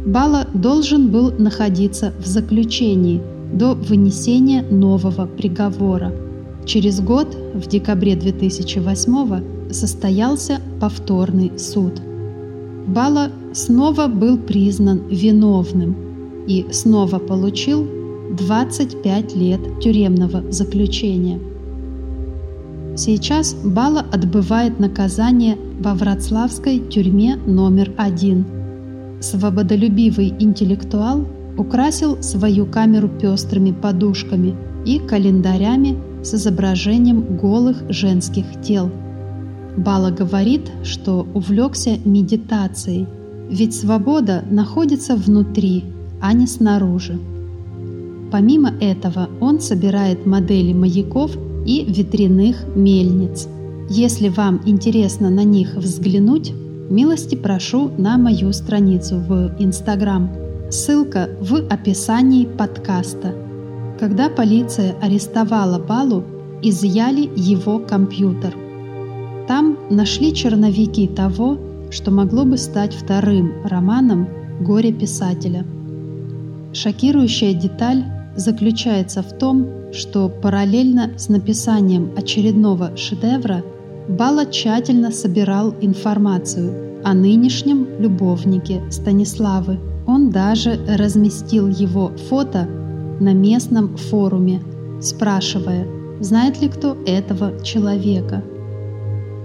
Бала 0.06 0.46
должен 0.52 1.10
был 1.10 1.32
находиться 1.38 2.12
в 2.18 2.26
заключении 2.26 3.22
до 3.52 3.74
вынесения 3.74 4.62
нового 4.62 5.26
приговора– 5.26 6.12
Через 6.66 7.00
год, 7.00 7.36
в 7.54 7.66
декабре 7.66 8.14
2008 8.14 9.72
состоялся 9.72 10.60
повторный 10.80 11.58
суд. 11.58 12.00
Бала 12.86 13.30
снова 13.52 14.06
был 14.06 14.38
признан 14.38 15.02
виновным 15.08 15.96
и 16.46 16.66
снова 16.70 17.18
получил 17.18 17.86
25 18.38 19.36
лет 19.36 19.60
тюремного 19.80 20.50
заключения. 20.52 21.40
Сейчас 22.96 23.54
Бала 23.54 24.00
отбывает 24.12 24.78
наказание 24.78 25.56
во 25.80 25.94
Вроцлавской 25.94 26.78
тюрьме 26.78 27.36
номер 27.36 27.92
один. 27.96 28.44
Свободолюбивый 29.20 30.34
интеллектуал 30.38 31.26
украсил 31.56 32.22
свою 32.22 32.66
камеру 32.66 33.08
пестрыми 33.08 33.72
подушками 33.72 34.54
и 34.84 34.98
календарями 34.98 35.96
с 36.22 36.34
изображением 36.34 37.36
голых 37.36 37.82
женских 37.88 38.44
тел. 38.62 38.90
Бала 39.76 40.10
говорит, 40.10 40.70
что 40.82 41.26
увлекся 41.34 41.96
медитацией, 42.04 43.06
ведь 43.50 43.74
свобода 43.74 44.44
находится 44.50 45.16
внутри, 45.16 45.84
а 46.20 46.32
не 46.32 46.46
снаружи. 46.46 47.18
Помимо 48.30 48.72
этого 48.80 49.28
он 49.40 49.60
собирает 49.60 50.24
модели 50.24 50.72
маяков 50.72 51.36
и 51.66 51.84
ветряных 51.84 52.64
мельниц. 52.76 53.48
Если 53.88 54.28
вам 54.28 54.60
интересно 54.66 55.30
на 55.30 55.42
них 55.42 55.74
взглянуть, 55.74 56.52
милости 56.88 57.34
прошу 57.34 57.90
на 57.98 58.16
мою 58.16 58.52
страницу 58.52 59.16
в 59.16 59.56
Инстаграм. 59.58 60.30
Ссылка 60.70 61.28
в 61.40 61.56
описании 61.68 62.46
подкаста– 62.46 63.34
когда 64.00 64.30
полиция 64.30 64.94
арестовала 65.02 65.78
Балу, 65.78 66.24
изъяли 66.62 67.30
его 67.36 67.78
компьютер. 67.78 68.54
Там 69.46 69.76
нашли 69.90 70.34
черновики 70.34 71.06
того, 71.06 71.58
что 71.90 72.10
могло 72.10 72.44
бы 72.44 72.56
стать 72.56 72.94
вторым 72.94 73.52
романом 73.64 74.28
горе-писателя. 74.60 75.64
Шокирующая 76.72 77.52
деталь 77.52 78.04
заключается 78.36 79.22
в 79.22 79.36
том, 79.38 79.66
что 79.92 80.28
параллельно 80.28 81.18
с 81.18 81.28
написанием 81.28 82.12
очередного 82.16 82.96
шедевра 82.96 83.64
Бала 84.08 84.46
тщательно 84.46 85.12
собирал 85.12 85.74
информацию 85.80 87.00
о 87.04 87.14
нынешнем 87.14 87.86
любовнике 87.98 88.82
Станиславы. 88.90 89.78
Он 90.06 90.30
даже 90.30 90.80
разместил 90.88 91.68
его 91.68 92.10
фото 92.28 92.66
на 93.20 93.32
местном 93.32 93.96
форуме, 93.96 94.60
спрашивая, 95.00 95.86
знает 96.20 96.60
ли 96.60 96.68
кто 96.68 96.96
этого 97.06 97.62
человека. 97.62 98.42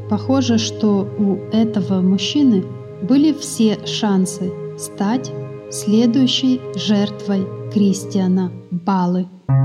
Похоже, 0.10 0.58
что 0.58 1.08
у 1.18 1.38
этого 1.52 2.02
мужчины 2.02 2.64
были 3.02 3.34
все 3.34 3.86
шансы 3.86 4.52
стать 4.78 5.32
следующей 5.72 6.62
жертвой 6.76 7.46
Кристиана 7.74 8.52
Балы. 8.72 9.28
Вы 9.48 9.56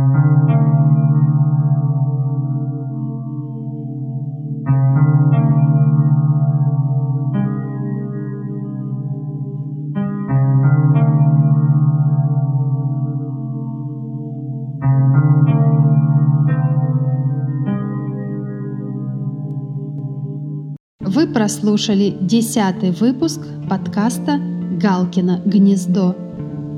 прослушали 21.40 22.14
десятый 22.20 22.90
выпуск 22.90 23.40
подкаста 23.66 24.38
«Галкино 24.78 25.40
гнездо», 25.46 26.14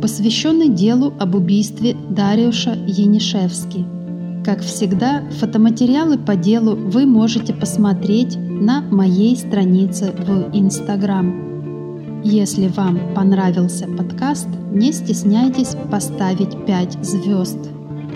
посвященный 0.01 0.69
делу 0.69 1.13
об 1.19 1.35
убийстве 1.35 1.97
Дариуша 2.11 2.77
Янишевски. 2.87 3.85
Как 4.45 4.61
всегда, 4.61 5.25
фотоматериалы 5.41 6.17
по 6.17 6.37
делу 6.37 6.77
вы 6.77 7.07
можете 7.07 7.53
посмотреть 7.53 8.37
на 8.37 8.83
моей 8.83 9.37
странице 9.37 10.13
в 10.13 10.57
Инстаграм. 10.57 12.23
Если 12.23 12.69
вам 12.69 13.01
понравился 13.17 13.89
подкаст, 13.89 14.47
не 14.71 14.93
стесняйтесь 14.93 15.75
поставить 15.91 16.67
5 16.67 17.05
звезд, 17.05 17.59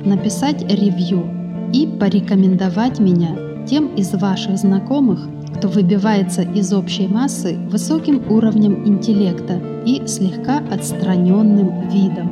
написать 0.05 0.63
ревью 0.63 1.29
и 1.73 1.89
порекомендовать 1.89 3.01
меня 3.01 3.37
тем 3.67 3.89
из 3.97 4.15
ваших 4.15 4.59
знакомых, 4.59 5.29
кто 5.57 5.69
выбивается 5.69 6.43
из 6.43 6.73
общей 6.73 7.09
массы 7.09 7.57
высоким 7.71 8.23
уровнем 8.31 8.87
интеллекта 8.87 9.61
и 9.87 10.07
слегка 10.07 10.63
отстраненным 10.71 11.89
видом. 11.89 12.31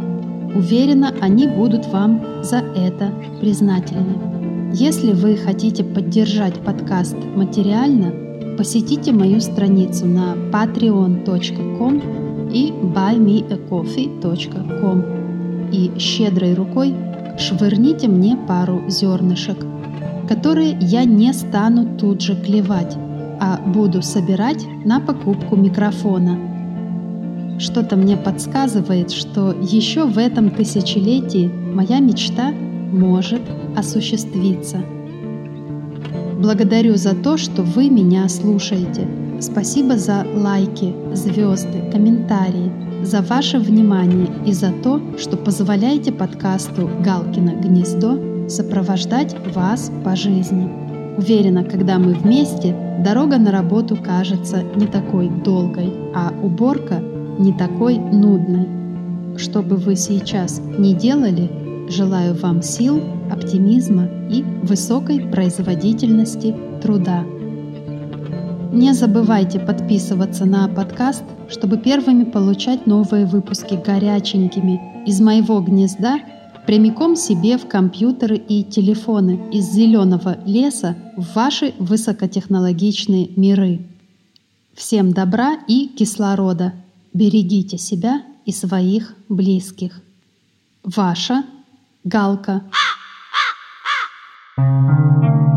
Уверена, 0.55 1.12
они 1.20 1.49
будут 1.49 1.87
вам 1.87 2.22
за 2.43 2.59
это 2.59 3.11
признательны. 3.41 4.72
Если 4.75 5.12
вы 5.12 5.37
хотите 5.37 5.83
поддержать 5.85 6.61
подкаст 6.61 7.16
материально, 7.35 8.12
посетите 8.59 9.12
мою 9.12 9.41
страницу 9.41 10.05
на 10.07 10.35
patreon.com 10.53 12.03
и 12.53 12.72
buymeacoffee.com 12.72 15.05
и 15.72 15.91
щедрой 15.99 16.55
рукой 16.55 16.95
швырните 17.39 18.07
мне 18.07 18.37
пару 18.37 18.83
зернышек, 18.89 19.57
которые 20.29 20.77
я 20.81 21.05
не 21.05 21.33
стану 21.33 21.97
тут 21.99 22.20
же 22.20 22.37
клевать, 22.37 22.97
а 23.45 23.59
буду 23.59 24.01
собирать 24.01 24.66
на 24.84 25.01
покупку 25.01 25.55
микрофона. 25.55 26.38
Что-то 27.59 27.95
мне 27.97 28.16
подсказывает, 28.16 29.11
что 29.11 29.53
еще 29.53 30.07
в 30.07 30.16
этом 30.16 30.49
тысячелетии 30.51 31.47
моя 31.47 32.01
мечта 32.01 32.53
может 32.53 33.42
осуществиться. 33.76 34.78
Благодарю 36.38 36.97
за 36.97 37.14
то, 37.14 37.36
что 37.36 37.62
вы 37.62 37.90
меня 37.90 38.28
слушаете. 38.28 39.07
Спасибо 39.40 39.99
за 39.99 40.26
лайки, 40.34 40.95
звезды, 41.12 41.90
комментарии, 41.92 42.72
за 43.03 43.20
ваше 43.20 43.59
внимание 43.59 44.28
и 44.47 44.53
за 44.53 44.72
то, 44.82 45.01
что 45.18 45.36
позволяете 45.36 46.12
подкасту 46.12 46.88
«Галкино 47.05 47.51
гнездо» 47.61 48.49
сопровождать 48.49 49.36
вас 49.55 49.92
по 50.03 50.16
жизни. 50.16 50.84
Уверена, 51.17 51.65
когда 51.65 51.99
мы 51.99 52.12
вместе, 52.12 52.75
дорога 53.05 53.39
на 53.39 53.53
работу 53.53 53.97
кажется 53.97 54.62
не 54.75 54.87
такой 54.87 55.29
долгой, 55.29 55.93
а 56.15 56.33
уборка 56.43 57.01
не 57.39 57.53
такой 57.53 57.99
нудной. 57.99 58.67
Что 59.39 59.62
бы 59.62 59.77
вы 59.77 59.97
сейчас 59.97 60.61
ни 60.79 60.93
делали, 60.93 61.51
желаю 61.89 62.35
вам 62.35 62.62
сил, 62.62 63.01
оптимизма 63.31 64.09
и 64.31 64.45
высокой 64.62 65.21
производительности 65.21 66.55
труда. 66.83 67.25
Не 68.73 68.93
забывайте 68.93 69.61
подписываться 69.61 70.45
на 70.47 70.67
подкаст, 70.69 71.23
чтобы 71.49 71.79
первыми 71.79 72.25
получать 72.25 72.87
новые 72.87 73.25
выпуски 73.25 73.75
горяченькими 73.75 75.05
из 75.07 75.21
моего 75.21 75.61
гнезда 75.61 76.19
прямиком 76.67 77.17
себе 77.17 77.59
в 77.59 77.67
компьютеры 77.69 78.37
и 78.37 78.65
телефоны 78.65 79.49
из 79.53 79.71
зеленого 79.71 80.39
леса 80.47 80.97
в 81.17 81.35
ваши 81.35 81.75
высокотехнологичные 81.79 83.31
миры. 83.37 83.87
Всем 84.75 85.12
добра 85.12 85.59
и 85.69 85.89
кислорода. 85.89 86.75
Берегите 87.12 87.79
себя 87.79 88.23
и 88.45 88.53
своих 88.53 89.15
близких. 89.29 90.01
Ваша 90.83 91.45
Галка. 92.05 92.62
Thank 94.57 95.25
you. 95.25 95.53